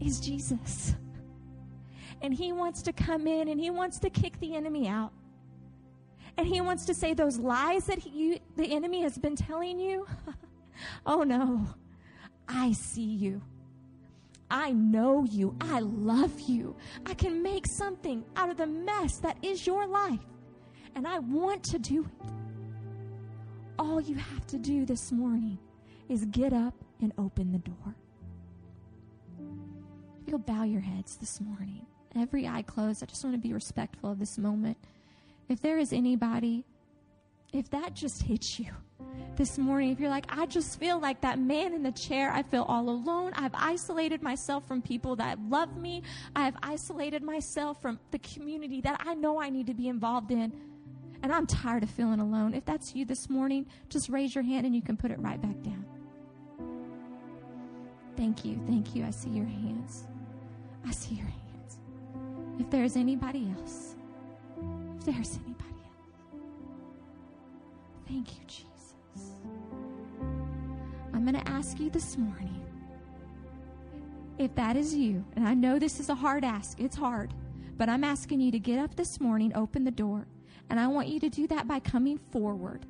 Is 0.00 0.20
Jesus. 0.20 0.94
And 2.20 2.32
he 2.32 2.52
wants 2.52 2.82
to 2.82 2.92
come 2.92 3.26
in 3.26 3.48
and 3.48 3.58
he 3.58 3.70
wants 3.70 3.98
to 4.00 4.10
kick 4.10 4.38
the 4.38 4.54
enemy 4.54 4.86
out. 4.86 5.12
And 6.38 6.46
he 6.46 6.60
wants 6.60 6.84
to 6.86 6.94
say 6.94 7.14
those 7.14 7.38
lies 7.38 7.84
that 7.86 7.98
he, 7.98 8.40
the 8.56 8.72
enemy 8.72 9.02
has 9.02 9.18
been 9.18 9.36
telling 9.36 9.80
you. 9.80 10.06
oh 11.06 11.22
no, 11.22 11.66
I 12.48 12.72
see 12.72 13.02
you. 13.02 13.42
I 14.50 14.72
know 14.72 15.24
you. 15.24 15.56
I 15.60 15.80
love 15.80 16.40
you. 16.40 16.76
I 17.06 17.14
can 17.14 17.42
make 17.42 17.66
something 17.66 18.24
out 18.36 18.50
of 18.50 18.58
the 18.58 18.66
mess 18.66 19.18
that 19.18 19.36
is 19.42 19.66
your 19.66 19.86
life. 19.86 20.20
And 20.94 21.08
I 21.08 21.20
want 21.20 21.64
to 21.64 21.78
do 21.78 22.04
it. 22.04 22.28
All 23.78 24.00
you 24.00 24.14
have 24.16 24.46
to 24.48 24.58
do 24.58 24.84
this 24.84 25.10
morning 25.10 25.58
is 26.08 26.26
get 26.26 26.52
up 26.52 26.74
and 27.02 27.12
open 27.18 27.52
the 27.52 27.58
door. 27.58 27.94
You'll 30.26 30.38
bow 30.38 30.62
your 30.62 30.80
heads 30.80 31.16
this 31.16 31.40
morning, 31.40 31.84
every 32.16 32.46
eye 32.46 32.62
closed, 32.62 33.02
I 33.02 33.06
just 33.06 33.24
want 33.24 33.34
to 33.34 33.40
be 33.40 33.52
respectful 33.52 34.12
of 34.12 34.18
this 34.18 34.38
moment. 34.38 34.78
If 35.48 35.60
there 35.60 35.78
is 35.78 35.92
anybody, 35.92 36.64
if 37.52 37.68
that 37.70 37.94
just 37.94 38.22
hits 38.22 38.58
you 38.58 38.70
this 39.36 39.58
morning, 39.58 39.90
if 39.90 40.00
you're 40.00 40.08
like, 40.08 40.26
I 40.28 40.46
just 40.46 40.78
feel 40.78 40.98
like 40.98 41.20
that 41.20 41.38
man 41.38 41.74
in 41.74 41.82
the 41.82 41.92
chair, 41.92 42.30
I 42.32 42.42
feel 42.42 42.62
all 42.62 42.88
alone. 42.88 43.32
I've 43.34 43.54
isolated 43.54 44.22
myself 44.22 44.66
from 44.66 44.80
people 44.80 45.16
that 45.16 45.38
love 45.50 45.76
me. 45.76 46.02
I 46.34 46.44
have 46.44 46.56
isolated 46.62 47.22
myself 47.22 47.82
from 47.82 47.98
the 48.10 48.18
community 48.20 48.80
that 48.82 49.02
I 49.04 49.14
know 49.14 49.40
I 49.40 49.50
need 49.50 49.66
to 49.66 49.74
be 49.74 49.88
involved 49.88 50.30
in. 50.30 50.52
And 51.22 51.32
I'm 51.32 51.46
tired 51.46 51.82
of 51.82 51.90
feeling 51.90 52.20
alone. 52.20 52.54
If 52.54 52.64
that's 52.64 52.94
you 52.94 53.04
this 53.04 53.28
morning, 53.28 53.66
just 53.90 54.08
raise 54.08 54.34
your 54.34 54.44
hand 54.44 54.64
and 54.66 54.74
you 54.74 54.82
can 54.82 54.96
put 54.96 55.10
it 55.10 55.20
right 55.20 55.40
back 55.40 55.60
down. 55.62 55.84
Thank 58.16 58.44
you. 58.44 58.60
Thank 58.66 58.94
you. 58.94 59.04
I 59.04 59.10
see 59.10 59.30
your 59.30 59.46
hands. 59.46 60.04
I 60.86 60.90
see 60.90 61.14
your 61.14 61.26
hands. 61.26 61.78
If 62.58 62.70
there's 62.70 62.96
anybody 62.96 63.52
else, 63.58 63.94
if 64.98 65.04
there's 65.04 65.38
anybody 65.44 65.82
else, 65.84 66.42
thank 68.06 68.38
you, 68.38 68.44
Jesus. 68.46 68.96
I'm 71.14 71.24
going 71.24 71.42
to 71.42 71.50
ask 71.50 71.78
you 71.80 71.90
this 71.90 72.16
morning 72.16 72.60
if 74.38 74.54
that 74.54 74.76
is 74.76 74.94
you, 74.94 75.24
and 75.36 75.46
I 75.46 75.54
know 75.54 75.78
this 75.78 76.00
is 76.00 76.08
a 76.08 76.14
hard 76.14 76.44
ask, 76.44 76.80
it's 76.80 76.96
hard, 76.96 77.32
but 77.76 77.88
I'm 77.88 78.04
asking 78.04 78.40
you 78.40 78.50
to 78.52 78.58
get 78.58 78.78
up 78.78 78.94
this 78.96 79.20
morning, 79.20 79.52
open 79.54 79.84
the 79.84 79.90
door, 79.90 80.26
and 80.70 80.80
I 80.80 80.86
want 80.88 81.08
you 81.08 81.20
to 81.20 81.28
do 81.28 81.46
that 81.48 81.68
by 81.68 81.80
coming 81.80 82.18
forward. 82.18 82.86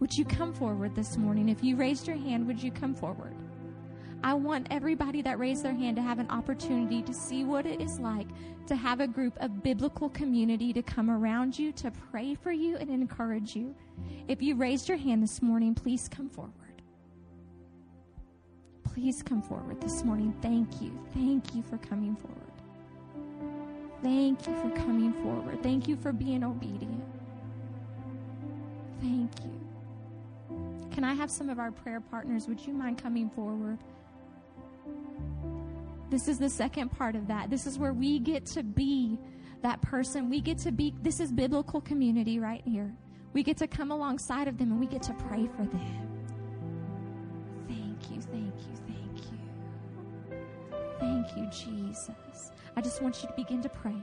Would 0.00 0.16
you 0.16 0.24
come 0.24 0.52
forward 0.52 0.94
this 0.94 1.16
morning? 1.16 1.48
If 1.48 1.62
you 1.62 1.76
raised 1.76 2.06
your 2.06 2.16
hand, 2.16 2.46
would 2.46 2.62
you 2.62 2.70
come 2.70 2.94
forward? 2.94 3.34
I 4.22 4.34
want 4.34 4.66
everybody 4.70 5.22
that 5.22 5.38
raised 5.38 5.64
their 5.64 5.74
hand 5.74 5.96
to 5.96 6.02
have 6.02 6.18
an 6.18 6.30
opportunity 6.30 7.02
to 7.02 7.14
see 7.14 7.44
what 7.44 7.66
it 7.66 7.80
is 7.80 7.98
like 7.98 8.26
to 8.70 8.76
have 8.76 9.00
a 9.00 9.06
group 9.08 9.36
of 9.40 9.64
biblical 9.64 10.08
community 10.10 10.72
to 10.72 10.80
come 10.80 11.10
around 11.10 11.58
you, 11.58 11.72
to 11.72 11.90
pray 11.90 12.36
for 12.36 12.52
you, 12.52 12.76
and 12.76 12.88
encourage 12.88 13.56
you. 13.56 13.74
If 14.28 14.40
you 14.40 14.54
raised 14.54 14.88
your 14.88 14.96
hand 14.96 15.24
this 15.24 15.42
morning, 15.42 15.74
please 15.74 16.08
come 16.08 16.28
forward. 16.28 16.54
Please 18.84 19.24
come 19.24 19.42
forward 19.42 19.80
this 19.80 20.04
morning. 20.04 20.32
Thank 20.40 20.80
you. 20.80 20.96
Thank 21.14 21.52
you 21.52 21.62
for 21.62 21.78
coming 21.78 22.14
forward. 22.14 22.38
Thank 24.04 24.46
you 24.46 24.54
for 24.62 24.70
coming 24.76 25.12
forward. 25.14 25.60
Thank 25.64 25.88
you 25.88 25.96
for 25.96 26.12
being 26.12 26.44
obedient. 26.44 27.02
Thank 29.00 29.32
you. 29.42 30.88
Can 30.92 31.02
I 31.02 31.14
have 31.14 31.28
some 31.28 31.50
of 31.50 31.58
our 31.58 31.72
prayer 31.72 32.00
partners? 32.00 32.46
Would 32.46 32.64
you 32.64 32.72
mind 32.72 33.02
coming 33.02 33.30
forward? 33.30 33.78
This 36.10 36.26
is 36.26 36.38
the 36.38 36.50
second 36.50 36.90
part 36.90 37.14
of 37.14 37.28
that. 37.28 37.50
This 37.50 37.66
is 37.66 37.78
where 37.78 37.92
we 37.92 38.18
get 38.18 38.44
to 38.46 38.62
be 38.62 39.18
that 39.62 39.80
person. 39.80 40.28
We 40.28 40.40
get 40.40 40.58
to 40.58 40.72
be, 40.72 40.94
this 41.02 41.20
is 41.20 41.30
biblical 41.30 41.80
community 41.80 42.40
right 42.40 42.62
here. 42.64 42.92
We 43.32 43.44
get 43.44 43.56
to 43.58 43.68
come 43.68 43.92
alongside 43.92 44.48
of 44.48 44.58
them 44.58 44.72
and 44.72 44.80
we 44.80 44.86
get 44.86 45.02
to 45.02 45.14
pray 45.14 45.46
for 45.46 45.64
them. 45.64 46.08
Thank 47.68 48.10
you, 48.10 48.20
thank 48.20 48.54
you, 48.56 48.74
thank 48.88 49.16
you. 49.30 49.38
Thank 50.98 51.36
you, 51.36 51.48
Jesus. 51.50 52.50
I 52.76 52.80
just 52.80 53.00
want 53.00 53.22
you 53.22 53.28
to 53.28 53.34
begin 53.34 53.62
to 53.62 53.68
pray. 53.68 53.94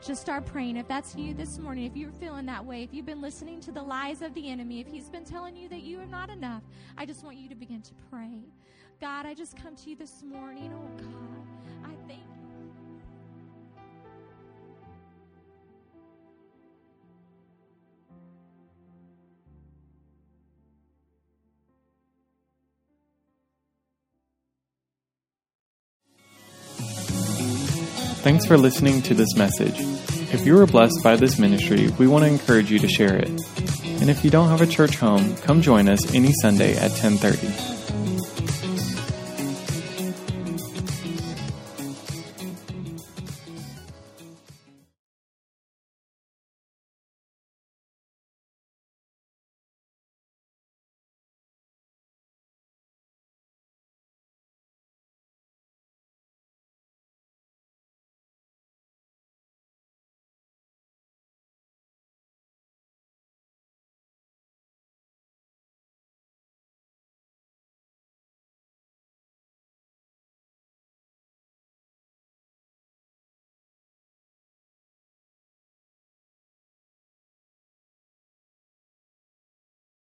Just 0.00 0.20
start 0.20 0.46
praying. 0.46 0.76
If 0.76 0.86
that's 0.86 1.16
you 1.16 1.34
this 1.34 1.58
morning, 1.58 1.84
if 1.84 1.96
you're 1.96 2.12
feeling 2.12 2.46
that 2.46 2.64
way, 2.64 2.84
if 2.84 2.94
you've 2.94 3.06
been 3.06 3.20
listening 3.20 3.60
to 3.62 3.72
the 3.72 3.82
lies 3.82 4.22
of 4.22 4.32
the 4.34 4.48
enemy, 4.48 4.78
if 4.78 4.86
he's 4.86 5.08
been 5.08 5.24
telling 5.24 5.56
you 5.56 5.68
that 5.70 5.82
you 5.82 6.00
are 6.00 6.06
not 6.06 6.30
enough, 6.30 6.62
I 6.96 7.04
just 7.04 7.24
want 7.24 7.36
you 7.36 7.48
to 7.48 7.56
begin 7.56 7.82
to 7.82 7.92
pray. 8.08 8.44
God, 9.00 9.26
I 9.26 9.34
just 9.34 9.56
come 9.60 9.74
to 9.76 9.90
you 9.90 9.96
this 9.96 10.22
morning. 10.22 10.72
Oh, 10.72 11.02
God, 11.02 11.17
Thanks 28.28 28.44
for 28.44 28.58
listening 28.58 29.00
to 29.04 29.14
this 29.14 29.34
message. 29.36 29.80
If 30.34 30.44
you 30.44 30.52
were 30.52 30.66
blessed 30.66 31.02
by 31.02 31.16
this 31.16 31.38
ministry, 31.38 31.88
we 31.98 32.06
want 32.06 32.24
to 32.24 32.30
encourage 32.30 32.70
you 32.70 32.78
to 32.78 32.86
share 32.86 33.16
it. 33.16 33.30
And 34.02 34.10
if 34.10 34.22
you 34.22 34.30
don't 34.30 34.50
have 34.50 34.60
a 34.60 34.66
church 34.66 34.96
home, 34.96 35.34
come 35.38 35.62
join 35.62 35.88
us 35.88 36.14
any 36.14 36.34
Sunday 36.42 36.76
at 36.76 36.90
1030. 36.90 37.77